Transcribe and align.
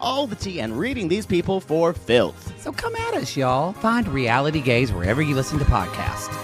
all 0.00 0.26
the 0.26 0.36
tea 0.36 0.60
and 0.60 0.78
reading 0.78 1.08
these 1.08 1.26
people 1.26 1.60
for 1.60 1.92
filth. 1.92 2.52
so 2.60 2.72
come 2.72 2.94
at 2.96 3.14
us, 3.14 3.36
y'all. 3.36 3.72
Find 3.72 4.08
Reality 4.08 4.60
Gaze 4.60 4.92
wherever 4.92 5.22
you 5.22 5.34
listen 5.34 5.58
to 5.58 5.64
podcasts. 5.64 6.34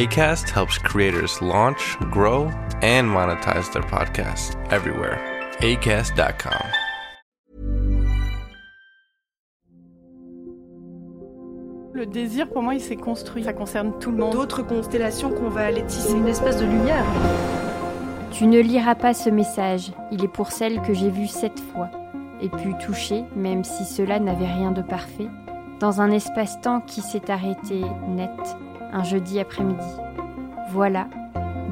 ACAST 0.00 0.48
helps 0.48 0.78
creators 0.78 1.42
launch, 1.42 1.98
grow, 2.10 2.44
and 2.80 3.06
monetize 3.06 3.70
their 3.72 3.82
podcasts 3.82 4.54
everywhere. 4.72 5.18
ACAST.com. 5.60 6.62
Le 11.92 12.06
désir, 12.06 12.48
pour 12.48 12.62
moi, 12.62 12.74
il 12.74 12.80
s'est 12.80 12.96
construit. 12.96 13.44
Ça 13.44 13.52
concerne 13.52 13.98
tout 13.98 14.10
le 14.10 14.16
monde. 14.16 14.32
d'autres 14.32 14.62
constellations 14.62 15.32
qu'on 15.32 15.50
va 15.50 15.66
aller 15.66 15.84
tisser. 15.84 16.12
Une 16.12 16.28
espèce 16.28 16.56
de 16.56 16.64
lumière. 16.64 17.04
Tu 18.32 18.46
ne 18.46 18.60
liras 18.60 18.94
pas 18.94 19.12
ce 19.12 19.28
message, 19.28 19.92
il 20.12 20.24
est 20.24 20.28
pour 20.28 20.52
celle 20.52 20.80
que 20.82 20.94
j'ai 20.94 21.10
vue 21.10 21.26
sept 21.26 21.58
fois, 21.58 21.90
et 22.40 22.48
pu 22.48 22.74
toucher, 22.78 23.24
même 23.36 23.64
si 23.64 23.84
cela 23.84 24.18
n'avait 24.18 24.50
rien 24.50 24.70
de 24.70 24.82
parfait, 24.82 25.28
dans 25.80 26.00
un 26.00 26.10
espace-temps 26.10 26.80
qui 26.80 27.00
s'est 27.00 27.30
arrêté 27.30 27.82
net, 28.08 28.30
un 28.92 29.02
jeudi 29.02 29.40
après-midi. 29.40 29.84
Voilà, 30.70 31.08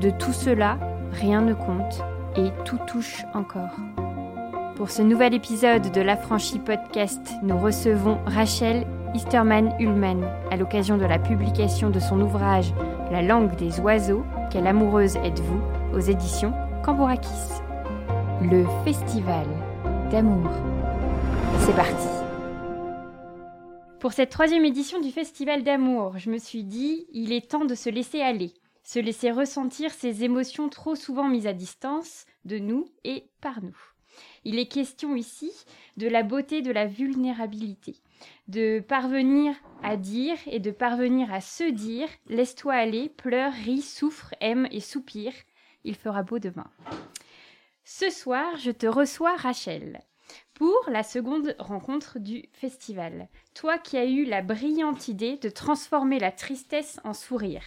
de 0.01 0.11
tout 0.11 0.33
cela, 0.33 0.79
rien 1.13 1.41
ne 1.41 1.55
compte, 1.55 2.03
et 2.37 2.51
tout 2.65 2.79
touche 2.87 3.25
encore. 3.35 3.77
Pour 4.75 4.91
ce 4.91 5.03
nouvel 5.03 5.35
épisode 5.35 5.91
de 5.91 6.01
l'Affranchi 6.01 6.59
Podcast, 6.59 7.35
nous 7.43 7.59
recevons 7.59 8.19
Rachel 8.27 8.85
Easterman-Ullman 9.15 10.23
à 10.51 10.57
l'occasion 10.57 10.99
de 10.99 11.07
la 11.07 11.19
publication 11.19 11.91
de 11.91 11.99
son 11.99 12.21
ouvrage 12.21 12.73
La 13.11 13.23
langue 13.23 13.57
des 13.57 13.81
oiseaux, 13.81 14.25
Quelle 14.51 14.67
amoureuse 14.67 15.17
êtes-vous 15.17 15.61
aux 15.95 16.01
éditions 16.01 16.55
Cambourakis. 16.83 17.29
Le 18.41 18.65
festival 18.83 19.47
d'amour. 20.11 20.51
C'est 21.59 21.77
parti. 21.77 22.09
Pour 24.01 24.15
cette 24.15 24.31
troisième 24.31 24.65
édition 24.65 25.03
du 25.03 25.11
festival 25.11 25.65
d'amour, 25.65 26.17
je 26.17 26.31
me 26.31 26.39
suis 26.39 26.65
dit, 26.65 27.07
il 27.13 27.33
est 27.33 27.51
temps 27.51 27.67
de 27.67 27.75
se 27.75 27.91
laisser 27.91 28.23
aller, 28.23 28.55
se 28.83 28.99
laisser 28.99 29.31
ressentir 29.31 29.91
ces 29.91 30.25
émotions 30.25 30.71
trop 30.71 30.95
souvent 30.95 31.29
mises 31.29 31.47
à 31.47 31.53
distance 31.53 32.25
de 32.47 32.59
nous 32.59 32.87
et 33.05 33.29
par 33.43 33.63
nous. 33.63 33.77
Il 34.47 34.59
est 34.59 34.69
question 34.69 35.15
ici 35.15 35.53
de 35.99 36.09
la 36.09 36.23
beauté 36.23 36.63
de 36.63 36.71
la 36.71 36.87
vulnérabilité, 36.87 37.97
de 38.49 38.81
parvenir 38.81 39.55
à 39.83 39.97
dire 39.97 40.37
et 40.47 40.61
de 40.61 40.71
parvenir 40.71 41.33
à 41.33 41.41
se 41.41 41.65
dire 41.65 42.09
laisse-toi 42.29 42.75
aller, 42.75 43.09
pleure, 43.09 43.53
ris, 43.53 43.83
souffre, 43.83 44.35
aime 44.41 44.69
et 44.71 44.81
soupire, 44.81 45.33
il 45.85 45.95
fera 45.95 46.23
beau 46.23 46.39
demain. 46.39 46.71
Ce 47.85 48.11
soir, 48.11 48.57
je 48.57 48.71
te 48.71 48.87
reçois 48.87 49.37
Rachel 49.37 50.01
pour 50.55 50.77
la 50.89 51.03
seconde 51.03 51.55
rencontre 51.59 52.19
du 52.19 52.45
festival. 52.53 53.29
Toi 53.55 53.79
qui 53.79 53.97
as 53.97 54.05
eu 54.05 54.25
la 54.25 54.43
brillante 54.43 55.09
idée 55.09 55.37
de 55.37 55.49
transformer 55.49 56.19
la 56.19 56.33
tristesse 56.33 57.01
en 57.05 57.15
sourire. 57.15 57.63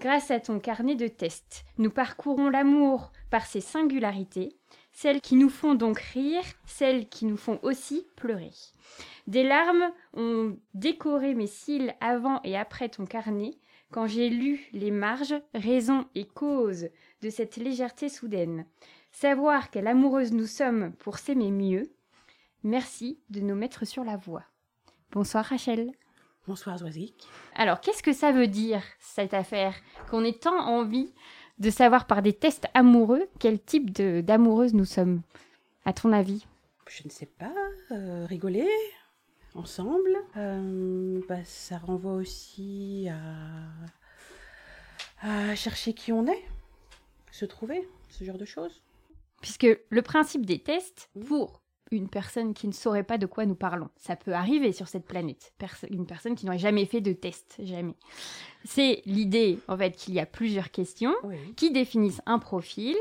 Grâce 0.00 0.30
à 0.30 0.40
ton 0.40 0.60
carnet 0.60 0.94
de 0.94 1.08
tests, 1.08 1.64
nous 1.78 1.90
parcourons 1.90 2.50
l'amour 2.50 3.12
par 3.30 3.46
ses 3.46 3.60
singularités, 3.60 4.56
celles 4.94 5.20
qui 5.20 5.34
nous 5.34 5.50
font 5.50 5.74
donc 5.74 5.98
rire, 5.98 6.44
celles 6.64 7.08
qui 7.08 7.26
nous 7.26 7.36
font 7.36 7.58
aussi 7.62 8.06
pleurer. 8.16 8.52
Des 9.26 9.42
larmes 9.42 9.90
ont 10.14 10.56
décoré 10.72 11.34
mes 11.34 11.46
cils 11.46 11.94
avant 12.00 12.40
et 12.44 12.56
après 12.56 12.88
ton 12.88 13.04
carnet 13.04 13.58
quand 13.90 14.06
j'ai 14.06 14.28
lu 14.28 14.66
les 14.72 14.90
marges, 14.90 15.34
raisons 15.54 16.06
et 16.14 16.26
causes 16.26 16.88
de 17.22 17.30
cette 17.30 17.56
légèreté 17.56 18.08
soudaine. 18.08 18.66
Savoir 19.12 19.70
quelle 19.70 19.86
amoureuse 19.86 20.32
nous 20.32 20.46
sommes 20.46 20.92
pour 20.94 21.18
s'aimer 21.18 21.52
mieux. 21.52 21.92
Merci 22.64 23.20
de 23.30 23.40
nous 23.40 23.54
mettre 23.54 23.84
sur 23.84 24.02
la 24.02 24.16
voie. 24.16 24.44
Bonsoir 25.12 25.44
Rachel. 25.44 25.92
Bonsoir 26.46 26.78
Zoisic. 26.78 27.14
Alors, 27.54 27.80
qu'est-ce 27.80 28.02
que 28.02 28.12
ça 28.12 28.32
veut 28.32 28.48
dire, 28.48 28.82
cette 28.98 29.32
affaire 29.32 29.74
Qu'on 30.10 30.24
ait 30.24 30.38
tant 30.38 30.58
envie 30.58 31.14
de 31.58 31.70
savoir 31.70 32.06
par 32.06 32.22
des 32.22 32.32
tests 32.32 32.66
amoureux 32.74 33.28
quel 33.38 33.60
type 33.62 33.92
de- 33.92 34.20
d'amoureuse 34.20 34.74
nous 34.74 34.84
sommes, 34.84 35.22
à 35.84 35.92
ton 35.92 36.12
avis? 36.12 36.46
Je 36.88 37.02
ne 37.04 37.10
sais 37.10 37.26
pas, 37.26 37.52
euh, 37.92 38.26
rigoler 38.26 38.68
ensemble. 39.54 40.16
Euh, 40.36 41.20
bah, 41.28 41.44
ça 41.44 41.78
renvoie 41.78 42.14
aussi 42.14 43.08
à... 45.22 45.50
à 45.50 45.54
chercher 45.54 45.94
qui 45.94 46.12
on 46.12 46.26
est, 46.26 46.44
se 47.30 47.44
trouver, 47.44 47.88
ce 48.10 48.24
genre 48.24 48.38
de 48.38 48.44
choses. 48.44 48.82
Puisque 49.40 49.66
le 49.88 50.02
principe 50.02 50.44
des 50.46 50.58
tests, 50.58 51.10
pour 51.26 51.60
une 51.90 52.08
personne 52.08 52.54
qui 52.54 52.66
ne 52.66 52.72
saurait 52.72 53.02
pas 53.04 53.18
de 53.18 53.26
quoi 53.26 53.44
nous 53.46 53.54
parlons, 53.54 53.88
ça 53.96 54.16
peut 54.16 54.32
arriver 54.32 54.72
sur 54.72 54.88
cette 54.88 55.04
planète, 55.04 55.52
Perso- 55.58 55.86
une 55.90 56.06
personne 56.06 56.34
qui 56.34 56.46
n'aurait 56.46 56.58
jamais 56.58 56.86
fait 56.86 57.00
de 57.00 57.12
test, 57.12 57.56
jamais. 57.62 57.94
C'est 58.64 59.02
l'idée, 59.04 59.58
en 59.68 59.76
fait, 59.76 59.92
qu'il 59.94 60.14
y 60.14 60.20
a 60.20 60.26
plusieurs 60.26 60.70
questions 60.70 61.14
Oui. 61.24 61.36
qui 61.56 61.70
définissent 61.70 62.22
un 62.26 62.38
profil. 62.38 62.96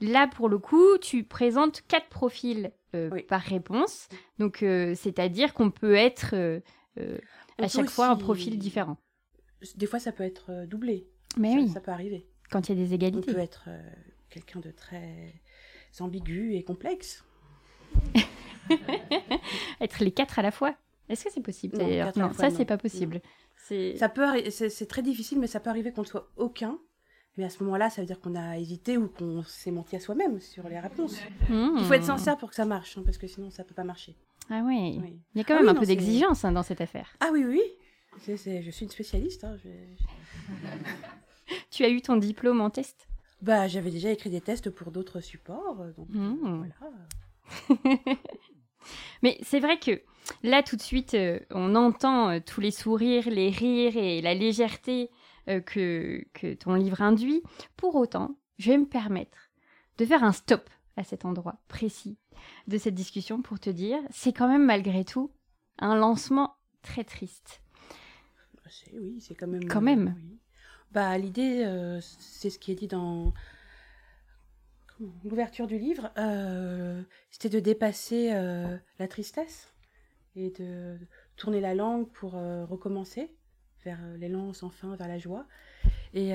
Là, 0.00 0.26
pour 0.28 0.48
le 0.48 0.58
coup, 0.58 0.96
tu 1.00 1.24
présentes 1.24 1.82
quatre 1.88 2.08
profils 2.08 2.72
euh, 2.94 3.10
Oui. 3.12 3.22
par 3.22 3.40
réponse. 3.42 4.08
Donc, 4.38 4.62
euh, 4.62 4.94
c'est-à-dire 4.94 5.52
qu'on 5.54 5.70
peut 5.70 5.94
être 5.94 6.34
euh, 6.34 6.60
On 7.58 7.64
à 7.64 7.68
chaque 7.68 7.90
fois 7.90 8.08
un 8.08 8.16
profil 8.16 8.58
différent. 8.58 8.96
Des 9.76 9.86
fois, 9.86 9.98
ça 9.98 10.10
peut 10.12 10.24
être 10.24 10.66
doublé. 10.66 11.06
Mais 11.38 11.50
ça, 11.52 11.56
oui, 11.58 11.68
ça 11.68 11.80
peut 11.80 11.90
arriver. 11.92 12.26
quand 12.50 12.68
il 12.68 12.78
y 12.78 12.82
a 12.82 12.84
des 12.86 12.90
On 12.92 12.94
égalités. 12.96 13.32
peut 13.32 13.38
être 13.38 13.68
quelqu'un 14.30 14.60
de 14.60 14.70
très 14.70 15.32
ambigu 16.00 16.54
et 16.54 16.64
complexe. 16.64 17.24
Être 19.80 20.02
les 20.04 20.12
quatre 20.12 20.38
à 20.38 20.42
la 20.42 20.50
fois. 20.50 20.74
Est-ce 21.08 21.24
que 21.24 21.30
c'est 21.32 21.40
possible 21.42 21.76
Non, 21.76 21.84
d'ailleurs 21.86 22.06
quatre 22.06 22.16
à 22.18 22.20
la 22.20 22.26
Non, 22.28 22.32
fois, 22.34 22.44
ça 22.44 22.50
non. 22.50 22.56
c'est 22.56 22.64
pas 22.64 22.78
possible. 22.78 23.20
C'est 23.56 23.96
Ça 23.96 24.08
peut, 24.08 24.22
arri- 24.24 24.50
c'est 24.50 24.68
c'est 24.70 24.86
très 24.86 25.02
difficile, 25.02 25.38
mais 25.38 25.46
ça 25.46 25.60
peut 25.60 25.70
arriver 25.70 25.92
qu'on 25.92 26.02
ne 26.02 26.06
soit 26.06 26.28
aucun. 26.36 26.78
Mais 27.38 27.44
à 27.44 27.50
ce 27.50 27.62
moment-là, 27.64 27.88
ça 27.88 28.02
veut 28.02 28.06
dire 28.06 28.20
qu'on 28.20 28.34
a 28.34 28.58
hésité 28.58 28.98
ou 28.98 29.08
qu'on 29.08 29.42
s'est 29.42 29.70
menti 29.70 29.96
à 29.96 30.00
soi-même 30.00 30.38
sur 30.40 30.68
les 30.68 30.78
réponses. 30.78 31.16
Hmm. 31.48 31.76
Il 31.78 31.84
faut 31.84 31.94
être 31.94 32.04
sincère 32.04 32.36
pour 32.36 32.50
que 32.50 32.54
ça 32.54 32.66
marche, 32.66 32.98
hein, 32.98 33.02
parce 33.04 33.16
que 33.18 33.26
sinon 33.26 33.50
ça 33.50 33.64
peut 33.64 33.74
pas 33.74 33.84
marcher. 33.84 34.14
Ah. 34.50 34.60
Oui. 34.64 35.00
Il 35.34 35.38
y 35.38 35.40
a 35.40 35.44
quand 35.44 35.54
Ah 35.54 35.56
même 35.58 35.64
oui, 35.64 35.70
un 35.70 35.72
non, 35.74 35.80
peu 35.80 35.86
c'est- 35.86 35.96
d'exigence 35.96 36.44
hein, 36.44 36.52
dans 36.52 36.62
cette 36.62 36.80
affaire. 36.82 37.08
Ah 37.20 37.30
oui, 37.32 37.44
oui. 37.44 37.62
C'est- 38.20 38.36
c'est- 38.36 38.62
je 38.62 38.70
suis 38.70 38.84
une 38.84 38.90
spécialiste. 38.90 39.44
hein, 39.44 39.56
je- 39.64 39.94
Tu 41.70 41.84
as 41.84 41.88
eu 41.88 42.02
ton 42.02 42.16
diplôme 42.16 42.60
en 42.60 42.68
test? 42.70 43.06
Bah, 43.40 43.66
j'avais 43.66 43.90
déjà 43.90 44.10
écrit 44.10 44.30
des 44.30 44.40
tests 44.40 44.70
pour 44.70 44.90
d'autres 44.92 45.20
supports, 45.20 45.80
euh, 45.80 45.92
donc 45.96 46.08
Hmm. 46.10 46.58
voilà. 46.58 46.74
Mais 49.22 49.38
c'est 49.42 49.60
vrai 49.60 49.78
que 49.78 50.02
là, 50.42 50.62
tout 50.62 50.76
de 50.76 50.82
suite, 50.82 51.14
euh, 51.14 51.38
on 51.50 51.74
entend 51.74 52.30
euh, 52.30 52.40
tous 52.44 52.60
les 52.60 52.70
sourires, 52.70 53.28
les 53.28 53.50
rires 53.50 53.96
et 53.96 54.20
la 54.20 54.34
légèreté 54.34 55.10
euh, 55.48 55.60
que, 55.60 56.24
que 56.32 56.54
ton 56.54 56.74
livre 56.74 57.02
induit. 57.02 57.42
Pour 57.76 57.94
autant, 57.94 58.36
je 58.58 58.70
vais 58.70 58.78
me 58.78 58.86
permettre 58.86 59.50
de 59.98 60.04
faire 60.04 60.24
un 60.24 60.32
stop 60.32 60.68
à 60.96 61.04
cet 61.04 61.24
endroit 61.24 61.58
précis 61.68 62.18
de 62.66 62.78
cette 62.78 62.94
discussion 62.94 63.40
pour 63.40 63.60
te 63.60 63.70
dire, 63.70 63.98
c'est 64.10 64.32
quand 64.32 64.48
même 64.48 64.64
malgré 64.64 65.04
tout 65.04 65.30
un 65.78 65.94
lancement 65.94 66.56
très 66.82 67.04
triste. 67.04 67.62
Oui, 68.94 69.20
c'est 69.20 69.34
quand 69.34 69.46
même. 69.46 69.68
Quand 69.68 69.80
même. 69.82 70.14
oui. 70.16 70.38
Bah, 70.92 71.16
l'idée, 71.16 71.64
c'est 72.00 72.50
ce 72.50 72.58
qui 72.58 72.72
est 72.72 72.74
dit 72.74 72.88
dans 72.88 73.32
l'ouverture 75.24 75.66
du 75.66 75.78
livre. 75.78 76.10
euh, 76.18 77.02
C'était 77.30 77.48
de 77.48 77.60
dépasser 77.60 78.30
euh, 78.32 78.76
la 78.98 79.08
tristesse 79.08 79.72
et 80.36 80.50
de 80.50 80.98
tourner 81.36 81.60
la 81.60 81.74
langue 81.74 82.08
pour 82.10 82.36
euh, 82.36 82.64
recommencer 82.64 83.30
vers 83.84 83.98
l'élan 84.16 84.52
sans 84.52 84.70
fin, 84.70 84.94
vers 84.96 85.08
la 85.08 85.18
joie. 85.18 85.46
Et 86.14 86.32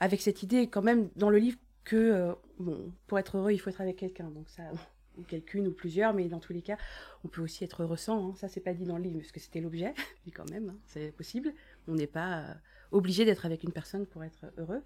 avec 0.00 0.20
cette 0.20 0.42
idée, 0.42 0.68
quand 0.68 0.82
même, 0.82 1.08
dans 1.16 1.30
le 1.30 1.38
livre, 1.38 1.56
que 1.84 2.34
bon, 2.58 2.92
pour 3.06 3.18
être 3.18 3.38
heureux, 3.38 3.52
il 3.52 3.58
faut 3.58 3.70
être 3.70 3.80
avec 3.80 3.96
quelqu'un. 3.96 4.28
Donc 4.28 4.50
ça, 4.50 4.64
ou 5.18 5.22
quelqu'une 5.22 5.66
ou 5.66 5.72
plusieurs, 5.72 6.12
mais 6.12 6.28
dans 6.28 6.40
tous 6.40 6.52
les 6.52 6.60
cas, 6.60 6.76
on 7.24 7.28
peut 7.28 7.40
aussi 7.40 7.64
être 7.64 7.84
ressent. 7.84 8.30
Hein. 8.30 8.34
Ça, 8.36 8.48
c'est 8.48 8.60
pas 8.60 8.74
dit 8.74 8.84
dans 8.84 8.98
le 8.98 9.04
livre, 9.04 9.18
parce 9.20 9.32
que 9.32 9.40
c'était 9.40 9.60
l'objet, 9.60 9.94
mais 10.26 10.32
quand 10.32 10.48
même, 10.50 10.70
hein, 10.70 10.76
c'est 10.84 11.10
possible. 11.12 11.54
On 11.88 11.94
n'est 11.94 12.06
pas 12.06 12.44
obligé 12.92 13.24
d'être 13.24 13.46
avec 13.46 13.62
une 13.62 13.72
personne 13.72 14.04
pour 14.04 14.22
être 14.24 14.44
heureux. 14.58 14.82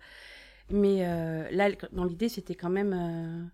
Mais 0.70 1.06
euh, 1.06 1.48
là, 1.50 1.68
dans 1.92 2.04
l'idée, 2.04 2.28
c'était 2.28 2.54
quand 2.54 2.70
même. 2.70 2.92
euh, 2.94 3.44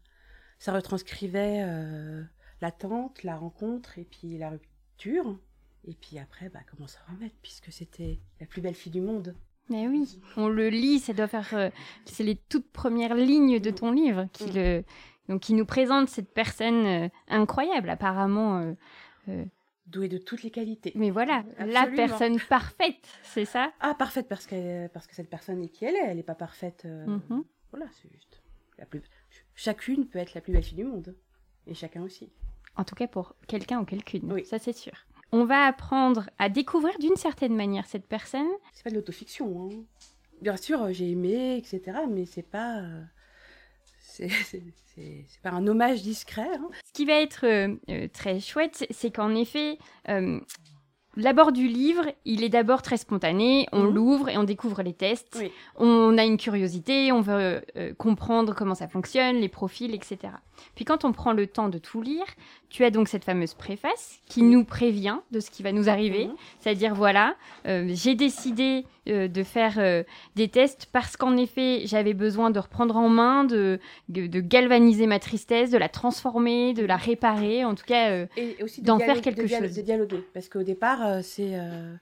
ça 0.59 0.73
retranscrivait 0.73 1.63
euh, 1.65 2.23
l'attente, 2.61 3.23
la 3.23 3.37
rencontre 3.37 3.99
et 3.99 4.05
puis 4.05 4.37
la 4.39 4.51
rupture. 4.51 5.39
Et 5.87 5.95
puis 5.95 6.19
après, 6.19 6.51
bah, 6.51 6.61
comment 6.71 6.87
s'en 6.87 6.99
remettre, 7.09 7.35
puisque 7.43 7.73
c'était 7.73 8.21
la 8.41 8.47
plus 8.47 8.61
belle 8.61 8.75
fille 8.75 8.93
du 8.93 9.01
monde. 9.01 9.35
Mais 9.71 9.89
oui, 9.89 10.21
on 10.37 10.49
le 10.49 10.69
lit, 10.69 10.99
ça 10.99 11.13
doit 11.15 11.29
faire. 11.29 11.71
c'est 12.05 12.25
les 12.25 12.37
toutes 12.37 12.71
premières 12.71 13.15
lignes 13.15 13.61
de 13.61 13.71
ton 13.71 13.93
livre 13.93 14.27
qui, 14.33 14.45
Mm. 14.51 14.55
le, 14.55 14.85
donc, 15.29 15.41
qui 15.41 15.55
nous 15.55 15.65
présente 15.65 16.09
cette 16.09 16.35
personne 16.35 17.09
incroyable, 17.29 17.89
apparemment. 17.89 18.75
euh, 19.29 19.45
Douée 19.91 20.09
de 20.09 20.19
toutes 20.19 20.43
les 20.45 20.51
qualités. 20.51 20.93
mais 20.95 21.11
voilà, 21.11 21.43
la 21.59 21.87
personne 21.89 22.39
parfaite, 22.49 23.07
c'est 23.25 23.45
ça? 23.45 23.73
Ah, 23.81 23.95
parfaite, 23.95 24.29
parce 24.29 24.47
que, 24.47 24.87
parce 24.89 25.07
que 25.07 25.15
cette 25.15 25.29
personne 25.29 25.61
est 25.63 25.69
qui 25.69 25.85
elle 25.85 25.97
est. 25.97 26.05
Elle 26.07 26.17
n'est 26.19 26.23
pas 26.23 26.35
parfaite. 26.37 26.83
euh, 26.85 27.07
Mhm. 27.07 27.45
Voilà, 27.73 27.87
c'est 28.01 28.11
juste. 28.13 28.41
La 28.79 28.87
plus... 28.87 29.03
Chacune 29.55 30.07
peut 30.07 30.19
être 30.19 30.35
la 30.35 30.41
plus 30.41 30.53
belle 30.53 30.63
fille 30.63 30.77
du 30.77 30.85
monde. 30.85 31.15
Et 31.67 31.75
chacun 31.75 32.03
aussi. 32.03 32.31
En 32.77 32.85
tout 32.85 32.95
cas 32.95 33.07
pour 33.09 33.35
quelqu'un 33.49 33.81
ou 33.81 33.85
quelqu'une, 33.85 34.33
Oui. 34.33 34.45
ça 34.45 34.59
c'est 34.59 34.73
sûr. 34.73 34.93
On 35.33 35.45
va 35.45 35.67
apprendre 35.67 36.31
à 36.39 36.49
découvrir 36.49 36.97
d'une 36.99 37.17
certaine 37.17 37.55
manière 37.55 37.87
cette 37.87 38.07
personne. 38.07 38.49
C'est 38.73 38.83
pas 38.85 38.91
de 38.91 38.95
l'autofiction. 38.97 39.71
Hein. 39.73 39.77
Bien 40.41 40.57
sûr, 40.57 40.93
j'ai 40.93 41.11
aimé, 41.11 41.57
etc. 41.59 41.99
Mais 42.09 42.27
c'est 42.27 42.43
pas. 42.49 42.79
euh, 42.79 43.03
C'est 44.11 45.41
pas 45.43 45.51
un 45.51 45.67
hommage 45.67 46.03
discret. 46.03 46.49
hein. 46.55 46.69
Ce 46.87 46.93
qui 46.93 47.05
va 47.07 47.15
être 47.15 47.47
euh, 47.47 47.75
euh, 47.89 48.09
très 48.13 48.41
chouette, 48.41 48.87
c'est 48.91 49.11
qu'en 49.11 49.35
effet, 49.35 49.79
euh, 50.09 50.41
l'abord 51.17 51.53
du 51.53 51.67
livre, 51.67 52.05
il 52.25 52.45
est 52.45 52.49
d'abord 52.49 52.83
très 52.83 52.97
spontané. 52.97 53.67
On 53.73 53.85
Mhm. 53.85 53.95
l'ouvre 53.95 54.29
et 54.29 54.37
on 54.39 54.45
découvre 54.45 54.83
les 54.83 54.93
tests. 54.93 55.37
Oui. 55.41 55.51
On 55.77 56.17
a 56.19 56.25
une 56.25 56.37
curiosité, 56.37 57.13
on 57.13 57.21
veut 57.21 57.63
euh, 57.77 57.93
comprendre 57.99 58.55
comment 58.55 58.75
ça 58.75 58.89
fonctionne, 58.89 59.37
les 59.37 59.49
profils, 59.49 59.95
etc. 59.95 60.19
Puis 60.75 60.85
quand 60.85 61.05
on 61.05 61.13
prend 61.13 61.33
le 61.33 61.47
temps 61.47 61.69
de 61.71 61.79
tout 61.79 62.03
lire, 62.03 62.25
tu 62.69 62.85
as 62.85 62.91
donc 62.91 63.09
cette 63.09 63.25
fameuse 63.25 63.55
préface 63.55 64.21
qui 64.27 64.43
nous 64.43 64.63
prévient 64.65 65.17
de 65.31 65.41
ce 65.41 65.51
qui 65.51 65.63
va 65.63 65.73
nous 65.73 65.89
arriver. 65.89 66.27
Mhm. 66.27 66.35
C'est-à-dire, 66.61 66.95
voilà, 66.95 67.35
euh, 67.67 67.89
j'ai 67.95 68.15
décidé 68.15 68.85
euh, 69.09 69.27
de 69.29 69.43
faire 69.43 70.05
des 70.37 70.49
tests 70.49 70.87
parce 70.93 71.17
qu'en 71.17 71.37
effet, 71.37 71.83
j'avais 71.87 72.13
besoin 72.15 72.51
de 72.51 72.59
reprendre 72.59 72.97
en 72.97 73.09
main, 73.09 73.45
de, 73.45 73.81
de, 74.11 74.27
de 74.27 74.41
galvaniser 74.41 75.07
ma 75.07 75.19
tristesse, 75.19 75.71
de 75.71 75.79
la 75.79 75.89
transformer, 75.89 76.75
de 76.75 76.85
la 76.85 76.97
réparer, 76.97 77.65
en 77.65 77.75
tout 77.75 77.87
cas. 77.87 78.27
D'en 78.83 78.99
faire 78.99 79.21
quelque 79.23 79.43
de 79.43 79.47
chose. 79.47 79.75
De 79.75 79.83
dialoguer. 79.83 80.23
Parce 80.35 80.49
qu'au 80.49 80.63
départ, 80.63 81.00
euh, 81.01 81.23
c'est. 81.23 81.59
euh, 81.59 81.95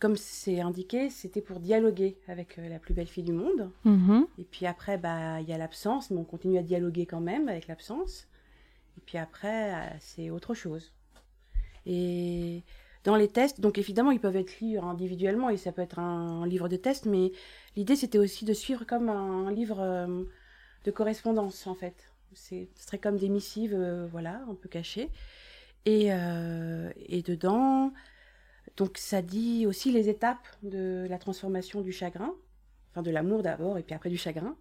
Comme 0.00 0.16
c'est 0.16 0.60
indiqué, 0.60 1.10
c'était 1.10 1.40
pour 1.40 1.60
dialoguer 1.60 2.16
avec 2.28 2.58
euh, 2.58 2.68
la 2.68 2.78
plus 2.78 2.94
belle 2.94 3.06
fille 3.06 3.22
du 3.22 3.32
monde. 3.32 3.70
mhm. 3.84 4.26
Et 4.38 4.44
puis 4.44 4.66
après, 4.66 4.98
bah, 4.98 5.40
il 5.40 5.48
y 5.48 5.52
a 5.52 5.58
l'absence, 5.58 6.10
mais 6.10 6.18
on 6.18 6.24
continue 6.24 6.58
à 6.58 6.62
dialoguer 6.62 7.06
quand 7.06 7.20
même 7.20 7.48
avec 7.48 7.66
l'absence. 7.68 8.26
Et 8.98 9.00
puis 9.06 9.18
après, 9.18 9.96
c'est 10.00 10.30
autre 10.30 10.54
chose. 10.54 10.92
Et 11.86 12.62
dans 13.04 13.16
les 13.16 13.28
tests, 13.28 13.60
donc 13.60 13.78
évidemment, 13.78 14.10
ils 14.10 14.20
peuvent 14.20 14.36
être 14.36 14.60
lus 14.60 14.78
individuellement 14.78 15.50
et 15.50 15.56
ça 15.56 15.72
peut 15.72 15.82
être 15.82 15.98
un, 15.98 16.46
livre 16.46 16.68
de 16.68 16.76
test, 16.76 17.06
mais 17.06 17.32
l'idée 17.74 17.96
c'était 17.96 18.18
aussi 18.18 18.44
de 18.44 18.52
suivre 18.52 18.84
comme 18.84 19.08
un, 19.08 19.50
livre 19.50 19.80
de 20.84 20.90
correspondance 20.90 21.66
en 21.66 21.74
fait. 21.74 22.12
C'est- 22.34 22.68
Ce 22.76 22.86
serait 22.86 22.98
comme 22.98 23.16
des 23.16 23.28
missives, 23.28 23.74
euh, 23.74 24.06
voilà, 24.10 24.42
un 24.48 24.54
peu 24.54 24.68
cachées. 24.68 25.10
Et, 25.84 26.12
euh, 26.12 26.90
et 26.96 27.22
dedans, 27.22 27.92
donc 28.76 28.98
ça 28.98 29.20
dit 29.22 29.66
aussi 29.66 29.92
les 29.92 30.08
étapes 30.08 30.46
de 30.62 31.06
la 31.10 31.18
transformation 31.18 31.80
du 31.80 31.92
chagrin, 31.92 32.32
enfin 32.90 33.02
de 33.02 33.10
l'amour 33.10 33.42
d'abord 33.42 33.78
et 33.78 33.82
puis 33.82 33.94
après 33.94 34.10
du 34.10 34.16
chagrin. 34.16 34.56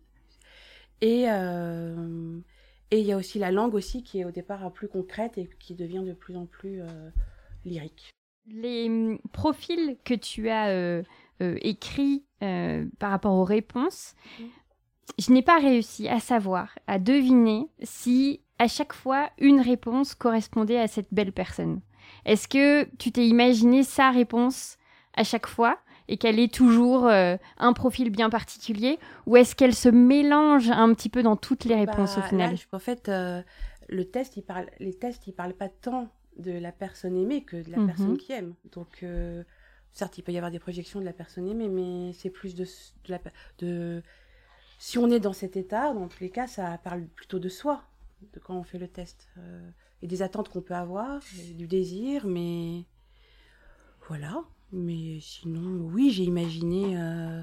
Et 1.02 1.30
euh, 1.30 2.40
et 2.92 3.00
il 3.00 3.06
y 3.06 3.12
a 3.12 3.18
aussi 3.18 3.40
la 3.40 3.52
langue 3.52 3.74
aussi 3.74 4.04
qui 4.04 4.20
est 4.20 4.26
au 4.26 4.32
départ 4.32 4.72
plus 4.74 4.88
concrète 4.88 5.38
et 5.38 5.50
qui 5.60 5.76
devient 5.76 6.04
de 6.06 6.14
plus 6.14 6.36
en 6.36 6.46
plus 6.46 6.82
euh, 6.82 7.10
lyrique. 7.66 8.12
Les 8.48 8.88
hum, 8.88 9.20
profils 9.32 9.98
que 10.04 10.14
tu 10.14 10.50
as 10.50 10.70
euh, 10.70 11.04
écrits 11.40 12.26
par 13.00 13.12
rapport 13.12 13.34
aux 13.34 13.44
réponses, 13.44 14.16
Mhm. 14.40 14.50
je 15.20 15.32
n'ai 15.32 15.42
pas 15.42 15.60
réussi 15.60 16.08
à 16.08 16.20
savoir, 16.20 16.78
à 16.88 17.00
deviner 17.00 17.68
si 17.84 18.42
à 18.62 18.68
chaque 18.68 18.94
fois 18.94 19.30
une 19.40 19.60
réponse 19.62 20.16
correspondait 20.16 20.80
à 20.80 20.88
cette 20.88 21.08
belle 21.12 21.32
personne. 21.34 21.82
Est-ce 22.26 22.48
que 22.48 22.86
tu 22.98 23.12
t'es 23.12 23.28
imaginé 23.28 23.84
sa 23.84 24.12
réponse 24.12 24.78
à 25.16 25.24
chaque 25.24 25.48
fois 25.48 25.80
et 26.08 26.18
qu'elle 26.18 26.40
est 26.40 26.54
toujours 26.54 27.08
euh, 27.08 27.38
un 27.58 27.74
profil 27.74 28.10
bien 28.10 28.30
particulier? 28.30 29.00
Ou 29.28 29.38
est-ce 29.38 29.56
qu'elle 29.56 29.76
se 29.76 29.90
mélange 29.90 30.70
un 30.70 30.94
petit 30.94 31.10
peu 31.10 31.24
dans 31.24 31.38
toutes 31.38 31.66
les 31.66 31.76
réponses 31.76 32.18
Bah, 32.18 32.22
au 32.22 32.24
final? 32.32 32.52
là, 32.52 32.56
je- 32.56 32.66
en 32.72 32.80
fait, 32.80 33.10
euh, 33.10 33.42
le 33.90 34.06
test, 34.10 34.38
il 34.38 34.44
parle, 34.44 34.70
les 34.80 34.94
tests, 34.94 35.28
ils 35.28 35.34
parlent 35.34 35.54
pas 35.56 35.70
tant 35.70 36.10
de 36.38 36.52
la 36.52 36.72
personne 36.72 37.16
aimée 37.18 37.44
que 37.44 37.62
de 37.62 37.72
la 37.72 37.80
Mhm. 37.80 37.82
personne 37.82 38.18
qui 38.18 38.32
aime. 38.34 38.56
Donc, 38.72 39.04
euh, 39.04 39.44
certes, 39.92 40.18
il 40.18 40.24
peut 40.24 40.32
y 40.32 40.38
avoir 40.38 40.52
des 40.52 40.60
projections 40.60 41.00
de 41.00 41.06
la 41.06 41.14
personne 41.14 41.48
aimée, 41.48 41.70
mais 41.70 42.14
c'est 42.14 42.30
plus 42.30 42.56
de, 42.56 42.66
la, 43.08 43.20
de... 43.60 44.04
Si 44.80 44.98
on 45.00 45.10
est 45.12 45.20
dans 45.22 45.34
cet 45.34 45.58
état, 45.58 45.94
dans 45.94 46.08
tous 46.10 46.22
les 46.22 46.32
cas, 46.32 46.48
ça 46.48 46.78
parle 46.84 47.08
plutôt 47.08 47.40
de 47.40 47.50
soi, 47.50 47.84
de 48.34 48.40
quand 48.40 48.56
on 48.56 48.64
fait 48.64 48.78
le 48.80 48.88
test. 48.88 49.28
euh, 49.38 49.70
et 50.02 50.08
des 50.08 50.22
attentes 50.22 50.50
qu'on 50.50 50.62
peut 50.62 50.74
avoir, 50.76 51.22
et 51.40 51.54
du 51.54 51.68
désir, 51.68 52.26
mais... 52.26 52.86
Voilà. 54.08 54.44
Mais 54.72 55.20
sinon, 55.20 55.82
oui, 55.94 56.10
j'ai 56.12 56.24
imaginé... 56.24 56.98
euh, 56.98 57.42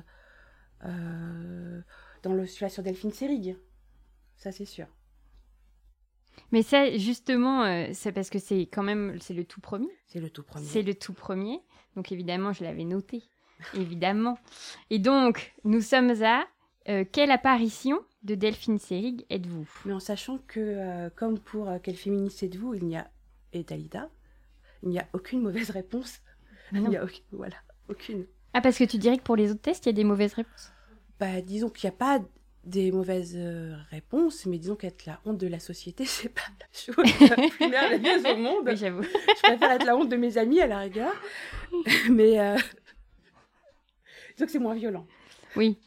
euh, 0.85 1.81
dans 2.23 2.33
le, 2.33 2.47
celui-là 2.47 2.69
sur 2.69 2.83
Delphine 2.83 3.13
Seyrig. 3.13 3.57
Ça, 4.37 4.53
c'est 4.53 4.65
sûr. 4.65 4.87
Mais 6.53 6.63
ça, 6.63 6.97
justement, 6.97 7.65
euh, 7.65 7.89
c'est 7.93 8.13
parce 8.13 8.31
que 8.31 8.39
c'est 8.39 8.63
quand 8.63 8.83
même 8.83 9.19
c'est 9.21 9.35
le 9.35 9.45
tout 9.45 9.61
premier. 9.61 9.89
C'est 10.07 10.21
le 10.21 10.31
tout 10.31 10.43
premier. 10.43 10.67
C'est 10.67 10.83
le 10.83 10.95
tout 10.95 11.13
premier. 11.13 11.61
Donc 11.97 12.13
évidemment, 12.13 12.53
je 12.53 12.65
l'avais 12.65 12.85
noté. 12.85 13.25
évidemment. 13.75 14.39
Et 14.91 14.99
donc, 14.99 15.55
nous 15.65 15.81
sommes 15.81 16.11
à 16.23 16.45
euh, 16.89 17.05
quelle 17.11 17.31
apparition 17.31 18.01
de 18.23 18.35
Delphine 18.35 18.79
Seyrig 18.79 19.25
êtes-vous? 19.31 19.69
Mais 19.85 19.93
en 19.93 20.01
sachant 20.01 20.39
que, 20.47 20.61
euh, 20.61 21.11
comme 21.15 21.39
pour 21.39 21.69
euh, 21.69 21.79
Quelle 21.83 21.97
féministe 21.97 22.43
êtes-vous, 22.43 22.75
il 22.75 22.85
n'y 22.85 22.97
a. 22.97 23.11
Et 23.53 23.63
Dalida, 23.63 24.11
il 24.83 24.91
n'y 24.91 24.99
a 24.99 25.09
aucune 25.13 25.41
mauvaise 25.41 25.71
réponse. 25.71 26.21
Il 26.73 26.83
non. 26.83 26.91
n'y 26.91 26.97
a 26.97 27.05
aucune. 27.05 27.25
Voilà, 27.33 27.57
aucune. 27.89 28.27
Ah, 28.53 28.61
parce 28.61 28.79
que 28.79 28.85
tu 28.85 28.99
dirais 28.99 29.17
que 29.19 29.23
pour 29.23 29.37
les 29.37 29.51
autres 29.51 29.63
tests, 29.63 29.87
il 29.87 29.89
y 29.89 29.91
a 29.91 29.95
des 29.95 30.05
mauvaises 30.05 30.35
réponses? 30.35 30.73
Bah, 31.19 31.41
disons 31.41 31.71
qu'il 31.71 31.89
n'y 31.89 31.95
a 31.95 31.99
pas 31.99 32.21
des 32.65 32.93
mauvaises 32.93 33.35
euh, 33.37 33.75
réponses, 33.91 34.45
mais 34.47 34.59
disons 34.59 34.77
qu'être 34.77 35.07
la 35.07 35.21
honte 35.25 35.39
de 35.39 35.47
la 35.47 35.61
société, 35.61 36.05
c'est 36.07 36.29
pas 36.29 36.43
la 36.61 36.67
chose 36.73 37.29
la 37.29 37.49
plus 37.49 37.69
merveilleuse 37.69 38.25
au 38.27 38.37
monde. 38.37 38.65
Oui, 38.67 38.77
j'avoue. 38.77 39.03
Je 39.03 39.43
préfère 39.43 39.73
être 39.73 39.87
la 39.87 39.97
honte 39.97 40.09
de 40.09 40.17
mes 40.17 40.37
amis 40.37 40.61
à 40.61 40.67
la 40.67 40.79
rigueur. 40.81 41.15
mais. 42.11 42.57
Disons 44.35 44.47
que 44.47 44.53
c'est 44.53 44.59
moins 44.59 44.75
violent. 44.75 45.07
Oui. 45.57 45.79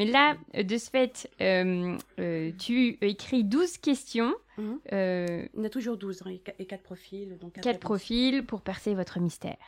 Mais 0.00 0.10
là, 0.10 0.34
euh, 0.56 0.62
de 0.62 0.78
ce 0.78 0.88
fait, 0.88 1.30
euh, 1.42 1.96
euh, 2.18 2.52
tu 2.58 2.96
écris 3.02 3.44
12 3.44 3.76
questions, 3.76 4.34
Mhm. 4.56 4.78
euh, 4.94 5.46
Il 5.52 5.58
y 5.58 5.62
en 5.62 5.64
a 5.64 5.68
toujours 5.68 5.98
12 5.98 6.22
hein, 6.24 6.30
et 6.58 6.64
4 6.66 6.82
profils. 6.82 7.36
Donc 7.38 7.52
quatre 7.52 7.64
4 7.64 7.66
réponses. 7.74 7.80
profils 7.84 8.46
pour 8.46 8.62
percer 8.62 8.94
votre 8.94 9.20
mystère. 9.20 9.58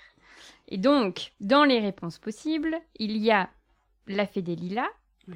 Et 0.68 0.78
donc, 0.78 1.32
dans 1.40 1.64
les 1.64 1.80
réponses 1.80 2.18
possibles, 2.18 2.76
il 2.98 3.16
y 3.18 3.30
a 3.30 3.50
La 4.06 4.26
Fée 4.26 4.40
des 4.42 4.56
Lilas, 4.56 4.88
Oui. 5.28 5.34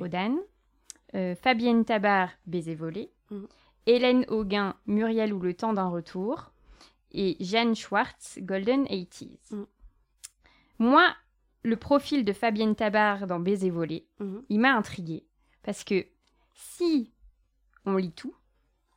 Euh, 1.15 1.35
Fabienne 1.37 1.85
Tabar, 1.85 2.31
Baiser 2.47 2.75
volé, 2.75 3.11
Mhm. 3.31 3.47
Hélène 3.87 4.25
Auguin, 4.29 4.75
Muriel 4.87 5.33
ou 5.35 5.41
Le 5.41 5.53
temps 5.55 5.75
d'un 5.75 5.88
retour, 5.88 6.53
et 7.12 7.37
Jeanne 7.41 7.75
Schwartz, 7.76 8.38
Golden 8.41 8.87
80s. 8.87 9.50
Mhm. 9.53 9.67
Moi, 10.79 11.07
le 11.66 11.76
profil 11.76 12.25
de 12.25 12.32
Fabienne 12.32 12.75
Tabar 12.76 13.26
dans 13.26 13.40
Baiser 13.40 13.70
volé, 13.70 14.06
Mhm. 14.20 14.42
il 14.49 14.61
m'a 14.61 14.75
intriguée. 14.76 15.26
Parce 15.62 15.82
que 15.85 16.06
si 16.54 17.12
on 17.85 17.96
lit 17.96 18.12
tout, 18.12 18.35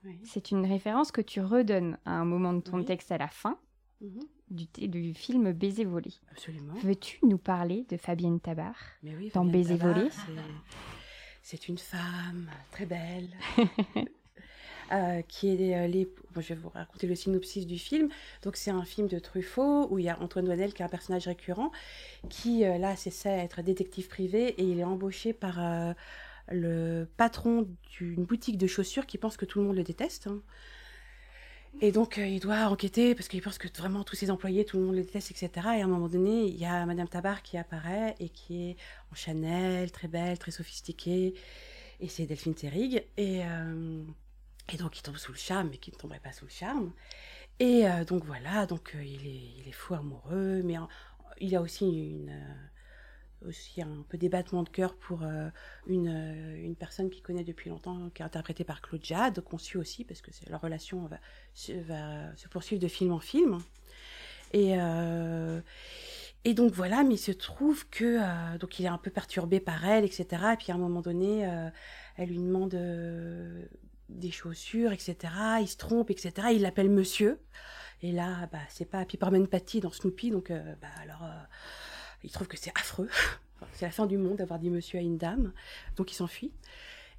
Oui. 0.05 0.19
c'est 0.23 0.51
une 0.51 0.65
référence 0.65 1.11
que 1.11 1.21
tu 1.21 1.41
redonnes 1.41 1.97
à 2.05 2.11
un 2.11 2.25
moment 2.25 2.53
de 2.53 2.61
ton 2.61 2.77
Oui. 2.77 2.85
texte 2.85 3.11
à 3.11 3.17
la 3.17 3.27
fin 3.27 3.57
Mhm. 4.01 4.19
du, 4.51 5.13
film 5.13 5.51
Baiser 5.51 5.83
volé. 5.85 6.11
Absolument. 6.31 6.73
Veux-tu 6.75 7.19
nous 7.25 7.37
parler 7.39 7.85
de 7.89 7.97
Fabienne 7.97 8.39
Tabar 8.39 8.75
oui, 9.03 9.31
Dans 9.33 9.43
Fabienne 9.43 9.51
Baiser 9.51 9.77
Tabar, 9.77 9.93
volé? 9.95 10.09
c'est- 10.11 10.31
C'est 11.41 11.67
une 11.69 11.77
femme 11.79 12.49
très 12.71 12.85
belle. 12.85 13.29
euh, 14.91 15.21
qui 15.21 15.49
est 15.49 15.75
euh, 15.77 15.87
les... 15.87 16.09
je 16.35 16.53
vais 16.53 16.55
vous 16.55 16.69
raconter 16.69 17.07
le 17.07 17.15
synopsis 17.15 17.65
du 17.67 17.77
film. 17.77 18.09
Donc 18.43 18.55
c'est 18.55 18.71
un 18.71 18.83
film 18.85 19.07
de 19.07 19.19
Truffaut 19.19 19.87
où 19.91 19.99
il 19.99 20.05
y 20.05 20.09
a 20.09 20.19
Antoine 20.19 20.45
Douanel 20.45 20.73
qui 20.73 20.81
est 20.81 20.85
un 20.85 20.89
personnage 20.89 21.27
récurrent 21.27 21.71
qui 22.29 22.65
euh, 22.65 22.77
là 22.77 22.95
s'essaie 22.95 23.29
à 23.29 23.43
être 23.43 23.61
détective 23.61 24.07
privé 24.07 24.49
et 24.59 24.63
il 24.63 24.79
est 24.79 24.83
embauché 24.83 25.33
par 25.33 25.59
euh, 25.59 25.93
le 26.51 27.05
patron 27.17 27.67
d'une 27.97 28.25
boutique 28.25 28.57
de 28.57 28.67
chaussures 28.67 29.05
qui 29.05 29.17
pense 29.17 29.37
que 29.37 29.45
tout 29.45 29.59
le 29.59 29.65
monde 29.65 29.75
le 29.75 29.83
déteste. 29.83 30.27
hein. 30.27 30.41
Et 31.81 31.91
donc, 31.91 32.17
il 32.17 32.39
doit 32.39 32.65
enquêter 32.67 33.15
parce 33.15 33.27
qu'il 33.27 33.41
pense 33.41 33.57
que 33.57 33.67
vraiment 33.77 34.03
tous 34.03 34.15
ses 34.15 34.31
employés, 34.31 34.65
tout 34.65 34.77
le 34.77 34.83
monde 34.85 34.95
les 34.95 35.03
déteste, 35.03 35.31
etc. 35.31 35.49
Et 35.77 35.81
à 35.81 35.85
un 35.85 35.87
moment 35.87 36.09
donné, 36.09 36.45
il 36.45 36.57
y 36.57 36.65
a 36.65 36.85
Madame 36.85 37.07
Tabar 37.07 37.41
qui 37.43 37.57
apparaît 37.57 38.15
et 38.19 38.29
qui 38.29 38.71
est 38.71 38.77
en 39.11 39.15
Chanel, 39.15 39.91
très 39.91 40.07
belle, 40.07 40.37
très 40.39 40.51
sophistiquée. 40.51 41.35
Et 41.99 42.07
c'est 42.07 42.25
Delphine 42.25 42.55
Seyrig. 42.55 43.05
Et, 43.17 43.43
et 44.73 44.77
donc, 44.77 44.97
il 44.99 45.01
tombe 45.03 45.17
sous 45.17 45.31
le 45.31 45.37
charme, 45.37 45.69
mais 45.71 45.77
qui 45.77 45.91
ne 45.91 45.95
tomberait 45.97 46.19
pas 46.19 46.31
sous 46.33 46.45
le 46.45 46.51
charme. 46.51 46.91
Et 47.59 47.87
euh, 47.87 48.05
donc, 48.05 48.25
voilà, 48.25 48.65
donc 48.65 48.93
euh, 48.95 49.03
il, 49.03 49.27
est, 49.27 49.59
il 49.59 49.67
est 49.67 49.73
fou 49.73 49.95
amoureux, 49.95 50.61
mais 50.63 50.75
il 51.39 51.55
a 51.55 51.61
aussi 51.61 51.85
une. 51.87 52.29
euh, 52.31 52.55
aussi 53.47 53.81
un 53.81 54.03
peu 54.09 54.17
débattement 54.17 54.63
de 54.63 54.69
cœur 54.69 54.95
pour 54.95 55.23
une, 55.87 56.09
une 56.61 56.75
personne 56.75 57.09
qu'il 57.09 57.23
connaît 57.23 57.45
depuis 57.45 57.69
longtemps, 57.69 58.09
qui 58.09 58.21
est 58.21 58.25
interprétée 58.25 58.65
par 58.65 58.81
Claude 58.81 59.03
Jade, 59.03 59.39
qu'on 59.41 59.57
suit 59.57 59.77
aussi, 59.77 60.03
parce 60.03 60.21
que 60.21 60.29
leur 60.49 60.59
relation 60.59 61.05
va, 61.07 61.19
va 61.85 62.35
se 62.35 62.47
poursuivre 62.49 62.81
de 62.81 62.89
film 62.89 63.13
en 63.13 63.19
film. 63.19 63.59
Et, 64.51 64.73
et 66.43 66.53
donc 66.53 66.73
voilà, 66.73 67.03
mais 67.03 67.15
il 67.15 67.17
se 67.19 67.31
trouve 67.31 67.87
que 67.89 68.57
donc 68.57 68.79
il 68.79 68.85
est 68.85 68.89
un 68.89 68.97
peu 68.97 69.09
perturbé 69.11 69.59
par 69.61 69.85
elle, 69.85 70.03
etc. 70.03 70.27
Et 70.53 70.57
puis 70.57 70.71
à 70.71 70.75
un 70.75 70.79
moment 70.79 71.01
donné, 71.01 71.41
elle 72.17 72.29
lui 72.29 72.39
demande 72.39 72.75
des 74.09 74.31
chaussures, 74.31 74.91
etc. 74.91 75.15
Il 75.61 75.67
se 75.67 75.77
trompe, 75.77 76.09
etc. 76.09 76.47
Il 76.53 76.61
l'appelle 76.61 76.89
monsieur. 76.89 77.39
Et 78.01 78.11
là, 78.11 78.47
bah, 78.51 78.59
c'est 78.69 78.85
pas 78.85 79.05
Peppermint 79.05 79.45
Patty 79.45 79.81
dans 79.81 79.91
Snoopy, 79.91 80.31
donc 80.31 80.51
euh, 80.51 80.75
bah, 80.81 80.87
alors 81.01 81.23
euh, 81.23 81.43
il 82.23 82.31
trouve 82.31 82.47
que 82.47 82.57
c'est 82.57 82.71
affreux. 82.77 83.09
c'est 83.73 83.85
la 83.85 83.91
fin 83.91 84.05
du 84.05 84.17
monde 84.17 84.37
d'avoir 84.37 84.59
dit 84.59 84.69
monsieur 84.69 84.99
à 84.99 85.01
une 85.01 85.17
dame, 85.17 85.53
donc 85.95 86.11
il 86.11 86.15
s'enfuit. 86.15 86.51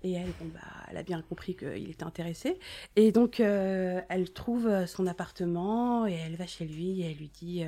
Et 0.02 0.12
elle, 0.12 0.32
bon, 0.40 0.46
bah, 0.54 0.60
elle 0.88 0.96
a 0.96 1.02
bien 1.02 1.20
compris 1.20 1.54
qu'il 1.54 1.90
était 1.90 2.04
intéressé. 2.04 2.58
Et 2.96 3.12
donc, 3.12 3.40
euh, 3.40 4.00
elle 4.08 4.32
trouve 4.32 4.86
son 4.86 5.06
appartement 5.06 6.06
et 6.06 6.14
elle 6.14 6.36
va 6.36 6.46
chez 6.46 6.64
lui 6.64 7.02
et 7.02 7.10
elle 7.10 7.18
lui 7.18 7.28
dit 7.28 7.64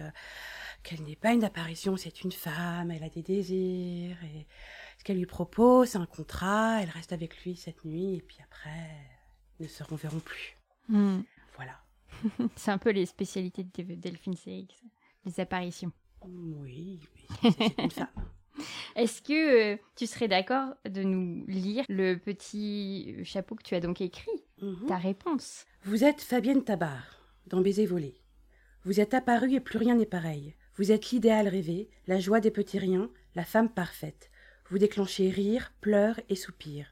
qu'elle 0.83 1.03
n'est 1.03 1.17
pas 1.17 1.35
une 1.35 1.45
apparition, 1.45 1.99
c'est 1.99 2.23
une 2.23 2.33
femme, 2.33 2.91
elle 2.91 3.05
a 3.05 3.11
des 3.11 3.23
désirs. 3.23 4.17
Et 4.25 4.47
ce 4.99 5.05
qu'elle 5.05 5.19
lui 5.19 5.27
propose, 5.27 5.91
c'est 5.91 5.99
un 5.99 6.07
contrat. 6.07 6.81
Elle 6.83 6.89
reste 6.89 7.13
avec 7.13 7.45
lui 7.45 7.57
cette 7.57 7.85
nuit 7.85 8.17
et 8.17 8.23
puis 8.23 8.39
après, 8.43 8.89
ne 9.63 9.69
se 9.69 9.83
reverront 9.83 10.21
plus. 10.21 10.57
Hmm. 10.89 11.21
Voilà. 11.57 11.81
C'est 12.57 12.71
un 12.71 12.79
peu 12.79 12.91
les 12.91 13.07
spécialités 13.07 13.65
de 13.65 13.95
Delphine 13.95 14.37
ça. 14.37 14.51
les 14.51 15.41
apparitions. 15.41 15.93
Oui, 16.25 17.01
c'est. 17.43 18.03
Est-ce 18.97 19.23
que 19.23 19.73
euh, 19.73 19.77
tu 19.97 20.07
serais 20.07 20.29
d'accord 20.29 20.75
de 20.89 21.03
nous 21.03 21.45
lire 21.47 21.85
le 21.89 22.17
petit 22.17 23.17
chapeau 23.25 23.55
que 23.55 23.63
tu 23.63 23.75
as 23.75 23.81
donc 23.81 24.01
écrit, 24.01 24.31
Mhm. 24.61 24.87
ta 24.87 24.97
réponse 24.99 25.65
Vous 25.85 26.05
êtes 26.05 26.21
Fabienne 26.21 26.63
Tabar, 26.63 27.19
dans 27.49 27.61
Baiser 27.61 27.87
volé. 27.87 28.15
Vous 28.85 29.01
êtes 29.01 29.15
apparue 29.15 29.55
et 29.55 29.61
plus 29.61 29.79
rien 29.79 29.97
n'est 29.97 30.07
pareil. 30.07 30.55
Vous 30.77 30.93
êtes 30.93 31.11
l'idéal 31.11 31.49
rêvé, 31.49 31.89
la 32.07 32.21
joie 32.21 32.41
des 32.41 32.51
petits 32.53 32.79
riens, 32.79 33.11
la 33.35 33.45
femme 33.45 33.69
parfaite. 33.71 34.31
Vous 34.71 34.79
déclenchez 34.79 35.29
rire, 35.31 35.73
pleurs 35.81 36.21
et 36.29 36.37
soupirs. 36.37 36.92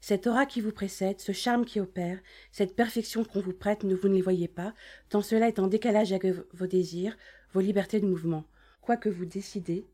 Cette 0.00 0.26
aura 0.26 0.46
qui 0.46 0.60
vous 0.60 0.72
précède, 0.72 1.20
ce 1.20 1.32
charme 1.32 1.64
qui 1.64 1.78
opère, 1.78 2.18
cette 2.52 2.74
perfection 2.74 3.24
qu'on 3.24 3.40
vous 3.40 3.52
prête, 3.52 3.84
ne 3.84 3.94
vous 3.94 4.08
ne 4.08 4.14
les 4.14 4.22
voyez 4.22 4.48
pas, 4.48 4.74
tant 5.08 5.22
cela 5.22 5.48
est 5.48 5.58
en 5.58 5.66
décalage 5.66 6.12
avec 6.12 6.34
vos 6.54 6.66
désirs, 6.66 7.16
vos 7.52 7.60
libertés 7.60 8.00
de 8.00 8.06
mouvement. 8.06 8.44
Quoi 8.80 8.96
que 8.96 9.08
vous 9.08 9.26
décidez, 9.26 9.86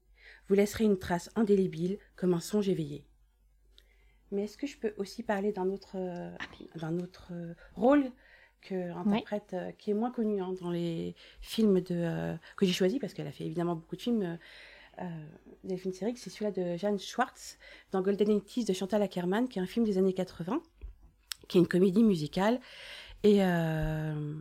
vous 0.48 0.54
laisserez 0.54 0.84
une 0.84 0.98
trace 0.98 1.30
indélébile 1.34 1.98
comme 2.14 2.34
un 2.34 2.40
songe 2.40 2.68
éveillé. 2.68 3.04
Mais 4.30 4.44
est-ce 4.44 4.56
que 4.56 4.66
je 4.66 4.76
peux 4.76 4.94
aussi 4.96 5.22
parler 5.22 5.52
d'un 5.52 5.70
autre, 5.70 5.96
euh, 5.96 6.30
d'un 6.76 6.98
autre 6.98 7.28
euh, 7.32 7.54
rôle 7.74 8.10
que 8.66 8.90
interprète, 8.92 9.54
euh, 9.54 9.72
qui 9.72 9.90
est 9.90 9.94
moins 9.94 10.10
connu 10.10 10.40
hein, 10.40 10.54
dans 10.60 10.70
les 10.70 11.14
films 11.40 11.80
de, 11.80 11.94
euh, 11.94 12.34
que 12.56 12.66
j'ai 12.66 12.72
choisi, 12.72 12.98
parce 12.98 13.14
qu'elle 13.14 13.26
a 13.26 13.32
fait 13.32 13.44
évidemment 13.44 13.76
beaucoup 13.76 13.96
de 13.96 14.02
films. 14.02 14.22
Euh, 14.22 14.36
euh, 15.00 15.26
Delphine 15.64 15.92
Seyrig, 15.92 16.16
c'est 16.16 16.30
celui-là 16.30 16.50
de 16.50 16.76
Jeanne 16.76 16.98
Schwartz 16.98 17.58
dans 17.92 18.02
Golden 18.02 18.30
Eighties 18.30 18.64
de 18.64 18.72
Chantal 18.72 19.02
Ackerman, 19.02 19.48
qui 19.48 19.58
est 19.58 19.62
un 19.62 19.66
film 19.66 19.84
des 19.84 19.98
années 19.98 20.12
80, 20.14 20.62
qui 21.48 21.58
est 21.58 21.60
une 21.60 21.68
comédie 21.68 22.04
musicale 22.04 22.60
et 23.22 23.44
euh, 23.44 24.34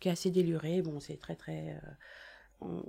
qui 0.00 0.08
est 0.08 0.12
assez 0.12 0.30
délurée. 0.30 0.82
Bon, 0.82 1.00
c'est 1.00 1.18
très 1.18 1.36
très. 1.36 1.70
euh, 1.70 1.90
on, 2.60 2.82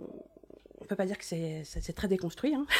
on 0.81 0.85
peut 0.85 0.95
pas 0.95 1.05
dire 1.05 1.17
que 1.17 1.25
c'est 1.25 1.93
très 1.95 2.07
déconstruit. 2.07 2.55
Hein. 2.55 2.65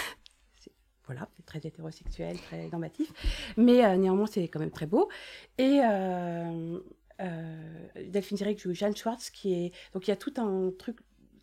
Voilà, 1.05 1.27
c'est 1.36 1.43
très 1.43 1.58
hétérosexuel, 1.58 2.38
très 2.39 2.67
normatif, 2.67 3.12
mais 3.58 3.98
néanmoins 3.98 4.27
c'est 4.27 4.48
quand 4.48 4.60
même 4.60 4.69
très 4.69 4.86
beau. 4.86 5.10
Et 5.58 5.81
euh, 5.84 6.79
euh, 7.22 7.88
Delphine 8.08 8.38
Seyrig 8.38 8.60
joue 8.60 8.74
Jeanne 8.74 8.96
Schwartz, 8.96 9.31
qui 9.31 9.53
est 9.53 9.72
donc 9.93 10.08
il 10.08 10.12
y 10.12 10.13
a 10.13 10.15
tout 10.15 10.34
un 10.38 10.72
truc 10.77 10.98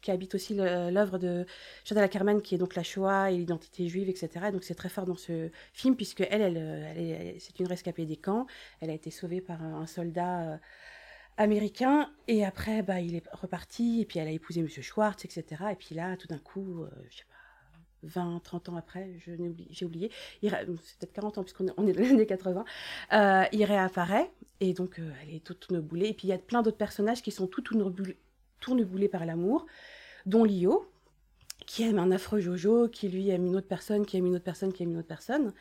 qui 0.07 0.13
habite 0.13 0.37
aussi 0.37 0.55
l'œuvre 0.55 1.19
de 1.19 1.47
Chantal 1.85 2.05
Ackerman, 2.05 2.41
qui 2.41 2.55
est 2.55 2.59
donc 2.59 2.77
la 2.77 2.85
Shoah 2.85 3.33
et 3.33 3.37
l'identité 3.37 3.89
juive, 3.89 4.09
etc. 4.09 4.53
Donc 4.53 4.63
c'est 4.63 4.77
très 4.77 4.89
fort 4.89 5.05
dans 5.05 5.17
ce 5.17 5.51
film, 5.73 5.97
puisque 5.97 6.21
elle, 6.21 6.43
elle, 6.43 6.57
elle 6.57 6.99
est- 6.99 7.09
elle- 7.11 7.41
c'est 7.41 7.59
une 7.59 7.67
rescapée 7.67 8.07
des 8.07 8.17
camps. 8.17 8.47
Elle 8.81 8.91
a 8.91 8.93
été 8.93 9.11
sauvée 9.11 9.41
par 9.41 9.61
un, 9.63 9.85
soldat 9.87 10.53
euh, 10.53 10.57
américain, 11.39 12.09
et 12.29 12.45
après, 12.45 12.83
bah, 12.83 13.01
il 13.01 13.17
est 13.17 13.25
reparti, 13.33 14.01
et 14.01 14.05
puis 14.07 14.19
elle 14.21 14.29
a 14.29 14.31
épousé 14.31 14.63
Monsieur 14.63 14.83
Schwartz, 14.83 15.25
etc. 15.25 15.73
Et 15.73 15.77
puis 15.77 15.95
là, 15.97 16.17
tout 16.17 16.29
d'un 16.29 16.39
coup, 16.39 16.83
euh, 16.85 16.89
je 17.11 17.17
sais 17.19 17.25
pas, 17.25 17.35
20, 18.05 18.41
30 18.45 18.69
ans 18.69 18.77
après, 18.77 19.11
j'ai 19.19 19.85
oublié, 19.85 20.11
c'est 20.41 20.99
peut-être 21.01 21.13
40 21.15 21.39
ans, 21.39 21.43
puisqu'on 21.43 21.67
est, 21.67 21.73
on 21.77 21.87
est 21.89 21.93
dans 21.93 22.01
les 22.03 22.11
années 22.13 22.27
80, 22.27 22.65
euh, 23.13 23.45
il 23.53 23.65
réapparaît, 23.65 24.31
et 24.61 24.73
donc 24.73 25.01
euh, 25.01 25.11
elle 25.23 25.35
est 25.35 25.45
toute 25.45 25.61
tourneboulée. 25.61 26.09
Et 26.11 26.15
puis 26.15 26.29
il 26.29 26.31
y 26.31 26.35
a 26.35 26.39
plein 26.39 26.63
d'autres 26.63 26.77
personnages 26.79 27.23
qui 27.23 27.33
sont 27.33 27.49
tout 27.49 27.63
tourneboulés, 27.63 28.17
tourneboulés 28.61 29.09
par 29.09 29.25
l'amour, 29.27 29.67
dont 30.27 30.45
Lio, 30.45 30.87
qui 31.67 31.83
aime 31.83 31.99
un 31.99 32.11
affreux 32.11 32.41
Jojo, 32.41 32.89
qui 32.89 33.09
lui 33.09 33.31
aime 33.31 33.47
une 33.47 33.57
autre 33.57 33.69
personne, 33.69 34.05
qui 34.05 34.17
aime 34.17 34.27
une 34.27 34.37
autre 34.37 34.45
personne, 34.45 34.73
qui 34.73 34.83
aime 34.83 34.91
une 34.91 34.99
autre 34.99 35.09
personne. 35.09 35.53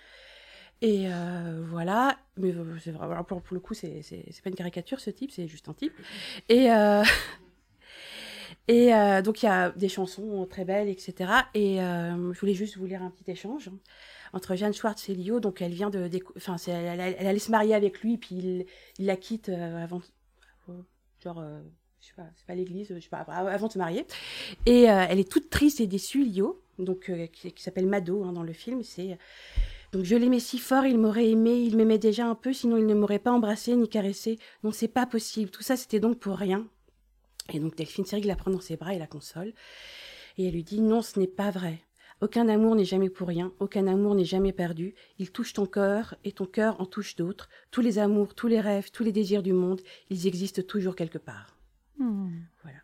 Et 0.81 1.05
euh, 1.07 1.63
voilà, 1.69 2.17
mais 2.38 2.53
euh, 2.53 3.24
pour, 3.24 3.41
pour 3.41 3.53
le 3.53 3.60
coup, 3.60 3.74
c'est 3.74 4.01
pas 4.43 4.50
une 4.50 4.55
caricature 4.55 5.00
ce 5.00 5.10
type, 5.10 5.31
c'est 5.31 5.48
juste 5.48 5.69
un 5.69 5.74
type. 5.74 5.93
Et, 6.50 6.72
euh, 6.72 7.03
donc 9.22 9.41
il 9.41 9.45
y 9.45 9.50
a 9.50 9.72
des 9.72 9.89
chansons 9.89 10.45
très 10.50 10.65
belles, 10.65 10.89
etc. 10.89 11.31
Et 11.53 11.77
je 11.77 12.39
voulais 12.39 12.53
juste 12.53 12.77
vous 12.77 12.86
lire 12.86 13.01
un 13.01 13.10
petit 13.10 13.31
échange 13.31 13.72
entre 14.34 14.55
Jeanne 14.55 14.74
Schwartz 14.74 15.07
et 15.10 15.15
Lio. 15.15 15.39
Donc 15.39 15.62
elle 15.62 15.74
vient 15.74 15.89
de, 15.89 16.10
enfin, 16.36 16.57
elle, 16.67 17.00
allait 17.00 17.39
se 17.39 17.51
marier 17.51 17.74
avec 17.74 18.01
lui, 18.01 18.17
puis 18.17 18.36
il, 18.36 18.65
il 19.00 19.05
la 19.05 19.15
quitte 19.15 19.50
avant, 19.50 20.01
genre, 21.24 21.41
je 22.05 22.09
sais 22.09 22.15
pas, 22.15 22.29
c'est 22.35 22.45
pas 22.45 22.53
l'église, 22.53 22.93
avant 23.27 23.67
de 23.67 23.71
se 23.71 23.77
marier. 23.79 24.05
Et 24.67 24.89
euh, 24.89 25.05
elle 25.09 25.19
est 25.19 25.29
toute 25.29 25.50
triste 25.50 25.79
et 25.79 25.88
déçue, 25.88 26.24
Lio, 26.24 26.62
donc 26.77 27.09
euh, 27.09 27.25
qui, 27.27 27.51
s'appelle 27.57 27.88
Mado 27.88 28.24
hein, 28.24 28.31
dans 28.31 28.43
le 28.43 28.53
film. 28.53 28.83
C'est 28.83 29.17
donc 29.91 30.03
je 30.03 30.15
l'aimais 30.15 30.39
si 30.39 30.59
fort, 30.59 30.85
il 30.85 31.00
m'aurait 31.00 31.29
aimé, 31.29 31.55
il 31.55 31.77
m'aimait 31.77 31.97
déjà 31.97 32.27
un 32.27 32.35
peu, 32.35 32.53
sinon 32.53 32.77
il 32.77 32.85
ne 32.85 32.93
m'aurait 32.93 33.17
pas 33.17 33.31
embrassé 33.31 33.75
ni 33.75 33.89
caressé. 33.89 34.38
Non, 34.63 34.71
c'est 34.71 34.88
pas 34.89 35.05
possible. 35.05 35.50
Tout 35.50 35.63
ça, 35.63 35.77
c'était 35.77 36.00
donc 36.00 36.19
pour 36.19 36.38
rien. 36.38 36.67
Et 37.53 37.59
donc 37.59 37.75
Delphine 37.75 38.05
Seyrig 38.05 38.25
la 38.25 38.35
prend 38.35 38.51
dans 38.51 38.59
ses 38.59 38.75
bras 38.75 38.93
et 38.93 39.00
la 39.00 39.07
console. 39.07 39.53
Et 40.38 40.47
elle 40.47 40.53
lui 40.53 40.63
dit 40.63 40.81
non, 40.81 41.01
ce 41.01 41.19
n'est 41.19 41.27
pas 41.27 41.50
vrai. 41.50 41.79
Aucun 42.21 42.47
amour 42.50 42.75
n'est 42.75 42.85
jamais 42.85 43.09
pour 43.09 43.27
rien, 43.27 43.51
aucun 43.59 43.88
amour 43.88 44.15
n'est 44.15 44.25
jamais 44.25 44.53
perdu. 44.53 44.95
Il 45.17 45.31
touche 45.31 45.53
ton 45.53 45.65
cœur 45.65 46.15
et 46.24 46.31
ton 46.31 46.45
cœur 46.45 46.79
en 46.79 46.85
touche 46.85 47.15
d'autres. 47.15 47.50
Tous 47.71 47.81
les 47.81 47.97
amours, 47.97 48.35
tous 48.35 48.47
les 48.47 48.62
rêves, 48.62 48.91
tous 48.91 49.03
les 49.03 49.12
désirs 49.12 49.43
du 49.43 49.53
monde, 49.53 49.81
ils 50.09 50.27
existent 50.27 50.62
toujours 50.62 50.95
quelque 50.95 51.17
part. 51.17 51.54
Hmm. 51.97 52.41
Voilà. 52.63 52.77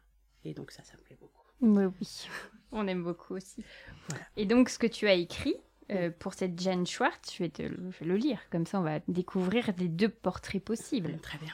Et 0.44 0.53
donc 0.53 0.72
ça, 0.72 0.84
ça 0.84 0.96
me 0.98 1.03
plaît 1.03 1.18
beaucoup. 1.20 1.41
Oui, 1.62 1.86
oui. 1.86 2.27
On 2.72 2.88
aime 2.88 3.03
beaucoup 3.03 3.36
aussi. 3.36 3.63
Voilà. 4.10 4.24
Et 4.38 4.46
donc, 4.46 4.70
ce 4.70 4.80
que 4.80 4.88
tu 4.88 5.08
as 5.08 5.13
écrit 5.13 5.56
euh, 5.91 6.10
pour 6.10 6.34
cette 6.34 6.60
Jeanne 6.60 6.88
Schwartz, 6.88 7.34
je 7.36 7.44
vais, 7.44 7.50
te, 7.50 7.62
le- 7.63 7.91
je 7.91 8.00
vais 8.00 8.06
le 8.06 8.15
lire. 8.15 8.39
Comme 8.50 8.65
ça, 8.65 8.80
on 8.80 8.84
va 8.84 9.00
découvrir 9.10 9.70
les 9.77 9.89
deux 9.89 10.08
portraits 10.10 10.63
possibles. 10.63 11.18
Très 11.20 11.38
bien. 11.38 11.53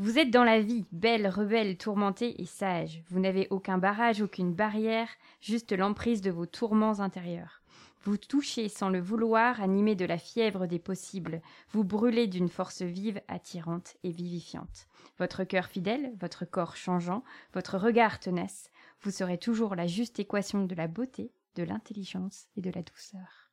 Vous 0.00 0.18
êtes 0.18 0.30
dans 0.30 0.44
la 0.44 0.60
vie, 0.60 0.86
belle, 0.92 1.28
rebelle, 1.28 1.76
tourmentée 1.78 2.40
et 2.42 2.46
sage. 2.46 3.02
Vous 3.10 3.20
n'avez 3.20 3.46
aucun 3.50 3.78
barrage, 3.78 4.22
aucune 4.22 4.52
barrière, 4.54 5.08
juste 5.40 5.72
l'emprise 5.72 6.20
de 6.22 6.30
vos 6.30 6.46
tourments 6.46 7.00
intérieurs. 7.00 7.59
Vous 8.02 8.16
touchez 8.16 8.68
sans 8.68 8.88
le 8.88 9.00
vouloir, 9.00 9.60
animé 9.60 9.94
de 9.94 10.06
la 10.06 10.16
fièvre 10.18 10.66
des 10.66 10.78
possibles. 10.78 11.42
Vous 11.70 11.84
brûlez 11.84 12.26
d'une 12.28 12.48
force 12.48 12.80
vive, 12.82 13.20
attirante 13.28 13.96
et 14.04 14.10
vivifiante. 14.10 14.86
Votre 15.18 15.44
cœur 15.44 15.66
fidèle, 15.66 16.12
votre 16.18 16.44
corps 16.46 16.76
changeant, 16.76 17.22
votre 17.52 17.76
regard 17.76 18.18
tenace, 18.18 18.70
vous 19.02 19.10
serez 19.10 19.36
toujours 19.38 19.74
la 19.74 19.86
juste 19.86 20.18
équation 20.18 20.64
de 20.64 20.74
la 20.74 20.86
beauté, 20.88 21.30
de 21.56 21.62
l'intelligence 21.62 22.46
et 22.56 22.62
de 22.62 22.70
la 22.70 22.82
douceur. 22.82 23.50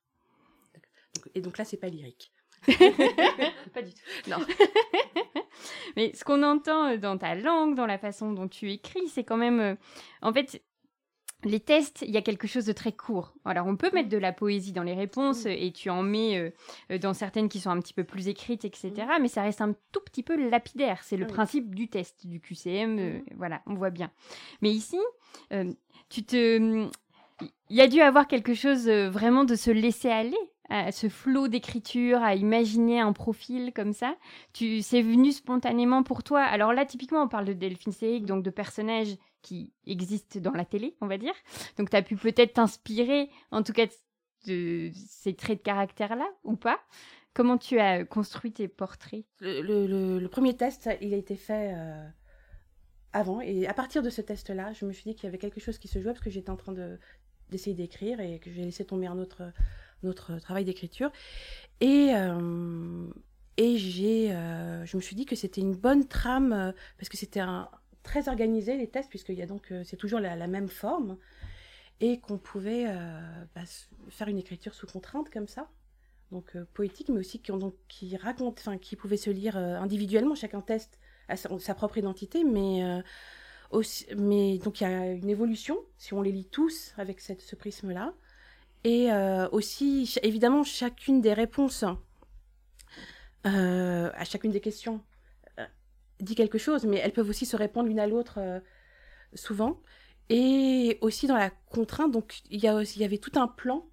Et 1.35 1.41
donc 1.41 1.57
là, 1.57 1.65
c'est 1.65 1.77
pas 1.77 1.87
lyrique. 1.89 2.31
Pas 2.67 3.81
du 3.81 3.93
tout. 3.93 4.01
Non. 4.29 4.37
Mais 5.95 6.13
ce 6.13 6.23
qu'on 6.23 6.43
entend 6.43 6.91
euh, 6.93 6.97
dans 6.97 7.17
ta 7.17 7.33
langue, 7.35 7.75
dans 7.75 7.85
la 7.87 7.97
façon 7.97 8.31
dont 8.31 8.47
tu 8.47 8.71
écris, 8.71 9.07
c'est 9.07 9.23
quand 9.23 9.37
même. 9.37 9.59
euh, 9.59 9.75
En 10.21 10.31
fait, 10.33 10.61
les 11.43 11.59
tests, 11.59 12.03
il 12.07 12.11
y 12.11 12.17
a 12.17 12.21
quelque 12.21 12.47
chose 12.47 12.65
de 12.65 12.73
très 12.73 12.91
court. 12.91 13.33
Alors, 13.45 13.67
on 13.67 13.75
peut 13.75 13.91
mettre 13.93 14.09
de 14.09 14.17
la 14.17 14.33
poésie 14.33 14.71
dans 14.71 14.83
les 14.83 14.95
réponses 14.95 15.45
et 15.45 15.71
tu 15.71 15.89
en 15.89 16.01
mets 16.01 16.37
euh, 16.37 16.49
euh, 16.91 16.97
dans 16.97 17.13
certaines 17.13 17.47
qui 17.47 17.59
sont 17.59 17.69
un 17.69 17.79
petit 17.79 17.93
peu 17.93 18.03
plus 18.03 18.27
écrites, 18.27 18.65
etc. 18.65 18.91
Mais 19.21 19.27
ça 19.27 19.43
reste 19.43 19.61
un 19.61 19.73
tout 19.91 20.01
petit 20.03 20.23
peu 20.23 20.49
lapidaire. 20.49 21.03
C'est 21.03 21.17
le 21.17 21.27
principe 21.27 21.75
du 21.75 21.89
test, 21.89 22.25
du 22.25 22.39
QCM. 22.39 22.97
euh, 22.99 23.17
Mm. 23.19 23.21
voilà, 23.37 23.61
on 23.67 23.75
voit 23.75 23.91
bien. 23.91 24.11
Mais 24.61 24.71
ici, 24.71 24.97
euh, 25.53 25.71
tu 26.09 26.23
te. 26.23 26.87
Il 27.69 27.75
y 27.75 27.81
a 27.81 27.87
dû 27.87 28.01
avoir 28.01 28.27
quelque 28.27 28.55
chose 28.55 28.89
vraiment 28.89 29.43
de 29.43 29.53
se 29.55 29.69
laisser 29.69 30.09
aller 30.09 30.37
à 30.69 30.91
ce 30.91 31.07
flot 31.07 31.47
d'écriture, 31.47 32.21
à 32.23 32.33
imaginer 32.35 32.99
un 32.99 33.13
profil 33.13 33.71
comme 33.75 33.93
ça. 33.93 34.15
Tu, 34.53 34.81
c'est 34.81 35.01
venu 35.03 35.31
spontanément 35.31 36.01
pour 36.03 36.23
toi. 36.23 36.41
Alors 36.41 36.73
là, 36.73 36.83
typiquement, 36.85 37.21
on 37.21 37.27
parle 37.27 37.45
de 37.45 37.53
Delphine 37.53 37.91
Seyrig, 37.93 38.25
donc 38.25 38.43
de 38.43 38.49
personnages 38.49 39.15
qui 39.41 39.73
existent 39.85 40.39
dans 40.39 40.51
la 40.51 40.65
télé, 40.65 40.95
on 41.01 41.07
va 41.07 41.17
dire. 41.17 41.33
Donc, 41.77 41.89
tu 41.89 41.95
as 41.95 42.01
pu 42.01 42.15
peut-être 42.15 42.53
t'inspirer, 42.53 43.29
en 43.51 43.63
tout 43.63 43.73
cas, 43.73 43.87
de 44.45 44.91
ces 44.93 45.33
traits 45.35 45.59
de 45.59 45.63
caractère-là, 45.63 46.27
ou 46.43 46.55
pas? 46.55 46.79
Comment 47.33 47.57
tu 47.57 47.79
as 47.79 48.03
construit 48.03 48.51
tes 48.51 48.67
portraits? 48.67 49.25
Le, 49.41 50.25
premier 50.27 50.55
test, 50.55 50.89
il 51.01 51.13
a 51.13 51.17
été 51.17 51.35
fait 51.35 51.73
euh, 51.75 52.07
avant. 53.13 53.41
Et 53.41 53.67
à 53.67 53.73
partir 53.73 54.01
de 54.01 54.09
ce 54.09 54.21
test-là, 54.21 54.73
je 54.73 54.85
me 54.85 54.91
suis 54.91 55.03
dit 55.03 55.15
qu'il 55.15 55.25
y 55.25 55.27
avait 55.27 55.37
quelque 55.37 55.59
chose 55.59 55.77
qui 55.77 55.87
se 55.87 55.99
jouait 55.99 56.13
parce 56.13 56.23
que 56.23 56.31
j'étais 56.31 56.49
en 56.49 56.55
train 56.55 56.73
de, 56.73 56.97
d'essayer 57.49 57.75
d'écrire 57.75 58.19
et 58.19 58.39
que 58.39 58.51
j'ai 58.51 58.63
laissé 58.63 58.85
tomber 58.85 59.07
un 59.07 59.19
autre, 59.19 59.51
un 60.03 60.07
autre 60.07 60.39
travail 60.39 60.65
d'écriture. 60.65 61.11
Et, 61.79 62.09
euh, 62.15 63.07
et 63.57 63.77
j'ai, 63.77 64.31
euh, 64.31 64.83
je 64.85 64.97
me 64.97 65.01
suis 65.01 65.15
dit 65.15 65.25
que 65.25 65.35
c'était 65.35 65.61
une 65.61 65.75
bonne 65.75 66.07
trame 66.07 66.73
parce 66.97 67.09
que 67.09 67.17
c'était 67.17 67.39
un, 67.39 67.69
très 68.07 68.29
organisé 68.29 68.77
les 68.77 68.87
tests 68.87 69.13
a 69.29 69.45
donc 69.45 69.71
euh, 69.71 69.83
c'est 69.83 69.97
toujours 69.97 70.19
la, 70.19 70.47
même 70.47 70.69
forme 70.69 71.17
et 71.99 72.19
qu'on 72.19 72.37
pouvait 72.37 72.85
euh, 72.87 73.19
bah, 73.53 73.61
faire 74.09 74.29
une 74.29 74.39
écriture 74.39 74.73
sous 74.73 74.87
contrainte 74.87 75.29
comme 75.29 75.47
ça 75.47 75.69
donc 76.31 76.55
euh, 76.55 76.65
poétique, 76.73 77.09
mais 77.09 77.19
aussi 77.19 77.39
qui, 77.39 77.51
donc, 77.51 77.75
qui 77.87 78.17
raconte, 78.17 78.59
enfin 78.59 78.77
qui 78.77 78.95
pouvait 78.97 79.17
se 79.17 79.29
lire 79.29 79.55
individuellement. 79.55 80.35
Chacun 80.35 80.59
teste 80.59 80.99
sa, 81.35 81.73
propre 81.73 81.97
identité, 81.97 82.43
mais 82.43 83.01
aussi, 83.71 84.05
mais 84.17 84.57
donc 84.57 84.81
il 84.81 84.83
y 84.83 84.87
a 84.87 85.11
une 85.13 85.29
évolution 85.29 85.77
si 85.97 86.13
on 86.13 86.21
les 86.21 86.33
lit 86.33 86.49
tous 86.51 86.93
avec 86.97 87.21
cette, 87.21 87.41
ce 87.41 87.55
prisme-là, 87.55 88.13
et 88.83 89.09
aussi 89.53 90.13
évidemment 90.21 90.65
chacune 90.65 91.21
des 91.21 91.31
réponses 91.33 91.85
à 93.45 94.25
chacune 94.25 94.51
des 94.51 94.59
questions 94.59 95.01
dit 96.19 96.35
quelque 96.35 96.57
chose, 96.57 96.85
mais 96.85 96.97
elles 96.97 97.13
peuvent 97.13 97.29
aussi 97.29 97.45
se 97.45 97.55
répondre 97.55 97.87
l'une 97.87 97.99
à 97.99 98.07
l'autre 98.07 98.39
euh, 98.39 98.59
souvent, 99.33 99.81
et 100.29 100.97
aussi 101.01 101.27
dans 101.27 101.37
la 101.37 101.49
contrainte. 101.49 102.11
Donc 102.11 102.41
il 102.49 102.59
y 102.61 102.67
avait 103.03 103.17
tout 103.17 103.39
un 103.39 103.47
plan 103.47 103.85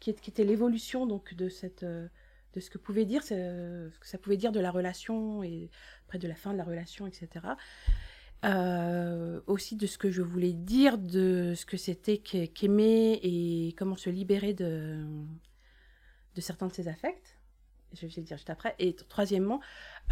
qui, 0.00 0.10
était 0.10 0.44
l'évolution 0.44 1.06
donc 1.06 1.34
de 1.34 1.48
cette 1.48 1.82
euh, 1.82 2.08
de 2.52 2.60
ce 2.60 2.70
que 2.70 2.78
pouvait 2.78 3.04
dire 3.06 3.22
ça 3.22 4.18
pouvait 4.18 4.36
dire 4.36 4.52
de 4.52 4.60
la 4.60 4.70
relation 4.70 5.42
et 5.42 5.70
après 6.06 6.18
de 6.18 6.28
la 6.28 6.34
fin 6.36 6.52
de 6.52 6.58
la 6.58 6.64
relation 6.64 7.06
etc 7.06 7.24
Euh, 8.44 9.40
aussi 9.46 9.74
de 9.74 9.86
ce 9.86 9.96
que 9.96 10.10
je 10.10 10.20
voulais 10.20 10.52
dire 10.52 10.98
de 10.98 11.54
ce 11.56 11.64
que 11.64 11.78
c'était 11.78 12.18
qu'ai- 12.18 12.48
qu'aimer 12.48 13.18
et 13.22 13.74
comment 13.78 13.96
se 13.96 14.10
libérer 14.10 14.52
de 14.52 15.02
de 16.34 16.40
certains 16.42 16.66
de 16.66 16.72
ses 16.74 16.86
affects 16.88 17.33
je 17.94 18.06
vais 18.06 18.12
le 18.16 18.22
dire 18.22 18.36
juste 18.36 18.50
après 18.50 18.74
et 18.78 18.94
troisièmement 18.94 19.60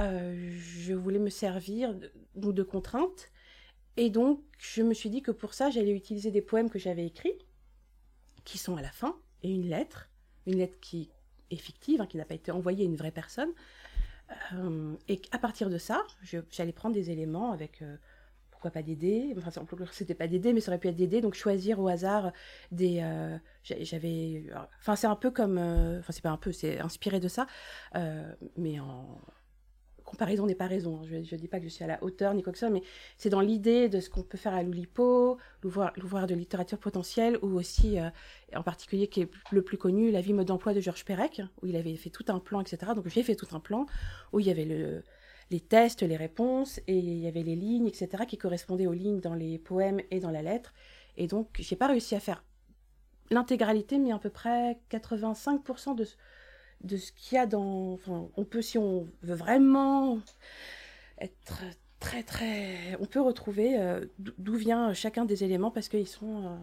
euh, 0.01 0.51
je 0.57 0.95
voulais 0.95 1.19
me 1.19 1.31
servir 1.31 1.95
de, 1.95 2.11
de 2.35 2.63
contraintes 2.63 3.31
et 3.97 4.11
donc 4.11 4.41
je 4.59 4.83
me 4.83 4.95
suis 4.95 5.11
dit 5.11 5.23
que 5.23 5.31
pour 5.31 5.55
ça 5.55 5.71
j'allais 5.71 5.93
utiliser 5.93 6.31
des 6.31 6.43
poèmes 6.43 6.71
que 6.71 6.79
j'avais 6.79 7.07
écrits 7.07 7.39
qui 8.45 8.59
sont 8.59 8.77
à 8.77 8.83
la 8.83 8.91
fin 8.91 9.17
et 9.43 9.51
une 9.51 9.69
lettre, 9.69 10.09
une 10.47 10.57
lettre 10.57 10.79
qui 10.81 11.11
est 11.51 11.57
fictive, 11.57 12.01
hein, 12.01 12.07
qui 12.07 12.17
n'a 12.17 12.25
pas 12.25 12.35
été 12.35 12.51
envoyée 12.51 12.85
à 12.85 12.87
une 12.87 12.97
vraie 12.97 13.11
personne. 13.11 13.51
Euh, 14.55 14.95
et 15.09 15.21
à 15.31 15.39
partir 15.39 15.69
de 15.69 15.79
ça, 15.79 16.03
j'allais 16.51 16.73
prendre 16.73 16.95
des 16.95 17.11
éléments 17.11 17.53
avec, 17.53 17.83
euh, 17.83 17.97
pas 18.71 18.83
des 18.83 18.97
dés, 18.97 19.35
enfin 19.39 19.51
c'était 19.93 20.15
pas 20.15 20.29
des 20.29 20.39
dés, 20.39 20.53
mais 20.53 20.61
ça 20.61 20.71
aurait 20.71 20.79
pu 20.79 20.89
être 20.89 20.97
des 20.97 21.07
dés, 21.07 21.21
donc 21.21 21.35
choisir 21.35 21.81
au 21.81 21.89
hasard 21.89 22.33
des... 22.71 23.01
euh, 23.03 23.37
j'a- 23.63 23.83
J'avais... 23.83 24.45
Enfin 24.81 24.97
c'est 24.97 25.07
un 25.07 25.17
peu 25.17 25.31
comme... 25.31 25.59
euh, 25.59 25.99
Enfin 26.01 26.13
c'est 26.13 26.23
pas 26.23 26.31
un 26.31 26.37
peu, 26.37 26.53
c'est 26.53 26.79
inspiré 26.81 27.21
de 27.21 27.29
ça, 27.29 27.47
euh, 27.97 28.33
mais 28.57 28.81
en 28.81 29.21
comparaison 30.05 30.47
n'est 30.47 30.55
pas 30.55 30.67
raison. 30.67 30.99
hein. 31.01 31.05
Je 31.07 31.17
ne 31.17 31.41
dis 31.41 31.49
pas 31.49 31.59
que 31.59 31.65
je 31.65 31.71
suis 31.71 31.85
à 31.85 31.87
la 31.87 32.03
hauteur 32.03 32.35
ni 32.35 32.43
quoi 32.43 32.53
que 32.53 32.59
ce 32.59 32.67
soit, 32.67 32.73
mais 32.75 32.83
c'est 33.17 33.31
dans 33.31 33.41
l'idée 33.41 33.89
de 33.89 34.01
ce 34.01 34.11
qu'on 34.11 34.23
peut 34.23 34.37
faire 34.39 34.53
à 34.55 34.63
l'Oulipo, 34.63 35.39
l'ouvroir 35.63 36.27
de 36.27 36.35
littérature 36.35 36.79
potentielle, 36.79 37.39
ou 37.43 37.57
aussi, 37.59 37.99
en 38.55 38.63
particulier, 38.63 39.09
qui 39.09 39.23
est 39.23 39.31
le 39.53 39.63
plus 39.63 39.79
connu, 39.79 40.11
La 40.11 40.21
vie 40.21 40.33
mode 40.35 40.49
d'emploi 40.49 40.75
de 40.75 40.81
Georges 40.81 41.05
Perec, 41.05 41.41
où 41.63 41.67
il 41.67 41.77
avait 41.77 41.97
fait 41.97 42.11
tout 42.11 42.25
un 42.29 42.41
plan, 42.41 42.61
etc. 42.61 42.95
Donc 42.95 43.09
j'ai 43.09 43.23
fait 43.23 43.37
tout 43.37 43.49
un 43.53 43.61
plan 43.61 43.87
où 44.33 44.41
il 44.41 44.47
y 44.47 44.51
avait 44.51 44.65
le, 44.65 45.03
les 45.53 45.61
tests, 45.61 46.03
les 46.03 46.17
réponses, 46.17 46.81
et 46.89 46.99
il 46.99 47.19
y 47.21 47.29
avait 47.29 47.43
les 47.45 47.55
lignes, 47.57 47.87
etc., 47.87 48.25
qui 48.27 48.39
correspondaient 48.39 48.87
aux 48.89 48.93
lignes 48.93 49.21
dans 49.21 49.35
les 49.35 49.59
poèmes 49.59 50.01
et 50.11 50.19
dans 50.21 50.31
la 50.33 50.43
lettre. 50.43 50.73
Et 51.17 51.27
donc, 51.29 51.49
j'ai 51.61 51.77
pas 51.77 51.87
réussi 51.87 52.15
à 52.17 52.21
faire 52.21 52.43
l'intégralité, 53.31 53.99
mais 53.99 54.13
à 54.13 54.19
peu 54.19 54.31
près 54.31 54.79
85% 54.91 55.95
de, 55.95 56.07
de 56.85 56.97
ce 56.97 57.13
qu'il 57.13 57.37
y 57.37 57.39
a 57.39 57.47
dans. 57.47 57.93
Enfin, 57.93 58.29
on 58.37 58.45
peut, 58.45 58.63
si 58.63 58.79
on 58.79 59.07
veut 59.23 59.35
vraiment 59.35 60.19
être 61.21 61.63
très, 62.01 62.23
très. 62.23 62.97
On 63.01 63.07
peut 63.07 63.21
retrouver 63.21 63.79
euh, 63.79 64.05
d'o- 64.19 64.33
d'où 64.39 64.55
vient 64.55 64.93
chacun 64.95 65.25
des 65.25 65.45
éléments 65.45 65.71
parce 65.71 65.89
qu'ils 65.89 66.09
sont. 66.09 66.47
euh, 66.47 66.57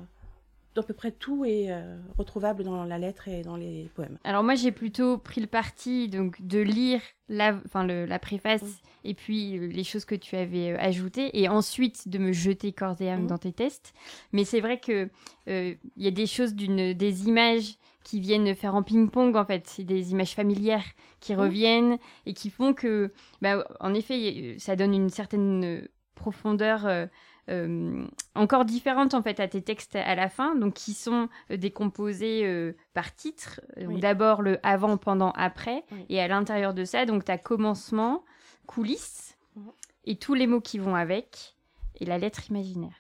d'à 0.81 0.87
peu 0.87 0.93
près 0.93 1.11
tout 1.11 1.45
est 1.45 1.71
euh, 1.71 1.97
retrouvable 2.17 2.63
dans 2.63 2.83
la 2.83 2.97
lettre 2.97 3.27
et 3.27 3.41
dans 3.41 3.55
les 3.57 3.89
poèmes. 3.95 4.17
Alors 4.23 4.43
moi 4.43 4.55
j'ai 4.55 4.71
plutôt 4.71 5.17
pris 5.17 5.41
le 5.41 5.47
parti 5.47 6.07
donc 6.09 6.41
de 6.41 6.59
lire 6.59 7.01
la, 7.27 7.59
enfin 7.65 7.85
le- 7.85 8.05
la 8.05 8.19
préface 8.19 8.63
et 9.03 9.13
puis 9.13 9.57
euh, 9.57 9.67
les 9.67 9.83
choses 9.83 10.05
que 10.05 10.15
tu 10.15 10.35
avais 10.35 10.71
euh, 10.71 10.77
ajoutées 10.79 11.39
et 11.39 11.47
ensuite 11.49 12.07
de 12.07 12.17
me 12.17 12.31
jeter 12.31 12.71
corps 12.71 12.95
et 13.01 13.09
âme 13.09 13.23
Mm. 13.23 13.27
dans 13.27 13.37
tes 13.37 13.51
tests. 13.53 13.93
Mais 14.33 14.43
c'est 14.45 14.61
vrai 14.61 14.79
que 14.79 15.09
euh, 15.47 15.75
il 15.97 16.03
y 16.03 16.07
a 16.07 16.11
des 16.11 16.25
choses 16.27 16.53
d'une 16.55 16.93
des 16.93 17.27
images 17.27 17.75
qui 18.03 18.19
viennent 18.19 18.55
faire 18.55 18.73
en 18.75 18.81
ping-pong 18.81 19.35
en 19.35 19.45
fait, 19.45 19.67
c'est 19.67 19.83
des 19.83 20.11
images 20.11 20.33
familières 20.33 20.85
qui 21.19 21.35
reviennent 21.35 21.97
et 22.25 22.33
qui 22.33 22.49
font 22.49 22.73
que 22.73 23.11
bah, 23.41 23.63
en 23.79 23.93
effet 23.93 24.55
ça 24.57 24.75
donne 24.75 24.93
une 24.95 25.09
certaine 25.09 25.87
profondeur 26.15 26.85
euh, 26.85 27.05
euh, 27.49 28.05
encore 28.35 28.63
différente 28.65 29.13
en 29.13 29.21
fait 29.23 29.39
à 29.39 29.47
tes 29.47 29.61
textes 29.61 29.95
à 29.95 30.15
la 30.15 30.29
fin, 30.29 30.55
donc 30.55 30.75
qui 30.75 30.93
sont 30.93 31.29
euh, 31.51 31.57
décomposés 31.57 32.45
euh, 32.45 32.73
par 32.93 33.13
titre. 33.15 33.59
Oui. 33.77 33.99
D'abord 33.99 34.41
le 34.41 34.59
avant, 34.63 34.97
pendant, 34.97 35.31
après, 35.31 35.83
Oui. 35.91 36.05
et 36.09 36.21
à 36.21 36.27
l'intérieur 36.27 36.73
de 36.73 36.85
ça, 36.85 37.05
donc 37.05 37.25
tu 37.25 37.31
as 37.31 37.37
commencement, 37.37 38.23
coulisses, 38.67 39.35
Mhm. 39.55 39.71
et 40.05 40.15
tous 40.17 40.35
les 40.35 40.47
mots 40.47 40.61
qui 40.61 40.77
vont 40.77 40.95
avec, 40.95 41.55
et 41.99 42.05
la 42.05 42.17
lettre 42.17 42.49
imaginaire. 42.49 42.95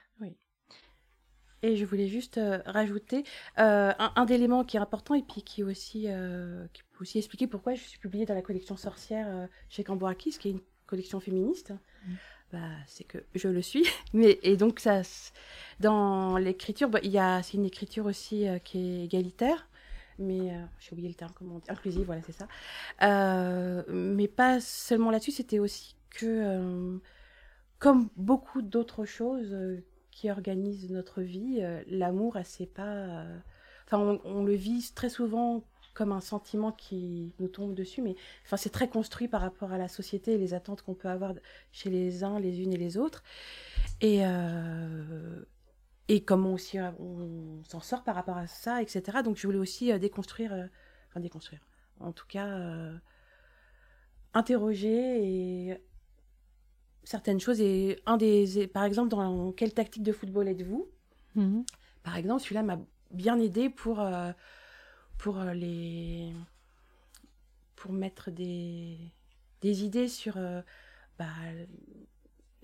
Et 1.61 1.75
je 1.75 1.83
voulais 1.83 2.07
juste 2.07 2.37
euh, 2.37 2.59
rajouter 2.65 3.25
un, 3.57 3.93
un 4.15 4.25
élément 4.27 4.63
qui 4.63 4.77
est 4.77 4.79
important 4.79 5.13
et 5.13 5.23
puis 5.23 5.41
qui, 5.43 5.61
aussi, 5.61 6.07
qui 6.73 6.83
peut 6.83 7.01
aussi 7.01 7.17
expliquer 7.17 7.47
pourquoi 7.47 7.73
je 7.73 7.81
suis 7.83 7.99
publiée 7.99 8.25
dans 8.25 8.33
la 8.33 8.41
collection 8.41 8.77
Sorcière 8.77 9.49
chez 9.67 9.83
Cambourakis, 9.83 10.37
qui 10.39 10.47
est 10.47 10.51
une 10.51 10.61
collection 10.85 11.19
féministe. 11.19 11.73
Bah, 12.51 12.59
c'est 12.87 13.03
que 13.03 13.19
je 13.35 13.47
le 13.47 13.61
suis. 13.61 13.85
Mais, 14.13 14.39
et 14.43 14.57
donc, 14.57 14.79
ça, 14.79 15.01
dans 15.79 16.37
l'écriture, 16.37 16.89
bah, 16.89 16.99
c'est 17.43 17.53
une 17.53 17.65
écriture 17.65 18.05
aussi 18.05 18.47
euh, 18.47 18.59
qui 18.59 18.79
est 18.79 19.05
égalitaire. 19.05 19.67
Mais 20.19 20.51
euh, 20.53 20.65
j'ai 20.79 20.91
oublié 20.91 21.07
le 21.07 21.15
terme, 21.15 21.31
comment 21.33 21.55
on 21.55 21.59
dit 21.59 21.69
Inclusive, 21.69 22.05
voilà, 22.05 22.21
c'est 22.23 22.33
ça. 22.33 22.47
Euh, 23.03 23.83
mais 23.87 24.27
pas 24.27 24.59
seulement 24.59 25.11
là-dessus, 25.11 25.31
c'était 25.31 25.59
aussi 25.59 25.95
que, 26.09 26.25
euh, 26.25 26.97
comme 27.79 28.09
beaucoup 28.17 28.61
d'autres 28.61 29.05
choses 29.05 29.55
qui 30.11 30.29
organisent 30.29 30.91
notre 30.91 31.21
vie, 31.21 31.61
l'amour, 31.87 32.37
c'est 32.43 32.65
pas. 32.65 33.23
Enfin, 33.85 33.99
on, 33.99 34.21
on 34.25 34.43
le 34.43 34.53
vit 34.53 34.91
très 34.93 35.07
souvent 35.07 35.63
comme 35.99 36.13
un 36.13 36.21
sentiment 36.21 36.71
qui 36.71 37.33
nous 37.39 37.49
tombe 37.49 37.73
dessus, 37.73 38.01
mais 38.01 38.15
enfin, 38.45 38.55
c'est 38.55 38.69
très 38.69 38.87
construit 38.87 39.27
par 39.27 39.41
rapport 39.41 39.73
à 39.73 39.77
la 39.77 39.89
société 39.89 40.35
et 40.35 40.37
les 40.37 40.53
attentes 40.53 40.81
qu'on 40.81 40.93
peut 40.93 41.09
avoir 41.09 41.33
chez 41.73 41.89
les 41.89 42.23
uns, 42.23 42.39
les 42.39 42.61
unes 42.61 42.71
et 42.71 42.77
les 42.77 42.95
autres. 42.95 43.21
Et, 43.99 44.25
euh, 44.25 45.43
et 46.07 46.23
comment 46.23 46.53
aussi 46.53 46.79
euh, 46.79 46.89
on 46.99 47.61
s'en 47.65 47.81
sort 47.81 48.05
par 48.05 48.15
rapport 48.15 48.37
à 48.37 48.47
ça, 48.47 48.81
etc. 48.81 49.17
Donc, 49.25 49.35
je 49.35 49.45
voulais 49.45 49.59
aussi 49.59 49.91
euh, 49.91 49.99
déconstruire, 49.99 50.53
euh, 50.53 50.67
enfin, 51.09 51.19
déconstruire, 51.19 51.59
en 51.99 52.13
tout 52.13 52.27
cas, 52.29 52.47
euh, 52.47 52.97
interroger 54.33 55.01
et 55.21 55.83
certaines 57.03 57.41
choses. 57.41 57.59
Et 57.59 57.99
un 58.05 58.15
des, 58.15 58.67
par 58.67 58.85
exemple, 58.85 59.09
dans 59.09 59.51
quelle 59.51 59.73
tactique 59.73 60.03
de 60.03 60.13
football 60.13 60.47
êtes-vous? 60.47 60.87
Par 62.03 62.15
exemple, 62.15 62.41
celui-là 62.41 62.63
m'a 62.63 62.79
bien 63.11 63.37
aidé 63.37 63.69
pour, 63.69 63.99
pour 65.19 65.39
euh, 65.39 65.53
les, 65.53 66.33
pour 67.75 67.93
mettre 67.93 68.31
des, 68.31 68.97
des 69.61 69.83
idées 69.83 70.07
sur, 70.07 70.37
euh, 70.37 70.61
bah, 71.19 71.27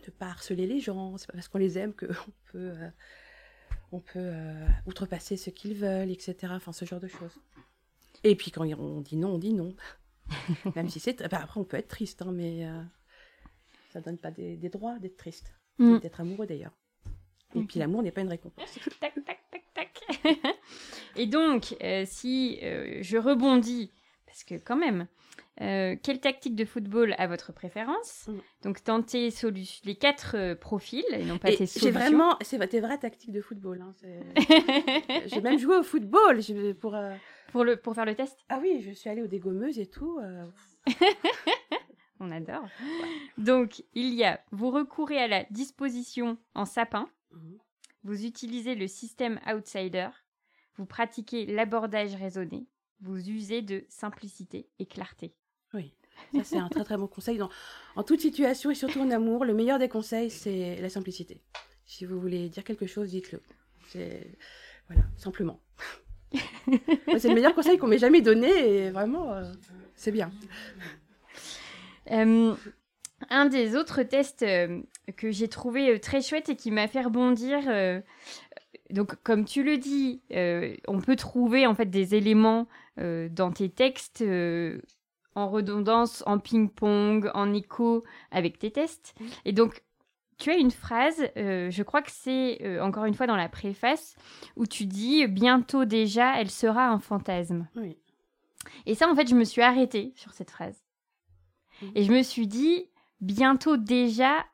ne 0.08 0.12
pas 0.12 0.28
harceler 0.28 0.66
les 0.66 0.80
gens. 0.80 1.18
C'est 1.18 1.28
pas 1.28 1.34
parce 1.34 1.48
qu'on 1.48 1.60
les 1.60 1.78
aime 1.78 1.94
que 1.94 2.06
on 2.28 2.32
peut, 2.52 2.72
euh, 2.72 2.90
on 3.92 4.00
peut 4.00 4.20
euh, 4.20 4.68
outrepasser 4.88 5.38
ce 5.38 5.52
qu'ils 5.52 5.76
veulent, 5.76 6.10
etc. 6.10 6.54
Enfin, 6.56 6.72
ce 6.72 6.86
genre 6.86 7.00
de 7.00 7.08
choses. 7.08 7.38
Et 8.24 8.36
puis 8.36 8.50
quand 8.50 8.66
on 8.66 9.02
dit 9.02 9.18
non, 9.18 9.36
on 9.36 9.38
dit 9.38 9.54
non. 9.54 9.76
Même 10.76 10.90
si 10.90 11.00
c'est... 11.00 11.22
bah, 11.30 11.42
après, 11.44 11.60
on 11.60 11.66
peut 11.66 11.78
être 11.78 11.90
triste, 11.90 12.24
hein, 12.24 12.32
mais 12.32 12.66
euh, 12.66 12.82
ça 13.92 14.02
donne 14.02 14.18
pas 14.18 14.32
des, 14.32 14.58
des 14.58 14.70
droits 14.70 14.98
d'être 14.98 15.18
triste. 15.18 15.54
Mm. 15.78 16.00
D'être 16.00 16.22
amoureux, 16.22 16.48
d'ailleurs. 16.48 16.74
Et 17.54 17.62
puis 17.64 17.80
l'amour 17.80 18.02
n'est 18.02 18.12
pas 18.12 18.22
une 18.22 18.30
récompense. 18.30 18.74
tac, 19.00 19.14
tac, 19.26 19.40
tac, 19.52 19.65
tac. 19.76 20.02
Et 21.16 21.28
donc, 21.28 21.76
euh, 21.84 22.04
si 22.06 22.60
euh, 22.64 22.98
je 23.02 23.18
rebondis, 23.18 23.92
parce 24.26 24.44
que 24.44 24.56
quand 24.56 24.76
même, 24.76 25.08
euh, 25.62 25.96
quelle 26.02 26.20
tactique 26.20 26.56
de 26.56 26.66
football 26.66 27.14
a 27.18 27.28
votre 27.28 27.54
préférence? 27.54 28.28
Mm. 28.28 28.40
Donc, 28.64 28.80
solu- 29.30 29.82
les 29.86 29.96
quatre 29.96 30.56
profils, 30.56 31.06
et 31.12 31.24
non 31.26 31.38
pas 31.38 31.50
Et 31.52 31.58
tes 31.58 31.66
j'ai 31.66 31.80
solutions. 31.80 31.92
vraiment... 32.00 32.36
C'est 32.42 32.58
tes 32.68 32.80
vraies 32.82 32.98
tactiques 32.98 33.32
de 33.32 33.42
football. 33.42 33.82
hein, 33.82 33.94
J'ai 35.28 35.42
même 35.42 35.60
joué 35.60 35.78
au 35.78 35.84
football 35.84 36.42
j'ai- 36.42 36.74
pour... 36.74 36.96
pour, 37.52 37.64
le, 37.64 37.78
pour 37.78 37.94
faire 37.94 38.06
le 38.06 38.16
test? 38.16 38.38
Ah 38.50 38.60
oui, 38.62 38.82
je 38.82 38.92
suis 38.92 39.10
allée 39.10 39.22
aux 39.22 39.28
dégommeuses 39.28 39.80
et 39.80 39.88
tout. 39.88 40.20
On 42.20 42.32
adore. 42.32 42.64
Donc, 43.38 43.84
il 43.94 44.14
y 44.14 44.24
a, 44.24 44.40
vous 44.52 44.72
recourez 44.72 45.18
à 45.20 45.28
la 45.28 45.44
disposition 45.52 46.38
en 46.56 46.66
sapin, 46.66 47.10
Mhm. 47.32 47.58
Vous 48.06 48.24
utilisez 48.24 48.76
le 48.76 48.88
système 48.88 49.40
outsider, 49.52 50.10
vous 50.78 50.86
pratiquez 50.86 51.46
l'abordage 51.46 52.16
raisonné, 52.16 52.68
vous 53.02 53.30
usez 53.30 53.62
de 53.62 53.84
simplicité 53.90 54.70
et 54.80 54.86
clarté. 54.86 55.34
Oui, 55.74 55.94
ça 56.34 56.44
c'est 56.44 56.58
un 56.58 56.70
très 56.70 56.84
très 56.84 56.98
bon 56.98 57.08
conseil. 57.08 57.38
Dans, 57.38 57.50
en 57.96 58.04
toute 58.04 58.22
situation 58.22 58.72
et 58.72 58.76
surtout 58.76 59.02
en 59.02 59.10
amour, 59.10 59.44
le 59.44 59.54
meilleur 59.54 59.80
des 59.80 59.90
conseils, 59.90 60.30
c'est 60.30 60.80
la 60.80 60.90
simplicité. 60.90 61.42
Si 61.86 62.06
vous 62.06 62.20
voulez 62.20 62.48
dire 62.48 62.64
quelque 62.64 62.88
chose, 62.88 63.10
dites-le. 63.10 63.42
C'est... 63.90 64.38
Voilà, 64.88 65.04
simplement. 65.18 65.60
C'est 67.18 67.30
le 67.30 67.36
meilleur 67.36 67.56
conseil 67.56 67.78
qu'on 67.78 67.88
m'ait 67.88 67.98
jamais 67.98 68.22
donné 68.22 68.50
et 68.50 68.90
vraiment, 68.92 69.34
euh, 69.34 69.44
c'est 69.96 70.12
bien. 70.12 70.32
Euh, 72.12 72.56
un 73.30 73.46
des 73.46 73.76
autres 73.76 74.04
tests 74.04 74.44
euh, 74.44 74.82
que 75.18 75.32
j'ai 75.32 75.48
trouvé 75.48 75.90
euh, 75.90 76.00
très 76.00 76.22
chouette 76.22 76.50
et 76.50 76.56
qui 76.56 76.72
m'a 76.72 76.88
fait 76.88 77.02
rebondir, 77.02 77.60
euh, 77.68 78.02
donc 78.90 79.16
comme 79.24 79.46
tu 79.46 79.64
le 79.64 79.78
dis, 79.78 80.22
euh, 80.32 80.76
on 80.88 81.00
peut 81.00 81.16
trouver 81.16 81.66
en 81.68 81.76
fait 81.76 81.86
des 81.86 82.16
éléments 82.16 82.68
euh, 83.00 83.30
dans 83.30 83.52
tes 83.52 83.70
textes 83.70 84.22
euh, 84.22 84.82
en 85.36 85.50
redondance, 85.50 86.24
en 86.26 86.40
ping-pong, 86.40 87.30
en 87.34 87.54
écho 87.54 88.04
avec 88.32 88.58
tes 88.60 88.72
tests. 88.72 89.16
Et 89.44 89.52
donc 89.52 89.84
tu 90.38 90.50
as 90.52 90.58
une 90.58 90.72
phrase, 90.72 91.30
euh, 91.38 91.70
je 91.72 91.84
crois 91.84 92.02
que 92.02 92.12
c'est 92.12 92.60
euh, 92.62 92.82
encore 92.82 93.06
une 93.06 93.14
fois 93.14 93.28
dans 93.28 93.38
la 93.38 93.50
préface, 93.50 94.16
où 94.56 94.68
tu 94.68 94.86
dis 94.86 95.26
bientôt 95.28 95.86
déjà, 95.86 96.40
elle 96.40 96.52
sera 96.52 96.90
un 96.90 97.00
fantasme. 97.00 97.68
Oui. 97.76 97.98
Et 98.86 98.96
ça, 98.96 99.08
en 99.08 99.16
fait, 99.16 99.28
je 99.28 99.36
me 99.36 99.44
suis 99.44 99.62
arrêtée 99.62 100.12
sur 100.16 100.34
cette 100.34 100.52
phrase. 100.52 100.84
Et 101.94 102.04
je 102.04 102.12
me 102.12 102.24
suis 102.24 102.48
dit, 102.48 102.90
bientôt 103.22 103.78
déjà, 103.78 104.46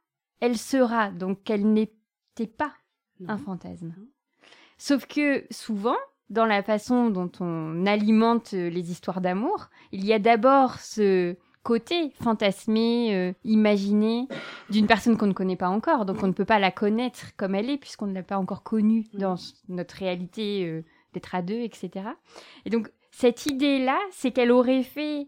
elle 0.42 0.58
sera, 0.58 1.10
donc 1.12 1.44
qu'elle 1.44 1.66
n'était 1.72 2.48
pas 2.48 2.74
Non. 3.20 3.30
un 3.30 3.38
fantasme. 3.38 3.94
Sauf 4.78 5.06
que 5.08 5.46
souvent, 5.52 5.96
dans 6.30 6.46
la 6.46 6.64
façon 6.64 7.10
dont 7.10 7.32
on 7.40 7.86
alimente 7.86 8.54
euh, 8.54 8.70
les 8.70 8.92
histoires 8.92 9.22
d'amour, 9.22 9.70
il 9.92 10.04
y 10.06 10.12
a 10.14 10.20
d'abord 10.20 10.80
ce 10.80 11.36
côté 11.64 12.10
fantasmé, 12.22 13.16
euh, 13.16 13.34
imaginé 13.44 14.28
d'une 14.72 14.88
personne 14.88 15.16
qu'on 15.18 15.28
ne 15.28 15.34
connaît 15.34 15.56
pas 15.56 15.70
encore, 15.70 16.06
donc 16.06 16.24
on 16.24 16.28
ne 16.28 16.32
peut 16.34 16.46
pas 16.46 16.58
la 16.58 16.72
connaître 16.72 17.36
comme 17.38 17.54
elle 17.54 17.70
est 17.70 17.78
puisqu'on 17.78 18.08
ne 18.08 18.14
l'a 18.16 18.24
pas 18.24 18.38
encore 18.40 18.64
connue 18.64 19.06
dans 19.14 19.36
notre 19.70 19.96
réalité 19.96 20.66
euh, 20.66 20.84
d'être 21.14 21.36
à 21.36 21.44
deux, 21.44 21.60
etc. 21.62 21.92
Et 22.66 22.72
donc 22.72 22.90
cette 23.12 23.46
idée-là, 23.46 24.00
c'est 24.12 24.32
qu'elle 24.32 24.52
aurait 24.52 24.82
fait 24.84 25.28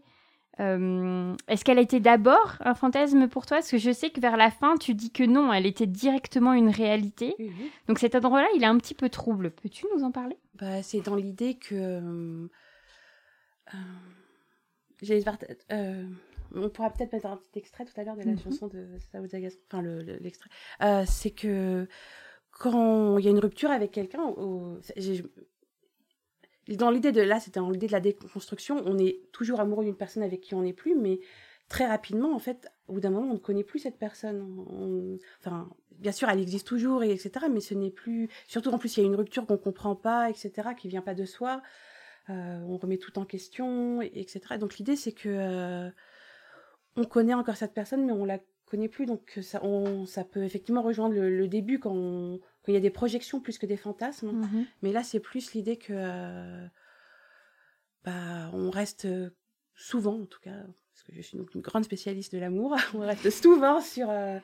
euh, 0.60 1.34
Est-ce 1.48 1.64
qu'elle 1.64 1.78
a 1.78 1.82
été 1.82 2.00
d'abord 2.00 2.56
un 2.60 2.74
fantasme 2.74 3.28
pour 3.28 3.46
toi? 3.46 3.56
Parce 3.58 3.70
que 3.70 3.78
je 3.78 3.90
sais 3.92 4.10
que 4.10 4.20
vers 4.20 4.36
la 4.36 4.50
fin, 4.50 4.76
tu 4.76 4.94
dis 4.94 5.10
que 5.10 5.24
non, 5.24 5.52
elle 5.52 5.66
était 5.66 5.86
directement 5.86 6.52
une 6.52 6.68
réalité. 6.68 7.34
Oui. 7.38 7.50
Donc 7.88 7.98
cet 7.98 8.14
endroit-là, 8.14 8.48
il 8.54 8.62
est 8.62 8.66
un 8.66 8.78
petit 8.78 8.94
peu 8.94 9.08
trouble. 9.08 9.50
Peux-tu 9.50 9.86
nous 9.94 10.04
en 10.04 10.10
parler? 10.12 10.36
Bah, 10.54 10.82
c'est 10.82 11.00
dans 11.00 11.16
l'idée 11.16 11.54
que. 11.54 11.74
euh, 11.74 12.46
euh, 15.72 16.04
on 16.54 16.68
pourra 16.68 16.90
peut-être 16.90 17.12
mettre 17.12 17.26
un 17.26 17.36
petit 17.36 17.58
extrait 17.58 17.84
tout 17.84 17.98
à 18.00 18.04
l'heure 18.04 18.16
de 18.16 18.22
la 18.22 18.32
Mhm. 18.32 18.38
chanson 18.38 18.68
de 18.68 18.86
Sao 19.10 19.26
Zagas, 19.26 19.54
enfin 19.70 19.82
le- 19.82 20.02
le- 20.02 20.18
l'extrait. 20.18 20.50
C'est 21.06 21.30
que 21.30 21.88
quand 22.52 23.18
il 23.18 23.24
y 23.24 23.28
a 23.28 23.30
une 23.32 23.38
rupture 23.40 23.70
avec 23.70 23.90
quelqu'un, 23.90 24.22
dans 26.68 26.90
l'idée 26.90 27.12
de 27.12 27.20
là, 27.20 27.40
c'était 27.40 27.60
dans 27.60 27.70
l'idée 27.70 27.86
de 27.86 27.92
la 27.92 28.00
déconstruction, 28.00 28.82
on 28.86 28.98
est 28.98 29.20
toujours 29.32 29.60
amoureux 29.60 29.84
d'une 29.84 29.96
personne 29.96 30.22
avec 30.22 30.40
qui 30.40 30.54
on 30.54 30.62
n'est 30.62 30.72
plus, 30.72 30.94
mais 30.94 31.20
très 31.68 31.86
rapidement, 31.86 32.34
en 32.34 32.38
fait, 32.38 32.68
au 32.88 32.94
bout 32.94 33.00
d'un 33.00 33.10
moment, 33.10 33.30
on 33.30 33.34
ne 33.34 33.38
connaît 33.38 33.64
plus 33.64 33.78
cette 33.80 33.98
personne. 33.98 34.40
On- 34.70 35.18
enfin, 35.40 35.68
bien 35.92 36.12
sûr, 36.12 36.28
elle 36.28 36.40
existe 36.40 36.66
toujours, 36.66 37.02
et 37.02 37.10
etc., 37.10 37.46
mais 37.50 37.60
ce 37.60 37.74
n'est 37.74 37.90
plus. 37.90 38.28
Surtout 38.46 38.70
en 38.70 38.78
plus, 38.78 38.96
il 38.96 39.00
y 39.00 39.02
a 39.04 39.06
une 39.06 39.14
rupture 39.16 39.46
qu'on 39.46 39.56
comprend 39.58 39.96
pas, 39.96 40.30
etc., 40.30 40.52
qui 40.76 40.88
vient 40.88 41.02
pas 41.02 41.14
de 41.14 41.24
soi. 41.24 41.62
Euh, 42.30 42.60
on 42.66 42.76
remet 42.78 42.96
tout 42.98 43.18
en 43.18 43.24
question, 43.26 44.00
et- 44.02 44.12
etc. 44.14 44.56
Donc 44.58 44.78
l'idée, 44.78 44.96
c'est 44.96 45.12
que 45.12 45.28
euh, 45.28 45.90
on 46.96 47.04
connaît 47.04 47.34
encore 47.34 47.56
cette 47.56 47.74
personne, 47.74 48.04
mais 48.06 48.12
on 48.12 48.24
la 48.24 48.38
connaît 48.66 48.88
plus. 48.88 49.06
Donc 49.06 49.38
ça, 49.42 49.60
on, 49.64 50.06
ça 50.06 50.24
peut 50.24 50.42
effectivement 50.44 50.82
rejoindre 50.82 51.14
le, 51.14 51.36
le 51.36 51.48
début 51.48 51.78
quand, 51.78 51.92
on- 51.94 52.40
il 52.72 52.74
y 52.74 52.78
a 52.78 52.80
des 52.80 52.90
projections 52.90 53.40
plus 53.40 53.58
que 53.58 53.66
des 53.66 53.76
fantasmes. 53.76 54.32
Mais 54.82 54.92
là, 54.92 55.02
c'est 55.02 55.20
plus 55.20 55.52
l'idée 55.54 55.76
que 55.76 55.92
euh, 55.94 56.66
bah, 58.04 58.50
on 58.52 58.70
reste 58.70 59.04
euh, 59.06 59.30
souvent, 59.74 60.20
en 60.20 60.26
tout 60.26 60.40
cas, 60.40 60.62
parce 60.92 61.02
que 61.06 61.12
je 61.14 61.22
suis 61.22 61.36
donc 61.38 61.54
une 61.54 61.60
grande 61.62 61.84
spécialiste 61.84 62.32
de 62.34 62.38
l'amour, 62.38 62.76
on 62.94 63.00
reste 63.00 63.30
souvent 63.30 63.80
sur, 63.80 64.08
euh, 64.10 64.38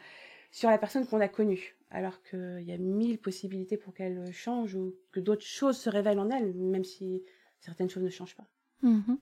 sur 0.51 0.71
la 0.71 0.79
personne 0.79 1.07
qu'on 1.07 1.21
a 1.21 1.29
connue. 1.29 1.77
Alors 1.93 2.23
qu'il 2.23 2.63
y 2.63 2.71
a 2.73 2.79
mille 2.79 3.19
possibilités 3.19 3.77
pour 3.77 3.93
qu'elle 3.95 4.33
change 4.33 4.77
ou 4.77 4.95
que 5.11 5.19
d'autres 5.19 5.45
choses 5.45 5.77
se 5.77 5.91
révèlent 5.91 6.21
en 6.21 6.31
elle, 6.31 6.55
même 6.55 6.85
si 6.85 7.25
certaines 7.59 7.91
choses 7.91 8.05
ne 8.05 8.11
changent 8.11 8.37
pas. 8.37 8.47
Mhm. 8.83 9.19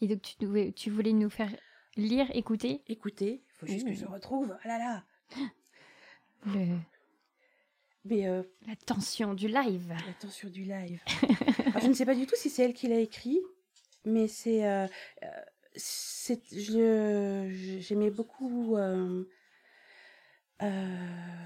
Et 0.00 0.08
donc 0.08 0.22
tu, 0.22 0.72
tu 0.72 0.90
voulais 0.90 1.12
nous 1.12 1.30
faire 1.30 1.50
lire, 1.96 2.26
écouter? 2.34 2.82
Écoutez, 2.88 3.44
il 3.46 3.52
faut 3.54 3.66
juste 3.66 3.86
que 3.86 3.94
je 3.94 4.04
retrouve. 4.04 4.56
Ah 4.64 4.68
là 4.68 4.78
là 4.78 5.04
le- 6.46 6.76
Mais 8.08 8.26
euh, 8.26 8.42
la 8.66 8.76
tension 8.76 9.34
du 9.34 9.48
live. 9.48 9.88
la 10.06 10.12
tension 10.20 10.48
du 10.48 10.62
live. 10.64 11.00
Alors, 11.66 11.80
je 11.82 11.88
ne 11.88 11.94
sais 11.94 12.06
pas 12.06 12.14
du 12.14 12.26
tout 12.26 12.36
si 12.36 12.48
c'est 12.50 12.62
elle 12.64 12.74
qui 12.74 12.88
l'a 12.88 13.00
écrit, 13.00 13.40
mais 14.04 14.28
c'est. 14.28 14.66
euh, 14.66 14.86
euh, 15.24 15.26
c'est- 15.76 16.42
J'aimais 17.80 18.10
beaucoup 18.10 18.76
euh, 18.76 19.24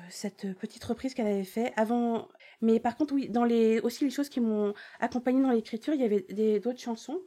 cette 0.08 0.52
petite 0.58 0.84
reprise 0.84 1.14
qu'elle 1.14 1.26
avait 1.26 1.44
fait 1.44 1.72
avant. 1.76 2.28
Mais 2.60 2.80
par 2.80 2.96
contre, 2.96 3.14
oui, 3.14 3.28
dans 3.28 3.44
les, 3.44 3.80
aussi 3.80 4.04
les 4.04 4.10
choses 4.10 4.28
qui 4.28 4.40
m'ont 4.40 4.72
accompagnée 5.00 5.42
dans 5.42 5.50
l'écriture, 5.50 5.94
il 5.94 6.00
y 6.00 6.04
avait 6.04 6.60
d'autres 6.60 6.80
chansons. 6.80 7.20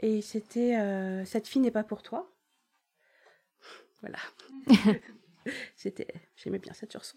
Et 0.00 0.22
c'était 0.22 1.24
Cette 1.26 1.48
fille 1.48 1.60
n'est 1.62 1.70
pas 1.70 1.84
pour 1.84 2.02
toi. 2.02 2.30
Voilà. 4.00 4.18
c'était. 5.76 6.06
J'aimais 6.36 6.58
bien 6.58 6.72
cette 6.72 6.92
chanson. 6.92 7.16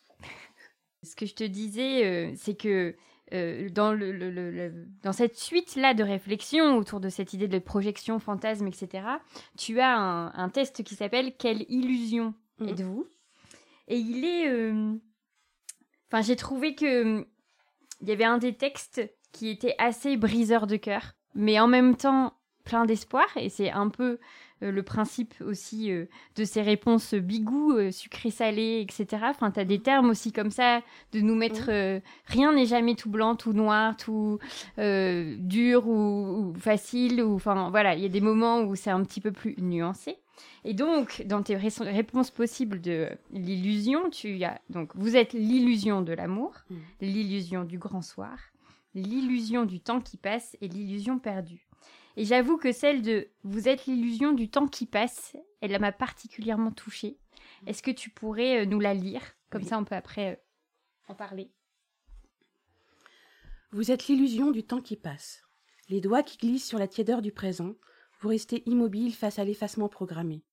Ce 1.03 1.15
que 1.15 1.25
je 1.25 1.35
te 1.35 1.43
disais, 1.43 2.05
euh, 2.05 2.33
c'est 2.35 2.55
que 2.55 2.95
euh, 3.33 3.69
dans, 3.69 3.93
le, 3.93 4.11
le- 4.11 4.29
le- 4.31 4.51
le- 4.51 4.87
dans 5.01 5.11
cette 5.13 5.37
suite-là 5.37 5.93
de 5.93 6.03
réflexion 6.03 6.77
autour 6.77 6.99
de 6.99 7.09
cette 7.09 7.33
idée 7.33 7.47
de 7.47 7.59
projection, 7.59 8.19
fantasme, 8.19 8.67
etc., 8.67 9.05
tu 9.57 9.79
as 9.79 9.97
un, 9.97 10.33
un 10.33 10.49
test 10.49 10.83
qui 10.83 10.95
s'appelle 10.95 11.33
Quelle 11.37 11.65
illusion 11.69 12.33
Mhm. 12.59 12.69
êtes-vous? 12.69 13.07
Et 13.87 13.97
il 13.97 14.23
est... 14.25 14.47
euh, 14.49 14.93
Enfin, 16.11 16.21
j'ai 16.21 16.35
trouvé 16.35 16.75
que 16.75 17.25
il 18.01 18.07
y 18.07 18.11
avait 18.11 18.23
un 18.23 18.37
des 18.37 18.53
textes 18.55 19.01
qui 19.31 19.49
était 19.49 19.75
assez 19.79 20.15
briseur 20.17 20.67
de 20.67 20.75
cœur, 20.75 21.13
mais 21.33 21.59
en 21.59 21.67
même 21.67 21.95
temps 21.95 22.33
plein 22.65 22.85
d'espoir, 22.85 23.25
et 23.35 23.49
c'est 23.49 23.71
un 23.71 23.89
peu 23.89 24.19
le 24.71 24.83
principe 24.83 25.33
aussi 25.45 25.91
euh, 25.91 26.05
de 26.35 26.45
ces 26.45 26.61
réponses 26.61 27.13
bigou, 27.13 27.73
euh, 27.73 27.91
sucré-salé, 27.91 28.81
etc. 28.87 29.23
Enfin, 29.29 29.51
tu 29.51 29.59
as 29.59 29.65
des 29.65 29.79
termes 29.79 30.09
aussi 30.09 30.31
comme 30.31 30.51
ça, 30.51 30.81
de 31.11 31.19
nous 31.21 31.35
mettre... 31.35 31.69
euh, 31.69 31.99
rien 32.25 32.53
n'est 32.53 32.65
jamais 32.65 32.95
tout 32.95 33.09
blanc, 33.09 33.35
tout 33.35 33.53
noir, 33.53 33.95
tout 33.97 34.39
euh, 34.79 35.35
dur 35.39 35.87
ou, 35.87 36.51
ou 36.51 36.53
facile. 36.55 37.21
Ou, 37.23 37.35
enfin, 37.35 37.69
voilà, 37.69 37.95
il 37.95 38.01
y 38.01 38.05
a 38.05 38.09
des 38.09 38.21
moments 38.21 38.61
où 38.61 38.75
c'est 38.75 38.91
un 38.91 39.03
petit 39.03 39.21
peu 39.21 39.31
plus 39.31 39.55
nuancé. 39.59 40.17
Et 40.65 40.73
donc, 40.73 41.23
dans 41.27 41.43
tes 41.43 41.55
ré- 41.55 41.67
réponses 41.79 42.31
possibles 42.31 42.81
de 42.81 43.09
l'illusion, 43.31 44.09
tu 44.09 44.43
as... 44.43 44.59
Donc, 44.69 44.91
vous 44.95 45.15
êtes 45.15 45.33
l'illusion 45.33 46.01
de 46.01 46.13
l'amour, 46.13 46.53
Mm. 46.69 46.75
l'illusion 47.01 47.63
du 47.65 47.77
grand 47.77 48.01
soir, 48.01 48.37
l'illusion 48.95 49.65
du 49.65 49.79
temps 49.79 49.99
qui 50.01 50.17
passe 50.17 50.55
et 50.61 50.67
l'illusion 50.67 51.19
perdue. 51.19 51.67
Et 52.15 52.25
j'avoue 52.25 52.57
que 52.57 52.71
celle 52.71 53.01
de 53.01 53.29
vous 53.43 53.67
êtes 53.67 53.85
l'illusion 53.85 54.33
du 54.33 54.49
temps 54.49 54.67
qui 54.67 54.85
passe, 54.85 55.35
elle 55.61 55.79
m'a 55.79 55.91
particulièrement 55.91 56.71
touchée. 56.71 57.17
Est-ce 57.65 57.81
que 57.81 57.91
tu 57.91 58.09
pourrais 58.09 58.61
euh, 58.61 58.65
nous 58.65 58.79
la 58.79 58.93
lire? 58.93 59.21
Comme 59.49 59.63
Oui. 59.63 59.67
ça, 59.67 59.79
on 59.79 59.85
peut 59.85 59.95
après 59.95 60.33
euh, 60.33 60.35
en 61.07 61.15
parler. 61.15 61.51
Vous 63.71 63.89
êtes 63.91 64.07
l'illusion 64.07 64.51
du 64.51 64.63
temps 64.63 64.81
qui 64.81 64.95
passe. 64.95 65.41
Les 65.89 66.01
doigts 66.01 66.23
qui 66.23 66.37
glissent 66.37 66.67
sur 66.67 66.77
la 66.77 66.87
tiédeur 66.87 67.21
du 67.21 67.31
présent, 67.31 67.75
vous 68.19 68.29
restez 68.29 68.63
immobile 68.69 69.13
face 69.13 69.39
à 69.39 69.43
l'effacement 69.43 69.89
programmé. 69.89 70.43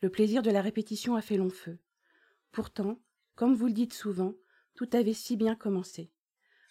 Le 0.00 0.10
plaisir 0.10 0.42
de 0.42 0.50
la 0.50 0.62
répétition 0.62 1.16
a 1.16 1.20
fait 1.22 1.36
long 1.36 1.50
feu. 1.50 1.78
Pourtant, 2.52 3.00
comme 3.34 3.54
vous 3.54 3.66
le 3.66 3.72
dites 3.72 3.92
souvent, 3.92 4.34
tout 4.74 4.88
avait 4.92 5.12
si 5.12 5.36
bien 5.36 5.56
commencé. 5.56 6.10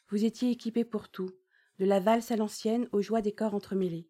Vous 0.08 0.25
étiez 0.25 0.49
équipé 0.49 0.86
pour 0.86 1.10
tout, 1.10 1.30
de 1.78 1.86
la 1.86 1.99
valse 1.99 2.32
à 2.32 2.36
l'ancienne 2.36 2.88
aux 2.91 3.02
joies 3.02 3.21
des 3.21 3.34
corps 3.34 3.54
entremêlés. 3.54 4.09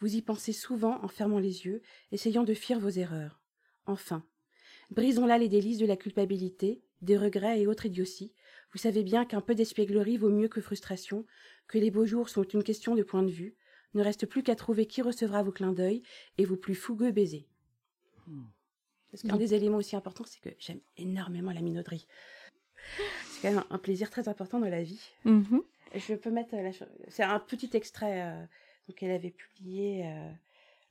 Vous 0.00 0.14
y 0.14 0.22
pensez 0.22 0.52
souvent 0.52 1.02
en 1.02 1.08
fermant 1.08 1.38
les 1.38 1.64
yeux, 1.64 1.82
essayant 2.12 2.44
de 2.44 2.54
fuir 2.54 2.78
vos 2.78 2.90
erreurs. 2.90 3.40
Enfin, 3.86 4.24
brisons 4.90 5.26
là 5.26 5.38
les 5.38 5.48
délices 5.48 5.78
de 5.78 5.86
la 5.86 5.96
culpabilité, 5.96 6.82
des 7.02 7.16
regrets 7.16 7.60
et 7.60 7.66
autres 7.66 7.86
idioties. 7.86 8.34
Vous 8.72 8.78
savez 8.78 9.02
bien 9.02 9.24
qu'un 9.24 9.40
peu 9.40 9.54
d'espièglerie 9.54 10.16
vaut 10.16 10.30
mieux 10.30 10.48
que 10.48 10.60
frustration, 10.60 11.24
que 11.68 11.78
les 11.78 11.90
beaux 11.90 12.06
jours 12.06 12.28
sont 12.28 12.42
une 12.42 12.62
question 12.62 12.94
de 12.94 13.02
point 13.02 13.22
de 13.22 13.30
vue. 13.30 13.54
Ne 13.94 14.02
reste 14.02 14.26
plus 14.26 14.42
qu'à 14.42 14.56
trouver 14.56 14.86
qui 14.86 15.00
recevra 15.02 15.42
vos 15.42 15.52
clins 15.52 15.72
d'œil 15.72 16.02
et 16.36 16.44
vos 16.44 16.56
plus 16.56 16.74
fougueux 16.74 17.12
baisers. 17.12 17.48
Parce 19.10 19.22
qu'un 19.22 19.36
des 19.36 19.54
éléments 19.54 19.78
aussi 19.78 19.96
importants, 19.96 20.24
c'est 20.26 20.40
que 20.40 20.54
j'aime 20.58 20.80
énormément 20.96 21.52
la 21.52 21.62
minauderie. 21.62 22.06
C'est 23.30 23.42
quand 23.42 23.54
même 23.54 23.64
un 23.70 23.78
plaisir 23.78 24.10
très 24.10 24.28
important 24.28 24.58
dans 24.60 24.68
la 24.68 24.82
vie. 24.82 25.00
Mhm. 25.24 25.62
Je 25.94 26.14
peux 26.14 26.30
mettre 26.30 26.54
la 26.54 26.72
C'est 27.08 27.22
un 27.22 27.38
petit 27.38 27.70
extrait 27.74 28.22
euh, 28.22 28.44
donc 28.88 29.02
elle 29.02 29.10
avait 29.10 29.30
publié 29.30 30.06
euh, 30.06 30.30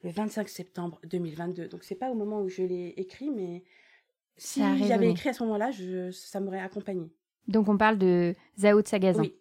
le 0.04 0.10
25 0.10 0.50
septembre 0.50 1.00
2022. 1.06 1.68
Donc 1.68 1.84
c'est 1.84 1.96
pas 1.96 2.10
au 2.12 2.16
moment 2.16 2.42
où 2.42 2.50
je 2.50 2.62
l'ai 2.62 2.94
écrit, 2.98 3.30
mais 3.30 3.64
si 4.38 4.62
j'avais 4.86 5.10
écrit 5.10 5.30
à 5.30 5.34
ce 5.34 5.44
moment-là, 5.44 5.72
ça 6.12 6.40
m'aurait 6.40 6.60
accompagné. 6.60 7.12
Donc 7.48 7.70
on 7.70 7.78
parle 7.78 7.98
de 7.98 8.36
Zao 8.60 8.82
de 8.82 8.88
Sagazin. 8.88 9.22
Oui. 9.22 9.36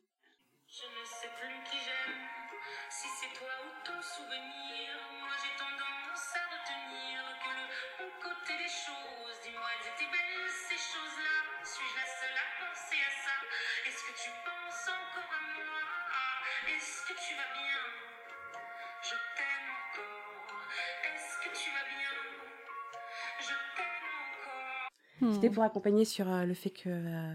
C'était 25.44 25.54
pour 25.54 25.62
accompagner 25.64 26.04
sur 26.04 26.30
euh, 26.30 26.44
le 26.44 26.54
fait 26.54 26.70
que 26.70 26.88
euh, 26.88 27.33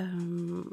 euh, 0.00 0.64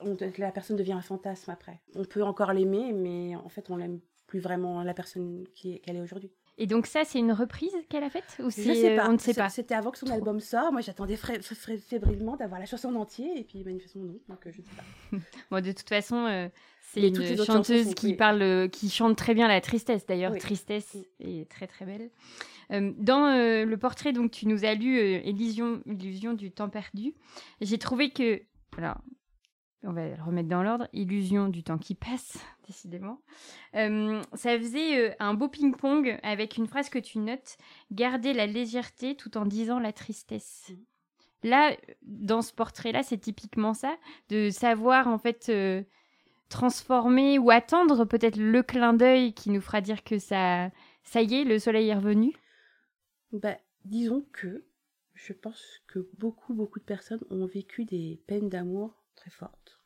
on- 0.00 0.16
la 0.38 0.52
personne 0.52 0.76
devient 0.76 0.92
un 0.92 1.02
fantasme 1.02 1.50
après. 1.50 1.80
On 1.94 2.04
peut 2.04 2.22
encore 2.22 2.52
l'aimer, 2.52 2.92
mais 2.92 3.36
en 3.36 3.48
fait, 3.48 3.70
on 3.70 3.76
l'aime 3.76 4.00
plus 4.26 4.40
vraiment 4.40 4.82
la 4.82 4.94
personne 4.94 5.44
qui 5.54 5.74
est- 5.74 5.78
qu'elle 5.80 5.96
est 5.96 6.00
aujourd'hui. 6.00 6.30
Et 6.56 6.66
donc 6.66 6.86
ça, 6.86 7.04
c'est 7.04 7.18
une 7.18 7.32
reprise 7.32 7.74
qu'elle 7.90 8.04
a 8.04 8.10
faite 8.10 8.36
ou 8.38 8.44
Je 8.44 8.50
c'est 8.50 8.74
sais 8.76 8.96
pas. 8.96 9.08
on 9.08 9.12
ne 9.14 9.18
sait 9.18 9.34
pas? 9.34 9.48
C'était 9.48 9.74
avant 9.74 9.90
que 9.90 9.98
son 9.98 10.06
Trop. 10.06 10.14
album 10.14 10.38
sorte. 10.38 10.70
Moi, 10.72 10.82
j'attendais 10.82 11.16
fébrilement 11.16 12.36
d'avoir 12.36 12.60
la 12.60 12.66
chanson 12.66 12.88
en 12.90 13.00
entier, 13.00 13.40
et 13.40 13.42
puis 13.44 13.64
manifestement 13.64 14.04
non. 14.04 14.18
Donc, 14.28 14.46
euh, 14.46 14.52
je 14.52 14.62
sais 14.62 14.68
pas. 14.76 15.18
Bon, 15.50 15.60
de 15.60 15.72
toute 15.72 15.88
façon, 15.88 16.24
euh, 16.26 16.48
c'est 16.92 17.08
une 17.08 17.36
chanteuse 17.44 17.92
qui 17.94 18.06
oui. 18.06 18.14
parle, 18.14 18.70
qui 18.70 18.88
chante 18.88 19.16
très 19.18 19.34
bien 19.34 19.48
la 19.48 19.60
tristesse. 19.60 20.06
D'ailleurs, 20.06 20.30
Oui. 20.32 20.38
tristesse 20.38 20.90
Oui. 20.94 21.40
est 21.40 21.50
très 21.50 21.66
très 21.66 21.84
belle. 21.84 22.10
Euh, 22.72 22.92
dans 22.96 23.26
euh, 23.26 23.64
le 23.64 23.76
portrait, 23.76 24.12
donc 24.12 24.30
tu 24.30 24.46
nous 24.46 24.64
as 24.64 24.74
lu 24.74 24.98
euh, 24.98 25.20
Illusion, 25.24 25.82
Illusion 25.86 26.34
du 26.34 26.50
temps 26.50 26.68
perdu. 26.68 27.14
J'ai 27.60 27.78
trouvé 27.78 28.10
que, 28.10 28.42
alors, 28.76 28.98
on 29.86 29.92
va 29.92 30.08
le 30.08 30.22
remettre 30.22 30.48
dans 30.48 30.62
l'ordre. 30.62 30.88
Illusion 30.92 31.48
du 31.48 31.62
temps 31.62 31.78
qui 31.78 31.94
passe, 31.94 32.38
décidément. 32.66 33.20
Euh, 33.74 34.22
ça 34.34 34.58
faisait 34.58 34.98
euh, 34.98 35.14
un 35.18 35.34
beau 35.34 35.48
ping-pong 35.48 36.18
avec 36.22 36.56
une 36.56 36.66
phrase 36.66 36.88
que 36.88 36.98
tu 36.98 37.18
notes 37.18 37.56
garder 37.92 38.32
la 38.32 38.46
légèreté 38.46 39.16
tout 39.16 39.36
en 39.36 39.44
disant 39.44 39.78
la 39.78 39.92
tristesse. 39.92 40.72
Là, 41.42 41.76
dans 42.02 42.40
ce 42.40 42.54
portrait-là, 42.54 43.02
c'est 43.02 43.18
typiquement 43.18 43.74
ça, 43.74 43.96
de 44.30 44.48
savoir 44.48 45.08
en 45.08 45.18
fait 45.18 45.50
euh, 45.50 45.82
transformer 46.48 47.38
ou 47.38 47.50
attendre 47.50 48.06
peut-être 48.06 48.36
le 48.38 48.62
clin 48.62 48.94
d'œil 48.94 49.34
qui 49.34 49.50
nous 49.50 49.60
fera 49.60 49.82
dire 49.82 50.04
que 50.04 50.18
ça, 50.18 50.70
ça 51.02 51.20
y 51.20 51.34
est, 51.34 51.44
le 51.44 51.58
soleil 51.58 51.90
est 51.90 51.94
revenu. 51.94 52.32
Bah, 53.34 53.58
disons 53.84 54.24
que 54.32 54.64
je 55.14 55.32
pense 55.32 55.82
que 55.88 56.08
beaucoup, 56.18 56.54
beaucoup 56.54 56.78
de 56.78 56.84
personnes 56.84 57.20
ont 57.30 57.46
vécu 57.46 57.84
des 57.84 58.20
peines 58.28 58.48
d'amour 58.48 59.02
très 59.16 59.30
fortes. 59.30 59.80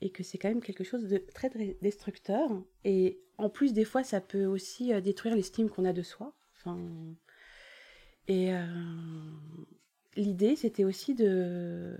Et 0.00 0.10
que 0.10 0.24
c'est 0.24 0.38
quand 0.38 0.48
même 0.48 0.60
quelque 0.60 0.82
chose 0.82 1.04
de 1.04 1.18
très 1.18 1.50
destructeur. 1.80 2.50
Et 2.84 3.20
en 3.38 3.48
plus, 3.48 3.72
des 3.72 3.84
fois, 3.84 4.02
ça 4.02 4.20
peut 4.20 4.44
aussi 4.44 4.92
euh, 4.92 5.00
détruire 5.00 5.36
l'estime 5.36 5.70
qu'on 5.70 5.84
a 5.84 5.92
de 5.92 6.02
soi. 6.02 6.34
Et 8.26 8.52
euh, 8.52 8.64
l'idée, 10.16 10.56
c'était 10.56 10.84
aussi 10.84 11.14
de. 11.14 11.96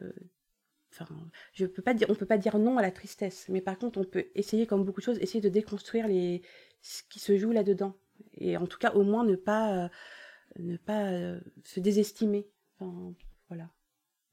Enfin, 0.90 1.06
je 1.52 1.66
peux 1.66 1.82
pas 1.82 1.94
dire, 1.94 2.08
on 2.10 2.16
peut 2.16 2.26
pas 2.26 2.38
dire 2.38 2.58
non 2.58 2.78
à 2.78 2.82
la 2.82 2.90
tristesse, 2.90 3.46
mais 3.48 3.60
par 3.60 3.78
contre, 3.78 4.00
on 4.00 4.04
peut 4.04 4.26
essayer, 4.34 4.66
comme 4.66 4.84
beaucoup 4.84 5.00
de 5.00 5.04
choses, 5.04 5.18
essayer 5.20 5.40
de 5.40 5.48
déconstruire 5.48 6.08
les, 6.08 6.42
ce 6.80 7.04
qui 7.04 7.20
se 7.20 7.38
joue 7.38 7.52
là-dedans. 7.52 7.96
Et 8.34 8.56
en 8.56 8.66
tout 8.66 8.78
cas, 8.78 8.92
au 8.94 9.04
moins, 9.04 9.24
ne 9.24 9.36
pas. 9.36 9.84
euh, 9.84 9.88
ne 10.58 10.76
pas 10.76 11.10
euh, 11.10 11.40
se 11.64 11.80
désestimer. 11.80 12.46
Voilà. 13.48 13.70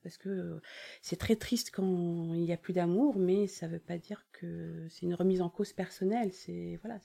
Parce 0.01 0.17
que 0.17 0.29
euh, 0.29 0.61
c'est 1.01 1.17
très 1.17 1.35
triste 1.35 1.71
quand 1.71 2.33
il 2.33 2.41
n'y 2.41 2.53
a 2.53 2.57
plus 2.57 2.73
d'amour, 2.73 3.17
mais 3.17 3.47
ça 3.47 3.67
ne 3.67 3.73
veut 3.73 3.79
pas 3.79 3.97
dire 3.97 4.25
que 4.31 4.87
c'est 4.89 5.05
une 5.05 5.13
remise 5.13 5.41
en 5.41 5.49
cause 5.49 5.73
personnelle. 5.73 6.31
C'est 6.33 6.79
voilà, 6.81 6.99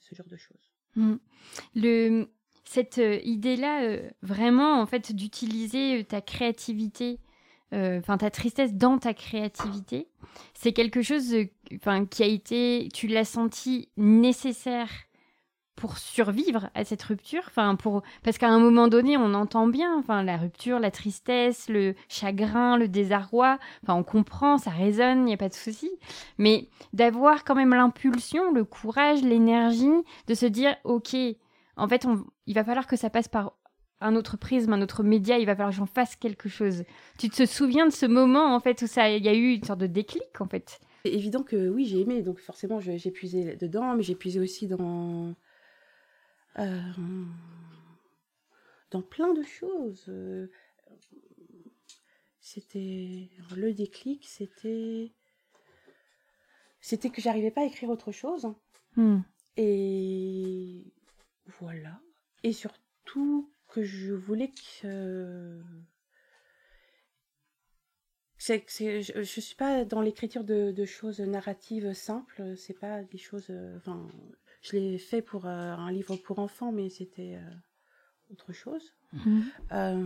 ce 0.00 0.14
genre 0.14 0.26
de 0.26 0.36
choses. 0.36 0.72
Mm. 0.96 1.16
Le, 1.76 2.28
cette 2.64 2.98
euh, 2.98 3.20
idée-là, 3.22 3.98
vraiment, 4.22 4.80
en 4.80 4.86
fait, 4.86 5.12
d'utiliser 5.12 6.04
ta 6.04 6.20
créativité, 6.20 7.20
enfin 7.70 8.16
ta 8.16 8.30
tristesse 8.30 8.74
dans 8.74 8.98
ta 8.98 9.12
créativité, 9.12 10.08
c'est 10.54 10.72
quelque 10.72 11.02
chose 11.02 11.34
enfin, 11.76 12.06
qui 12.06 12.22
a 12.22 12.26
été, 12.26 12.88
tu 12.94 13.06
l'as 13.06 13.26
senti 13.26 13.90
nécessaire 13.96 15.07
pour 15.78 15.96
survivre 15.96 16.70
à 16.74 16.84
cette 16.84 17.02
rupture, 17.04 17.42
enfin 17.46 17.76
pour 17.76 18.02
parce 18.24 18.36
qu'à 18.36 18.48
un 18.48 18.58
moment 18.58 18.88
donné 18.88 19.16
on 19.16 19.32
entend 19.32 19.68
bien, 19.68 19.96
enfin 19.96 20.24
la 20.24 20.36
rupture, 20.36 20.80
la 20.80 20.90
tristesse, 20.90 21.68
le 21.68 21.94
chagrin, 22.08 22.76
le 22.76 22.88
désarroi, 22.88 23.58
enfin 23.84 23.94
on 23.94 24.02
comprend, 24.02 24.58
ça 24.58 24.70
résonne, 24.70 25.20
il 25.20 25.24
n'y 25.26 25.34
a 25.34 25.38
pas 25.38 25.48
de 25.48 25.54
souci, 25.54 25.90
mais 26.36 26.68
d'avoir 26.92 27.44
quand 27.44 27.54
même 27.54 27.70
l'impulsion, 27.70 28.52
le 28.52 28.64
courage, 28.64 29.22
l'énergie 29.22 29.86
de 30.26 30.34
se 30.34 30.46
dire 30.46 30.74
ok, 30.82 31.14
en 31.76 31.86
fait 31.86 32.06
il 32.46 32.54
va 32.54 32.64
falloir 32.64 32.88
que 32.88 32.96
ça 32.96 33.08
passe 33.08 33.28
par 33.28 33.52
un 34.00 34.16
autre 34.16 34.36
prisme, 34.36 34.72
un 34.72 34.82
autre 34.82 35.04
média, 35.04 35.38
il 35.38 35.46
va 35.46 35.54
falloir 35.54 35.70
que 35.70 35.76
j'en 35.76 35.86
fasse 35.86 36.16
quelque 36.16 36.48
chose. 36.48 36.82
Tu 37.18 37.30
te 37.30 37.46
souviens 37.46 37.86
de 37.86 37.92
ce 37.92 38.06
moment 38.06 38.52
en 38.52 38.58
fait 38.58 38.82
où 38.82 38.88
ça, 38.88 39.10
il 39.10 39.24
y 39.24 39.28
a 39.28 39.34
eu 39.34 39.54
une 39.54 39.64
sorte 39.64 39.80
de 39.80 39.86
déclic 39.86 40.40
en 40.40 40.46
fait? 40.46 40.80
Évident 41.04 41.44
que 41.44 41.68
oui, 41.68 41.84
j'ai 41.84 42.00
aimé, 42.00 42.22
donc 42.22 42.40
forcément 42.40 42.80
j'ai 42.80 43.10
puisé 43.12 43.56
dedans, 43.56 43.94
mais 43.94 44.02
j'ai 44.02 44.16
puisé 44.16 44.40
aussi 44.40 44.66
dans 44.66 45.34
euh, 46.58 46.80
dans 48.90 49.02
plein 49.02 49.34
de 49.34 49.42
choses. 49.42 50.04
Euh, 50.08 50.50
C'était 52.40 53.28
le 53.56 53.74
déclic, 53.74 54.26
c'était 54.26 55.12
c'était 56.80 57.10
que 57.10 57.20
j'arrivais 57.20 57.50
pas 57.50 57.60
à 57.60 57.64
écrire 57.66 57.90
autre 57.90 58.10
chose. 58.10 58.46
Hmm. 58.96 59.20
Et 59.58 60.84
voilà. 61.60 62.00
Et 62.42 62.54
surtout 62.54 63.52
que 63.66 63.82
je 63.82 64.14
voulais 64.14 64.52
que. 64.80 65.60
C'est, 68.38 68.64
c'est, 68.68 69.02
je, 69.02 69.22
je 69.22 69.40
suis 69.40 69.56
pas 69.56 69.84
dans 69.84 70.00
l'écriture 70.00 70.44
de, 70.44 70.70
de 70.70 70.84
choses 70.86 71.20
narratives 71.20 71.92
simples. 71.92 72.56
C'est 72.56 72.78
pas 72.78 73.02
des 73.02 73.18
choses. 73.18 73.50
euh, 73.50 73.78
je 74.60 74.76
l'ai 74.76 74.98
fait 74.98 75.22
pour 75.22 75.46
euh, 75.46 75.48
un 75.50 75.90
livre 75.92 76.16
pour 76.16 76.38
enfants, 76.38 76.72
mais 76.72 76.90
c'était 76.90 77.36
euh, 77.36 77.50
autre 78.32 78.52
chose. 78.52 78.94
Mhm. 79.12 79.44
Euh, 79.72 80.04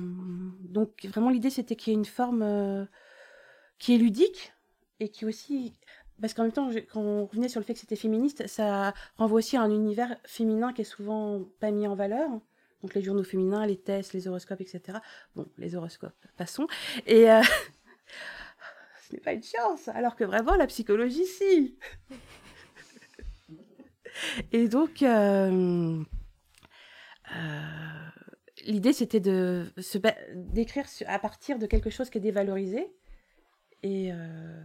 donc 0.61 1.05
vraiment 1.07 1.31
l'idée 1.31 1.51
c'était 1.51 1.75
qu'il 1.77 1.93
y 1.93 1.97
ait 1.97 1.99
une 1.99 2.05
forme 2.05 2.87
qui 3.79 3.95
est 3.95 3.99
ludique 3.99 4.53
et 5.01 5.09
qui 5.09 5.25
aussi 5.25 5.73
parce 6.21 6.35
qu'en 6.35 6.45
même 6.45 6.53
temps 6.53 6.71
je- 6.71 6.79
quand 6.79 7.01
on 7.01 7.27
revenait 7.27 7.49
sur 7.49 7.59
le 7.59 7.65
fait 7.65 7.75
que 7.75 7.81
c'était 7.81 7.97
féministe 7.97 8.47
ça 8.47 8.95
renvoie 9.17 9.39
aussi 9.39 9.57
à 9.57 9.63
un 9.63 9.71
univers 9.73 10.17
féminin 10.25 10.73
qui 10.73 10.83
est 10.83 10.85
souvent 10.85 11.43
pas 11.59 11.73
mis 11.73 11.89
en 11.89 11.97
valeur 11.97 12.31
donc 12.83 12.95
les 12.95 13.03
journaux 13.03 13.25
féminins 13.25 13.67
les 13.67 13.77
tests 13.77 14.13
les 14.13 14.29
horoscopes 14.29 14.61
etc 14.61 14.99
bon 15.35 15.49
les 15.59 15.75
horoscopes 15.75 16.15
passons 16.37 16.69
et 17.07 17.25
ce 19.09 19.13
n'est 19.15 19.21
pas 19.21 19.33
une 19.33 19.43
chance 19.43 19.89
alors 19.89 20.15
que 20.15 20.23
vraiment 20.23 20.55
la 20.55 20.69
psychologie 20.69 21.27
si 21.27 21.77
et 24.53 24.69
donc 24.69 25.03
euh, 25.03 26.03
euh, 27.35 28.09
l'idée 28.67 28.93
c'était 28.93 29.21
de 29.21 29.67
d'écrire 30.35 30.87
à 31.07 31.19
partir 31.19 31.59
de 31.59 31.67
quelque 31.67 31.91
chose 31.91 32.11
qui 32.11 32.19
est 32.19 32.23
dévalorisé 32.23 32.93
et 33.83 34.13
euh, 34.13 34.63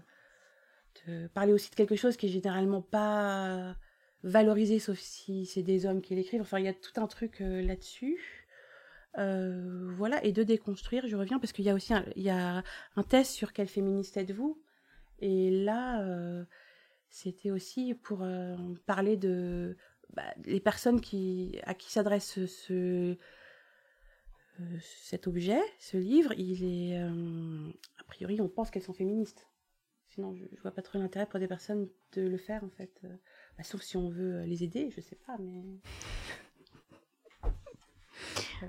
de 1.07 1.27
parler 1.27 1.53
aussi 1.53 1.69
de 1.69 1.75
quelque 1.75 1.95
chose 1.95 2.17
qui 2.17 2.27
est 2.27 2.29
généralement 2.29 2.81
pas 2.81 3.75
valorisé, 4.23 4.79
sauf 4.79 4.99
si 4.99 5.45
c'est 5.45 5.63
des 5.63 5.85
hommes 5.85 6.01
qui 6.01 6.15
l'écrivent. 6.15 6.41
Enfin, 6.41 6.59
il 6.59 6.65
y 6.65 6.67
a 6.67 6.73
tout 6.73 6.99
un 6.99 7.07
truc 7.07 7.37
là-dessus. 7.39 8.19
Voilà, 9.15 10.23
et 10.23 10.31
de 10.31 10.43
déconstruire, 10.43 11.07
je 11.07 11.15
reviens 11.15 11.39
parce 11.39 11.51
qu'il 11.51 11.65
y 11.65 11.69
a 11.69 11.73
aussi 11.73 11.93
un, 11.93 12.05
il 12.15 12.23
y 12.23 12.29
a 12.29 12.63
un 12.95 13.03
test 13.03 13.31
sur 13.31 13.53
quel 13.53 13.67
féministe 13.67 14.17
êtes-vous? 14.17 14.61
Et 15.19 15.49
là, 15.63 16.03
c'était 17.09 17.51
aussi 17.51 17.93
pour 17.95 18.21
euh, 18.23 18.55
parler 18.85 19.17
de 19.17 19.77
bah, 20.13 20.23
les 20.45 20.59
personnes 20.59 21.01
qui, 21.01 21.59
à 21.63 21.73
qui 21.73 21.91
s'adresse 21.91 22.25
ce, 22.33 22.45
ce- 22.47 23.17
euh, 24.59 24.79
cet 24.81 25.27
objet, 25.27 25.59
ce 25.79 25.97
livre. 25.97 26.33
Il 26.37 26.63
est, 26.63 26.99
euh, 26.99 27.69
a 27.99 28.03
priori, 28.05 28.41
on 28.41 28.49
pense 28.49 28.71
qu'elles 28.71 28.83
sont 28.83 28.93
féministes. 28.93 29.47
Sinon, 30.09 30.33
je, 30.35 30.45
je 30.55 30.61
vois 30.61 30.71
pas 30.71 30.81
trop 30.81 30.97
l'intérêt 30.97 31.25
pour 31.27 31.39
des 31.39 31.47
personnes 31.47 31.89
de 32.13 32.21
le 32.21 32.37
faire, 32.37 32.63
en 32.63 32.69
fait. 32.69 32.99
Euh, 33.03 33.09
bah, 33.57 33.63
sauf 33.63 33.81
si 33.81 33.97
on 33.97 34.09
veut 34.09 34.43
les 34.45 34.63
aider, 34.63 34.89
je 34.95 35.01
sais 35.01 35.17
pas, 35.17 35.37
mais. 35.39 35.63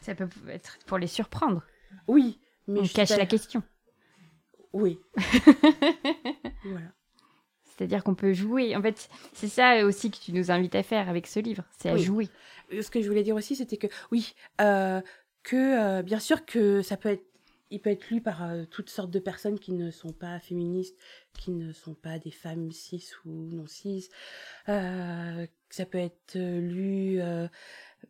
Ça 0.00 0.14
peut 0.14 0.28
être 0.48 0.78
pour 0.86 0.96
les 0.98 1.06
surprendre. 1.06 1.62
Oui, 2.08 2.40
mais 2.66 2.80
On 2.80 2.84
je 2.84 2.94
cache 2.94 3.10
la 3.10 3.26
question. 3.26 3.62
Oui. 4.72 4.98
voilà. 6.64 6.92
C'est-à-dire 7.80 8.04
qu'on 8.04 8.14
peut 8.14 8.34
jouer. 8.34 8.76
En 8.76 8.82
fait, 8.82 9.08
c'est 9.32 9.48
ça 9.48 9.86
aussi 9.86 10.10
que 10.10 10.18
tu 10.18 10.34
nous 10.34 10.50
invites 10.50 10.74
à 10.74 10.82
faire 10.82 11.08
avec 11.08 11.26
ce 11.26 11.40
livre, 11.40 11.64
c'est 11.78 11.88
à 11.88 11.94
Oui. 11.94 12.02
jouer. 12.02 12.28
Euh, 12.74 12.82
Ce 12.82 12.90
que 12.90 13.00
je 13.00 13.08
voulais 13.08 13.22
dire 13.22 13.34
aussi, 13.34 13.56
c'était 13.56 13.78
que 13.78 13.86
oui, 14.10 14.34
euh, 14.60 15.00
que 15.42 15.56
euh, 15.56 16.02
bien 16.02 16.18
sûr 16.18 16.44
que 16.44 16.82
ça 16.82 16.98
peut 16.98 17.08
être, 17.08 17.24
il 17.70 17.80
peut 17.80 17.88
être 17.88 18.10
lu 18.10 18.20
par 18.20 18.42
euh, 18.44 18.64
toutes 18.70 18.90
sortes 18.90 19.10
de 19.10 19.18
personnes 19.18 19.58
qui 19.58 19.72
ne 19.72 19.90
sont 19.90 20.12
pas 20.12 20.38
féministes, 20.40 20.94
qui 21.32 21.52
ne 21.52 21.72
sont 21.72 21.94
pas 21.94 22.18
des 22.18 22.30
femmes 22.30 22.70
cis 22.70 23.02
ou 23.24 23.30
non 23.30 23.66
cis. 23.66 24.10
Ça 24.66 25.86
peut 25.90 25.96
être 25.98 26.36
lu 26.36 27.18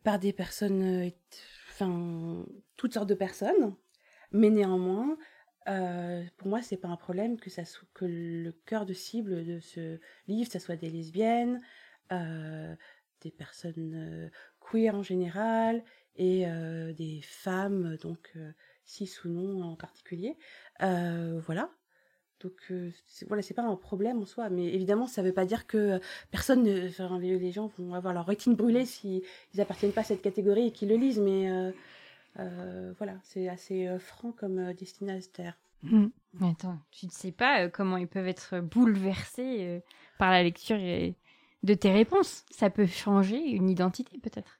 par 0.03 0.19
des 0.19 0.33
personnes, 0.33 1.09
enfin 1.69 2.43
toutes 2.75 2.93
sortes 2.95 3.07
de 3.07 3.15
personnes. 3.15 3.73
Mais 4.33 4.49
néanmoins, 4.49 5.17
euh, 5.67 6.23
pour 6.37 6.47
moi, 6.47 6.61
c'est 6.61 6.77
pas 6.77 6.87
un 6.87 6.95
problème 6.95 7.37
que 7.39 8.05
le 8.05 8.51
cœur 8.65 8.85
de 8.85 8.93
cible 8.93 9.45
de 9.45 9.59
ce 9.59 9.99
livre, 10.27 10.51
ça 10.51 10.59
soit 10.59 10.75
des 10.75 10.89
lesbiennes, 10.89 11.61
euh, 12.11 12.75
des 13.21 13.31
personnes 13.31 13.93
euh, 13.95 14.29
queer 14.59 14.95
en 14.95 15.03
général 15.03 15.83
et 16.15 16.45
des 16.97 17.21
femmes, 17.23 17.95
donc 18.01 18.37
cis 18.85 19.09
ou 19.23 19.29
non 19.29 19.63
en 19.63 19.75
particulier. 19.75 20.37
Voilà. 20.79 21.69
Donc 22.41 22.73
voilà, 23.27 23.41
c'est 23.41 23.53
pas 23.53 23.61
un 23.63 23.75
problème 23.75 24.21
en 24.21 24.25
soi, 24.25 24.49
mais 24.49 24.65
évidemment 24.73 25.07
ça 25.07 25.21
veut 25.21 25.31
pas 25.31 25.45
dire 25.45 25.67
que 25.67 25.99
personne, 26.31 26.63
ne, 26.63 26.87
enfin 26.87 27.17
les, 27.19 27.51
gens 27.51 27.71
vont 27.77 27.93
avoir 27.93 28.13
leur 28.13 28.25
rétine 28.25 28.55
brûlée 28.55 28.85
si 28.85 29.23
ils 29.53 29.61
appartiennent 29.61 29.93
pas 29.93 30.01
à 30.01 30.03
cette 30.03 30.21
catégorie 30.21 30.67
et 30.67 30.71
qu'ils 30.71 30.89
le 30.89 30.95
lisent, 30.95 31.19
mais 31.19 31.49
voilà, 32.35 33.17
c'est 33.23 33.47
assez 33.49 33.87
euh, 33.87 33.99
franc 33.99 34.31
comme 34.31 34.59
euh, 34.59 34.73
destinataire. 34.73 35.57
Mm. 35.83 36.07
Mais 36.33 36.49
Attends, 36.51 36.79
tu 36.91 37.05
ne 37.07 37.11
sais 37.11 37.31
pas 37.31 37.61
euh, 37.63 37.69
comment 37.69 37.97
ils 37.97 38.07
peuvent 38.07 38.27
être 38.27 38.59
bouleversés 38.59 39.57
euh, 39.65 39.79
par 40.17 40.31
la 40.31 40.43
lecture 40.43 40.77
et- 40.77 41.15
de 41.63 41.73
tes 41.73 41.91
réponses. 41.91 42.45
Ça 42.49 42.69
peut 42.69 42.85
changer 42.87 43.37
une 43.39 43.69
identité 43.69 44.17
peut-être. 44.19 44.59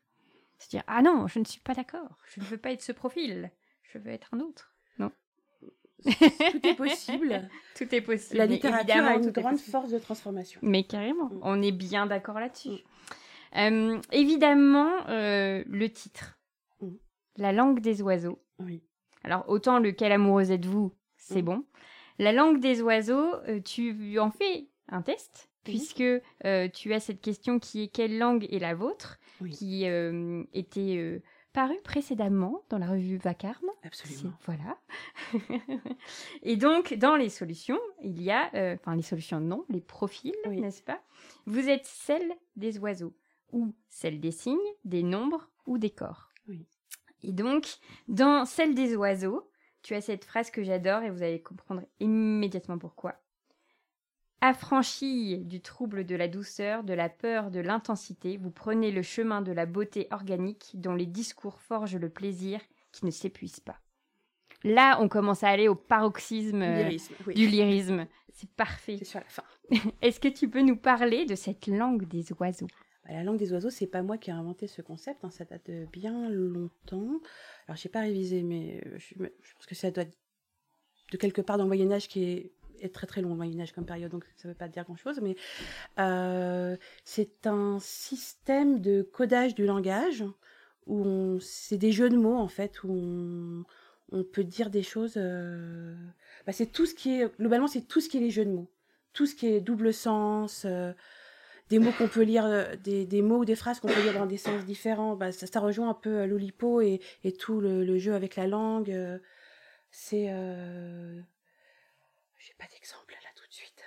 Se 0.59 0.69
dire 0.69 0.83
ah 0.87 1.01
non, 1.01 1.27
je 1.27 1.39
ne 1.39 1.45
suis 1.45 1.59
pas 1.61 1.73
d'accord, 1.73 2.17
je 2.33 2.39
ne 2.41 2.45
veux 2.45 2.57
pas 2.57 2.71
être 2.71 2.83
ce 2.83 2.91
profil, 2.91 3.49
je 3.83 3.97
veux 3.97 4.11
être 4.11 4.29
un 4.33 4.39
autre. 4.41 4.75
Non. 4.99 5.11
Tout 6.03 6.67
est 6.67 6.75
possible. 6.75 7.49
Tout 7.75 7.95
est 7.95 8.01
possible. 8.01 8.37
La 8.37 8.45
littérature 8.45 9.03
a 9.03 9.15
une 9.15 9.29
grande 9.31 9.59
force 9.59 9.89
de 9.91 9.97
transformation. 9.99 10.59
Mais 10.63 10.83
carrément, 10.83 11.29
Mm. 11.29 11.39
on 11.43 11.61
est 11.61 11.71
bien 11.71 12.05
d'accord 12.05 12.39
là-dessus. 12.39 12.83
Euh, 13.57 13.99
évidemment, 14.11 14.91
euh, 15.09 15.63
le 15.67 15.89
titre, 15.89 16.37
Mm. 16.37 16.40
La 17.37 17.51
langue 17.51 17.79
des 17.79 18.01
oiseaux. 18.01 18.39
Oui. 18.59 18.83
Alors, 19.23 19.45
autant 19.47 19.79
le 19.79 19.91
Quelle 19.91 20.11
amoureuse 20.11 20.51
êtes-vous, 20.51 20.93
c'est 21.17 21.41
bon. 21.41 21.63
La 22.19 22.31
langue 22.31 22.59
des 22.59 22.81
oiseaux, 22.81 23.35
euh, 23.47 23.59
tu 23.61 24.17
en 24.19 24.31
fais 24.31 24.67
un 24.89 25.01
test, 25.01 25.49
puisque 25.63 26.01
euh, 26.45 26.67
tu 26.69 26.93
as 26.93 26.99
cette 26.99 27.21
question 27.21 27.59
qui 27.59 27.83
est 27.83 27.87
Quelle 27.87 28.17
langue 28.17 28.45
est 28.51 28.59
la 28.59 28.73
vôtre? 28.75 29.17
Oui. 29.39 29.51
qui 29.51 29.87
euh, 29.87 30.43
était 30.53 30.97
euh, 30.97 31.19
parue 31.53 31.79
précédemment 31.83 32.61
dans 32.69 32.77
la 32.77 32.87
revue 32.87 33.17
Vacarme. 33.17 33.69
Absolument. 33.83 34.33
Voilà. 34.45 34.77
Et 36.43 36.57
donc, 36.57 36.93
dans 36.95 37.15
les 37.15 37.29
solutions, 37.29 37.79
il 38.03 38.21
y 38.21 38.29
a, 38.31 38.49
enfin 38.75 38.95
les 38.95 39.01
solutions 39.01 39.39
non, 39.39 39.65
les 39.69 39.81
profils, 39.81 40.35
Oui. 40.47 40.61
n'est-ce 40.61 40.83
pas? 40.83 41.01
Vous 41.45 41.69
êtes 41.69 41.85
celle 41.85 42.31
des 42.55 42.77
oiseaux, 42.79 43.13
ou 43.51 43.73
celle 43.89 44.19
des 44.19 44.31
signes, 44.31 44.57
des 44.85 45.01
nombres 45.03 45.49
ou 45.65 45.77
des 45.77 45.89
corps. 45.91 46.29
Et 47.23 47.31
donc, 47.31 47.67
dans 48.07 48.45
celle 48.45 48.75
des 48.75 48.95
oiseaux, 48.95 49.49
tu 49.81 49.95
as 49.95 50.01
cette 50.01 50.25
phrase 50.25 50.51
que 50.51 50.63
j'adore 50.63 51.03
et 51.03 51.09
vous 51.09 51.23
allez 51.23 51.41
comprendre 51.41 51.83
immédiatement 51.99 52.77
pourquoi. 52.77 53.15
Affranchi 54.41 55.37
du 55.37 55.61
trouble 55.61 56.03
de 56.03 56.15
la 56.15 56.27
douceur, 56.27 56.83
de 56.83 56.93
la 56.93 57.09
peur, 57.09 57.51
de 57.51 57.59
l'intensité, 57.59 58.37
vous 58.37 58.49
prenez 58.49 58.91
le 58.91 59.03
chemin 59.03 59.41
de 59.41 59.51
la 59.51 59.67
beauté 59.67 60.07
organique 60.09 60.71
dont 60.73 60.95
les 60.95 61.05
discours 61.05 61.59
forgent 61.59 61.97
le 61.97 62.09
plaisir 62.09 62.59
qui 62.91 63.05
ne 63.05 63.11
s'épuise 63.11 63.59
pas. 63.59 63.79
Là, 64.63 64.97
on 64.99 65.07
commence 65.07 65.43
à 65.43 65.49
aller 65.49 65.67
au 65.67 65.75
paroxysme 65.75 66.61
euh, 66.61 66.83
Lyrisme, 66.83 67.13
oui. 67.27 67.33
du 67.33 67.47
lyrisme. 67.47 68.07
C'est 68.33 68.49
parfait. 68.51 68.97
C'est 68.99 69.05
sur 69.05 69.19
la 69.19 69.25
fin. 69.25 69.43
Est-ce 70.01 70.19
que 70.19 70.27
tu 70.27 70.49
peux 70.49 70.61
nous 70.61 70.75
parler 70.75 71.25
de 71.25 71.35
cette 71.35 71.67
langue 71.67 72.07
des 72.07 72.31
oiseaux? 72.39 72.67
La 73.11 73.23
langue 73.23 73.37
des 73.37 73.51
oiseaux, 73.51 73.69
c'est 73.69 73.87
pas 73.87 74.01
moi 74.01 74.17
qui 74.17 74.29
ai 74.29 74.33
inventé 74.33 74.67
ce 74.67 74.81
concept, 74.81 75.23
hein, 75.23 75.31
ça 75.31 75.45
date 75.45 75.69
de 75.69 75.85
bien 75.91 76.29
longtemps. 76.29 77.19
Alors, 77.67 77.75
j'ai 77.75 77.89
pas 77.89 78.01
révisé, 78.01 78.41
mais 78.43 78.81
euh, 78.85 78.97
je, 78.97 79.15
je 79.17 79.53
pense 79.53 79.65
que 79.65 79.75
ça 79.75 79.91
doit 79.91 80.03
être 80.03 80.15
de 81.11 81.17
quelque 81.17 81.41
part 81.41 81.57
dans 81.57 81.65
le 81.65 81.67
Moyen 81.67 81.91
Âge 81.91 82.07
qui 82.07 82.23
est, 82.23 82.53
très 82.93 83.05
très 83.05 83.21
long, 83.21 83.29
le 83.29 83.35
Moyen 83.35 83.59
Âge 83.59 83.73
comme 83.73 83.85
période, 83.85 84.11
donc 84.11 84.25
ça 84.37 84.47
veut 84.47 84.55
pas 84.55 84.67
dire 84.67 84.85
grand 84.85 84.95
chose, 84.95 85.19
mais 85.21 85.35
euh, 85.99 86.75
c'est 87.03 87.45
un 87.45 87.77
système 87.79 88.79
de 88.79 89.03
codage 89.03 89.53
du 89.53 89.65
langage 89.65 90.23
où 90.87 91.37
c'est 91.39 91.77
des 91.77 91.91
jeux 91.91 92.09
de 92.09 92.17
mots 92.17 92.37
en 92.37 92.47
fait, 92.47 92.83
où 92.83 93.65
on, 94.11 94.23
peut 94.23 94.43
dire 94.43 94.71
des 94.71 94.81
choses. 94.81 95.13
euh, 95.17 95.95
bah, 96.47 96.53
c'est 96.53 96.71
tout 96.71 96.87
ce 96.87 96.95
qui 96.95 97.21
est 97.21 97.37
globalement, 97.37 97.67
c'est 97.67 97.87
tout 97.87 98.01
ce 98.01 98.09
qui 98.09 98.17
est 98.17 98.21
les 98.21 98.31
jeux 98.31 98.45
de 98.45 98.51
mots, 98.51 98.71
tout 99.13 99.27
ce 99.27 99.35
qui 99.35 99.47
est 99.47 99.61
double 99.61 99.93
sens. 99.93 100.65
Des 101.71 101.79
mots 101.79 101.93
qu'on 101.97 102.09
peut 102.09 102.23
lire, 102.23 102.45
euh, 102.45 102.75
des, 102.75 103.05
des 103.05 103.21
mots 103.21 103.37
ou 103.37 103.45
des 103.45 103.55
phrases 103.55 103.79
qu'on 103.79 103.87
peut 103.87 104.01
lire 104.01 104.13
dans 104.13 104.25
des 104.25 104.37
sens 104.37 104.65
différents. 104.65 105.15
Bah, 105.15 105.31
ça, 105.31 105.59
rejoint 105.61 105.89
un 105.89 105.93
peu 105.93 106.19
euh, 106.19 106.25
l'Oulipo 106.27 106.81
et, 106.81 106.99
et 107.23 107.31
tout 107.31 107.61
le, 107.61 107.97
jeu 107.97 108.13
avec 108.13 108.35
la 108.35 108.45
langue. 108.45 108.91
euh, 108.91 109.17
c'est. 109.89 110.25
J'ai 112.39 112.53
pas 112.59 112.65
d'exemple 112.73 113.13
là 113.13 113.29
tout 113.35 113.47
de 113.47 113.53
suite. 113.53 113.83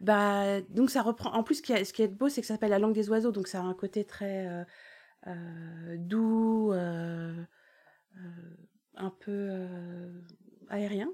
Bah, 0.00 0.60
donc 0.62 0.90
ça 0.90 1.02
reprend. 1.02 1.32
En 1.34 1.44
plus, 1.44 1.56
ce 1.56 1.62
qui 1.62 1.72
est, 1.72 1.84
ce 1.84 2.02
est 2.02 2.08
beau, 2.08 2.28
c'est 2.28 2.40
que 2.40 2.46
ça 2.48 2.54
s'appelle 2.54 2.70
la 2.70 2.80
langue 2.80 2.94
des 2.94 3.08
oiseaux, 3.10 3.30
donc 3.30 3.46
ça 3.46 3.60
a 3.60 3.62
un 3.62 3.74
côté 3.74 4.04
très 4.04 4.66
doux, 5.96 6.72
un 6.72 7.46
peu 9.20 9.68
aérien. 10.68 11.10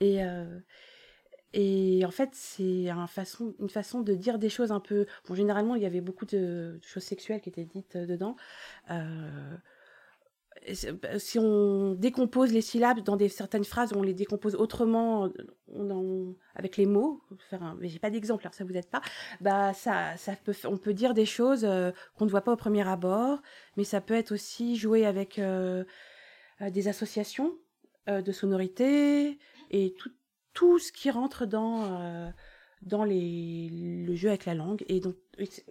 Et, 0.00 0.20
et 1.52 2.04
en 2.04 2.10
fait, 2.10 2.30
c'est 2.32 2.88
une 2.88 3.68
façon 3.68 4.00
de 4.00 4.14
dire 4.14 4.38
des 4.38 4.48
choses 4.48 4.72
un 4.72 4.80
peu. 4.80 5.06
Bon, 5.28 5.34
généralement, 5.34 5.74
il 5.74 5.82
y 5.82 5.86
avait 5.86 6.00
beaucoup 6.00 6.24
de 6.24 6.78
choses 6.82 7.02
sexuelles 7.02 7.40
qui 7.40 7.50
étaient 7.50 7.64
dites 7.64 7.96
euh, 7.96 8.06
dedans. 8.06 8.36
Euh, 8.90 9.56
bah, 11.02 11.18
si 11.18 11.38
on 11.38 11.94
décompose 11.94 12.52
les 12.52 12.60
syllabes 12.62 13.00
dans 13.00 13.18
certaines 13.28 13.64
phrases, 13.64 13.92
on 13.94 14.02
les 14.02 14.14
décompose 14.14 14.54
autrement, 14.54 15.28
avec 16.54 16.76
les 16.76 16.86
mots. 16.86 17.20
faire 17.50 17.62
un- 17.62 17.76
mais 17.80 17.88
j'ai 17.88 17.98
pas 17.98 18.10
d'exemple, 18.10 18.44
alors 18.44 18.54
ça 18.54 18.64
vous 18.64 18.76
aide 18.76 18.88
pas. 18.88 19.02
Bah 19.40 19.74
ça, 19.74 20.16
ça 20.16 20.36
peut, 20.36 20.54
on 20.64 20.76
peut 20.78 20.94
dire 20.94 21.14
des 21.14 21.26
choses 21.26 21.64
euh, 21.64 21.90
qu'on 22.16 22.26
ne 22.26 22.30
voit 22.30 22.42
pas 22.42 22.52
au 22.52 22.56
premier 22.56 22.86
abord, 22.88 23.42
mais 23.76 23.84
ça 23.84 24.00
peut 24.00 24.14
être 24.14 24.32
aussi 24.32 24.76
jouer 24.76 25.04
avec 25.04 25.40
des 26.60 26.88
associations 26.88 27.52
de 28.06 28.32
sonorités 28.32 29.38
et 29.70 29.94
tout, 29.94 30.10
tout 30.52 30.78
ce 30.78 30.92
qui 30.92 31.10
rentre 31.10 31.46
dans 31.46 32.00
euh, 32.00 32.30
dans 32.82 33.04
les, 33.04 33.68
le 33.70 34.14
jeu 34.14 34.28
avec 34.28 34.44
la 34.44 34.54
langue. 34.54 34.84
Et 34.88 35.00
donc 35.00 35.16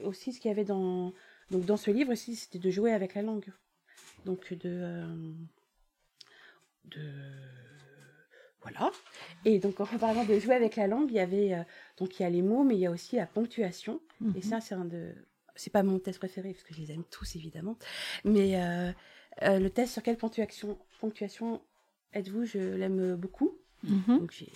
aussi 0.03 0.33
ce 0.33 0.39
qu'il 0.39 0.49
y 0.49 0.51
avait 0.51 0.65
dans 0.65 1.13
donc 1.49 1.65
dans 1.65 1.77
ce 1.77 1.91
livre 1.91 2.11
aussi 2.13 2.35
c'était 2.35 2.59
de 2.59 2.69
jouer 2.69 2.93
avec 2.93 3.15
la 3.15 3.21
langue. 3.21 3.51
Donc 4.25 4.53
de 4.53 4.69
euh, 4.69 5.33
de 6.85 7.11
voilà. 8.61 8.91
Et 9.45 9.59
donc 9.59 9.79
en 9.79 9.85
parlant 9.85 10.23
de 10.23 10.39
jouer 10.39 10.55
avec 10.55 10.75
la 10.75 10.87
langue 10.87 11.09
il 11.09 11.15
y 11.15 11.19
avait 11.19 11.53
euh, 11.53 11.63
donc 11.97 12.19
il 12.19 12.23
y 12.23 12.25
a 12.25 12.29
les 12.29 12.41
mots 12.41 12.63
mais 12.63 12.75
il 12.75 12.81
y 12.81 12.85
a 12.85 12.91
aussi 12.91 13.15
la 13.15 13.27
ponctuation. 13.27 14.01
Et 14.35 14.41
ça 14.41 14.61
c'est 14.61 14.75
un 14.75 14.85
de 14.85 15.13
c'est 15.55 15.71
pas 15.71 15.83
mon 15.83 15.99
test 15.99 16.19
préféré 16.19 16.53
parce 16.53 16.63
que 16.63 16.73
je 16.73 16.79
les 16.79 16.91
aime 16.91 17.03
tous 17.09 17.35
évidemment. 17.35 17.77
Mais 18.23 18.61
euh, 18.61 18.91
euh, 19.43 19.59
le 19.59 19.69
test 19.69 19.93
sur 19.93 20.03
quelle 20.03 20.17
ponctuation 20.17 20.77
ponctuation 20.99 21.61
Êtes-vous, 22.13 22.43
je 22.45 22.59
l'aime 22.59 23.15
beaucoup. 23.15 23.57
Mhm. 23.83 24.19
Donc 24.19 24.31
j'ai, 24.31 24.51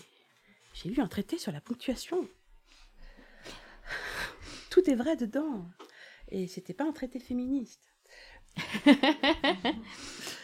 j'ai 0.75 0.89
lu 0.89 1.01
un 1.01 1.07
traité 1.07 1.37
sur 1.37 1.51
la 1.51 1.61
ponctuation. 1.61 2.27
Tout 4.69 4.87
est 4.89 4.95
vrai 4.95 5.15
dedans. 5.15 5.65
Et 6.29 6.47
c'était 6.47 6.73
pas 6.73 6.83
un 6.85 6.91
traité 6.91 7.19
féministe. 7.19 7.81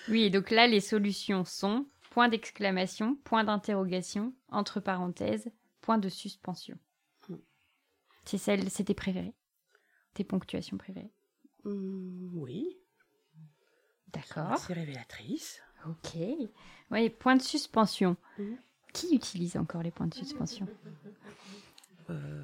Oui, 0.10 0.32
donc 0.32 0.50
là, 0.50 0.66
les 0.68 0.82
solutions 0.82 1.46
sont 1.46 1.86
point 2.10 2.28
d'exclamation, 2.28 3.16
point 3.24 3.44
d'interrogation, 3.44 4.34
entre 4.50 4.80
parenthèses, 4.80 5.52
point 5.80 6.00
de 6.00 6.10
suspension. 6.10 6.78
Hmm. 7.30 7.36
C'est 8.26 8.40
celle, 8.40 8.70
c'est 8.72 8.86
tes 8.86 8.96
préférées 8.96 9.36
Tes 10.16 10.24
ponctuations 10.24 10.78
préférées 10.78 11.14
Hum, 11.66 12.32
oui, 12.34 12.80
D'accord. 14.08 14.58
c'est 14.58 14.74
révélatrice. 14.74 15.62
Ok. 15.88 16.18
Oui, 16.90 17.10
point 17.12 17.36
de 17.36 17.44
suspension. 17.44 18.18
Mhm. 18.40 18.58
Qui 18.94 19.16
utilise 19.16 19.58
encore 19.58 19.84
les 19.84 19.92
points 19.92 20.08
de 20.08 20.14
suspension 20.14 20.68
Euh, 22.10 22.44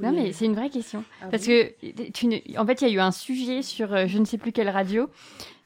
Non, 0.00 0.10
les- 0.12 0.22
mais 0.22 0.32
c'est 0.32 0.46
une 0.46 0.54
vraie 0.54 0.70
question. 0.70 1.04
Ah 1.20 1.28
Parce 1.30 1.46
bon 1.46 1.52
que, 1.52 2.10
tu 2.10 2.26
ne- 2.26 2.58
en 2.58 2.64
fait, 2.66 2.80
il 2.80 2.88
y 2.88 2.90
a 2.90 2.94
eu 2.94 3.00
un 3.00 3.12
sujet 3.12 3.60
sur 3.62 3.92
euh, 3.92 4.06
je 4.06 4.18
ne 4.18 4.24
sais 4.24 4.38
plus 4.38 4.52
quelle 4.52 4.70
radio 4.70 5.10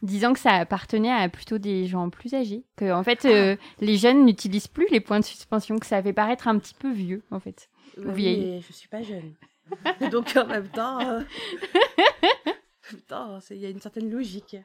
disant 0.02 0.32
que 0.32 0.40
ça 0.40 0.52
appartenait 0.54 1.12
à 1.12 1.28
plutôt 1.28 1.58
des 1.58 1.86
gens 1.86 2.10
plus 2.10 2.34
âgés. 2.34 2.64
Que, 2.76 2.92
en 2.92 3.04
fait, 3.04 3.24
euh, 3.26 3.56
les 3.80 3.96
jeunes 3.96 4.24
n'utilisent 4.24 4.66
plus 4.68 4.86
les 4.90 5.00
points 5.00 5.20
de 5.20 5.24
suspension, 5.24 5.78
que 5.78 5.86
ça 5.86 6.02
fait 6.02 6.12
paraître 6.12 6.48
un 6.48 6.58
petit 6.58 6.74
peu 6.74 6.90
vieux, 6.92 7.22
en 7.30 7.38
fait. 7.38 7.68
Bah 7.96 8.12
oui, 8.14 8.38
mais 8.40 8.60
je 8.60 8.72
suis 8.72 8.88
pas 8.88 9.02
jeune. 9.02 9.34
Donc 10.10 10.36
en 10.36 10.46
même 10.46 10.68
temps, 10.68 10.98
il 13.50 13.56
y 13.56 13.66
a 13.66 13.70
une 13.70 13.80
certaine 13.80 14.10
logique 14.10 14.56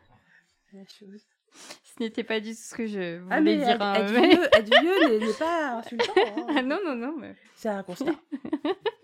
à 0.73 0.77
la 0.77 0.83
chose. 0.87 1.21
Ce 1.51 2.03
n'était 2.03 2.23
pas 2.23 2.39
du 2.39 2.51
tout 2.51 2.61
ce 2.61 2.75
que 2.75 2.85
je 2.87 3.17
voulais 3.19 3.35
Ah 3.35 3.41
mais 3.41 3.57
dire. 3.57 3.69
être, 3.69 3.81
hein, 3.81 3.93
être 3.95 4.13
mais- 4.13 4.29
vieux, 4.29 4.43
être 4.53 4.81
vieux 4.81 5.19
n'est- 5.19 5.33
pas 5.33 5.77
insultant. 5.79 6.13
hein. 6.17 6.45
Ah 6.55 6.61
non, 6.61 6.79
non, 6.85 6.95
non. 6.95 7.17
mais- 7.17 7.35
C'est 7.55 7.69
un 7.69 7.83
constat. 7.83 8.13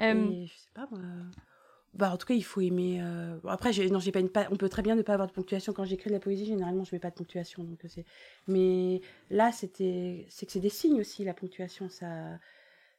Euh, 0.00 0.30
Et 0.30 0.46
je 0.46 0.52
sais 0.54 0.70
pas 0.74 0.86
moi. 0.90 1.00
Bah, 1.94 2.12
en 2.12 2.16
tout 2.18 2.26
cas, 2.26 2.34
il 2.34 2.44
faut 2.44 2.60
aimer. 2.60 3.00
euh, 3.02 3.38
bon, 3.42 3.48
Après, 3.48 3.70
non, 3.90 3.98
j'ai 3.98 4.12
pas 4.12 4.20
une. 4.20 4.28
pa- 4.30 4.46
On 4.50 4.56
peut 4.56 4.68
très 4.68 4.82
bien 4.82 4.94
ne 4.94 5.02
pas 5.02 5.14
avoir 5.14 5.26
de 5.26 5.32
ponctuation 5.32 5.72
quand 5.72 5.84
j'écris 5.84 6.10
de 6.10 6.14
la 6.14 6.20
poésie. 6.20 6.44
Généralement, 6.46 6.84
je 6.84 6.94
mets 6.94 6.98
pas 7.00 7.10
de 7.10 7.14
ponctuation, 7.16 7.64
donc 7.64 7.84
euh, 7.84 7.88
c'est. 7.88 8.04
Mais 8.46 9.00
là, 9.30 9.50
c'était. 9.52 10.26
C'est 10.28 10.46
que 10.46 10.52
c'est 10.52 10.60
des 10.60 10.68
signes 10.68 11.00
aussi 11.00 11.24
la 11.24 11.34
ponctuation. 11.34 11.88
Ça, 11.88 12.38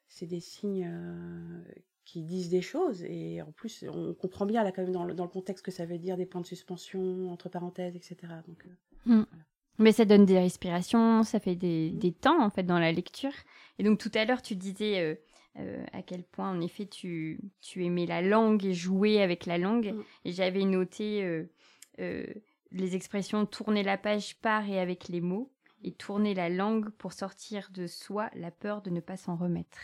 c'est 0.08 0.26
des 0.26 0.40
signes 0.40 0.88
euh, 0.92 1.62
qui 2.08 2.24
disent 2.24 2.48
des 2.48 2.62
choses 2.62 3.04
et 3.04 3.42
en 3.42 3.52
plus, 3.52 3.84
on 3.94 4.14
comprend 4.14 4.46
bien 4.46 4.64
là 4.64 4.72
quand 4.72 4.82
même 4.82 4.94
dans 4.94 5.04
le, 5.04 5.14
dans 5.14 5.26
le 5.26 5.30
contexte 5.30 5.64
que 5.64 5.72
ça 5.72 5.86
veut 5.86 5.98
dire 5.98 6.16
des 6.16 6.26
points 6.26 6.40
de 6.40 6.46
suspension 6.46 7.30
entre 7.30 7.50
parenthèses, 7.50 7.98
etc. 7.98 8.16
Donc, 8.48 8.66
euh, 9.10 9.26
Mais 9.78 9.92
ça 9.92 10.06
donne 10.06 10.26
des 10.26 10.40
respirations, 10.40 11.24
ça 11.24 11.42
fait 11.42 11.56
des, 11.56 11.92
des 11.92 12.14
temps 12.14 12.42
en 12.42 12.50
fait 12.50 12.64
dans 12.64 12.80
la 12.80 12.94
lecture. 12.94 13.34
Et 13.78 13.84
donc 13.84 14.00
tout 14.00 14.12
à 14.14 14.24
l'heure 14.24 14.42
tu 14.42 14.56
disais 14.56 15.02
euh, 15.02 15.16
euh, 15.60 15.86
à 15.92 16.02
quel 16.02 16.24
point 16.24 16.50
en 16.50 16.62
effet 16.62 16.86
tu, 16.86 17.42
tu 17.60 17.84
aimais 17.84 18.06
la 18.06 18.22
langue 18.22 18.64
et 18.64 18.74
jouer 18.74 19.22
avec 19.22 19.46
la 19.46 19.58
langue. 19.58 19.94
Mm. 19.94 20.04
Et 20.24 20.32
j'avais 20.32 20.64
noté 20.64 21.46
les 21.98 22.96
expressions 22.96 23.46
tourner 23.46 23.84
la 23.84 23.98
page 23.98 24.40
par 24.40 24.70
et 24.70 24.80
avec 24.80 25.10
les 25.10 25.20
mots 25.20 25.52
et 25.84 25.92
tourner 25.92 26.34
la 26.34 26.48
langue 26.48 26.90
pour 26.90 27.12
sortir 27.12 27.70
de 27.74 27.86
soi 27.86 28.30
la 28.34 28.50
peur 28.50 28.82
de 28.82 28.92
ne 28.92 29.02
pas 29.02 29.18
s'en 29.18 29.36
remettre. 29.36 29.78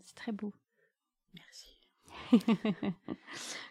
C'est 0.00 0.14
très 0.14 0.30
beau. 0.30 0.52
Merci. 1.36 1.78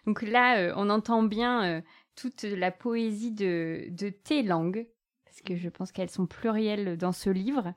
Donc 0.05 0.21
là, 0.21 0.59
euh, 0.59 0.73
on 0.75 0.89
entend 0.89 1.23
bien 1.23 1.63
euh, 1.63 1.81
toute 2.15 2.43
la 2.43 2.71
poésie 2.71 3.31
de, 3.31 3.87
de 3.89 4.09
tes 4.09 4.43
langues, 4.43 4.87
parce 5.25 5.41
que 5.41 5.55
je 5.55 5.69
pense 5.69 5.91
qu'elles 5.91 6.09
sont 6.09 6.27
plurielles 6.27 6.97
dans 6.97 7.11
ce 7.11 7.29
livre. 7.29 7.73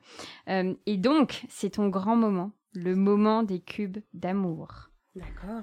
Euh, 0.48 0.74
et 0.86 0.96
donc, 0.96 1.44
c'est 1.48 1.70
ton 1.70 1.88
grand 1.88 2.16
moment, 2.16 2.52
le 2.74 2.94
moment 2.94 3.42
des 3.42 3.60
cubes 3.60 3.98
d'amour. 4.12 4.90
D'accord. 5.16 5.62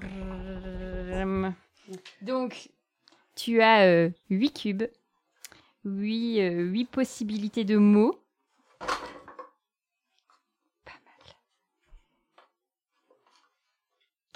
Donc, 2.20 2.70
tu 3.34 3.62
as 3.62 4.10
huit 4.28 4.52
cubes, 4.52 4.84
huit, 5.84 6.40
huit 6.40 6.84
possibilités 6.86 7.64
de 7.64 7.76
mots. 7.76 8.20
Pas 10.84 10.92
mal. 11.04 11.22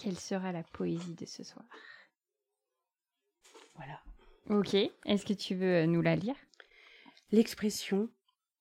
Quelle 0.01 0.19
sera 0.19 0.51
la 0.53 0.63
poésie 0.63 1.15
de 1.15 1.27
ce 1.27 1.45
soir 1.45 1.65
Voilà. 3.75 4.01
Ok, 4.49 4.75
est-ce 4.75 5.27
que 5.27 5.35
tu 5.35 5.55
veux 5.55 5.83
euh, 5.83 5.87
nous 5.87 6.01
la 6.03 6.17
lire? 6.17 6.37
L'expression 7.31 8.09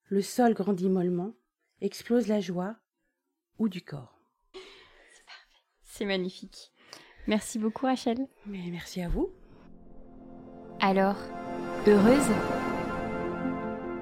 le 0.09 0.21
sol 0.21 0.53
grandit 0.53 0.89
mollement, 0.89 1.33
explose 1.81 2.27
la 2.27 2.39
joie 2.39 2.75
ou 3.59 3.69
du 3.69 3.81
corps. 3.81 4.19
C'est 5.83 6.05
magnifique. 6.05 6.71
Merci 7.27 7.59
beaucoup 7.59 7.85
Rachel. 7.85 8.27
Mais 8.47 8.65
merci 8.71 9.01
à 9.01 9.09
vous. 9.09 9.29
Alors, 10.79 11.17
heureuse? 11.85 12.58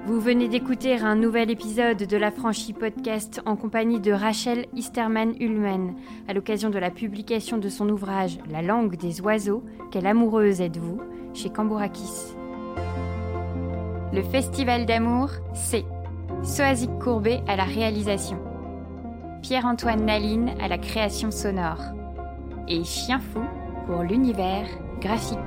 Vous 0.08 0.20
venez 0.20 0.48
d'écouter 0.48 0.94
un 0.94 1.16
nouvel 1.16 1.50
épisode 1.50 1.98
de 1.98 2.16
la 2.16 2.30
franchise 2.30 2.72
podcast 2.72 3.42
en 3.44 3.56
compagnie 3.56 4.00
de 4.00 4.10
Rachel 4.10 4.64
Isterman-Ullman 4.74 5.94
à 6.26 6.32
l'occasion 6.32 6.70
de 6.70 6.78
la 6.78 6.90
publication 6.90 7.58
de 7.58 7.68
son 7.68 7.90
ouvrage 7.90 8.38
La 8.50 8.62
langue 8.62 8.96
des 8.96 9.20
oiseaux, 9.20 9.62
Quelle 9.90 10.06
amoureuse 10.06 10.62
êtes-vous? 10.62 10.98
chez 11.34 11.50
Cambourakis. 11.50 12.32
Le 14.14 14.22
Festival 14.22 14.86
d'amour, 14.86 15.28
c'est 15.52 15.84
Soazic 16.42 16.90
Courbet 17.00 17.42
à 17.46 17.54
la 17.56 17.64
réalisation, 17.64 18.38
Pierre-Antoine 19.42 20.06
Naline 20.06 20.52
à 20.58 20.68
la 20.68 20.78
création 20.78 21.30
sonore 21.30 21.82
et 22.66 22.82
Chien 22.82 23.20
Fou 23.20 23.42
pour 23.86 24.02
l'univers 24.04 24.66
graphique. 25.02 25.38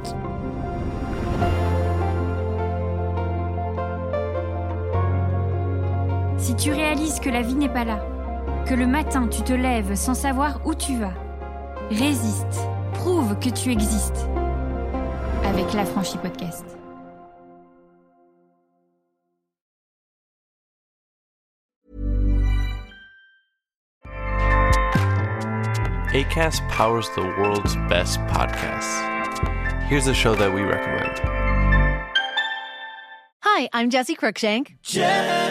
Si 6.51 6.57
tu 6.57 6.73
réalises 6.73 7.21
que 7.21 7.29
la 7.29 7.41
vie 7.41 7.55
n'est 7.55 7.69
pas 7.69 7.85
là, 7.85 8.03
que 8.67 8.73
le 8.73 8.85
matin 8.85 9.29
tu 9.29 9.41
te 9.41 9.53
lèves 9.53 9.95
sans 9.95 10.13
savoir 10.13 10.59
où 10.67 10.75
tu 10.75 10.97
vas, 10.97 11.13
résiste, 11.89 12.67
prouve 12.91 13.39
que 13.39 13.47
tu 13.47 13.71
existes. 13.71 14.27
Avec 15.45 15.73
la 15.73 15.85
franchise 15.85 16.19
podcast. 16.21 16.65
ACAST 26.13 26.61
powers 26.67 27.07
the 27.15 27.23
world's 27.39 27.77
best 27.87 28.19
podcasts. 28.27 28.99
Here's 29.87 30.07
a 30.07 30.13
show 30.13 30.35
that 30.35 30.53
we 30.53 30.63
recommend. 30.63 31.17
Hi, 33.39 33.69
I'm 33.71 33.89
Jesse 33.89 34.17
Cruikshank. 34.17 34.75
Jesse 34.83 35.50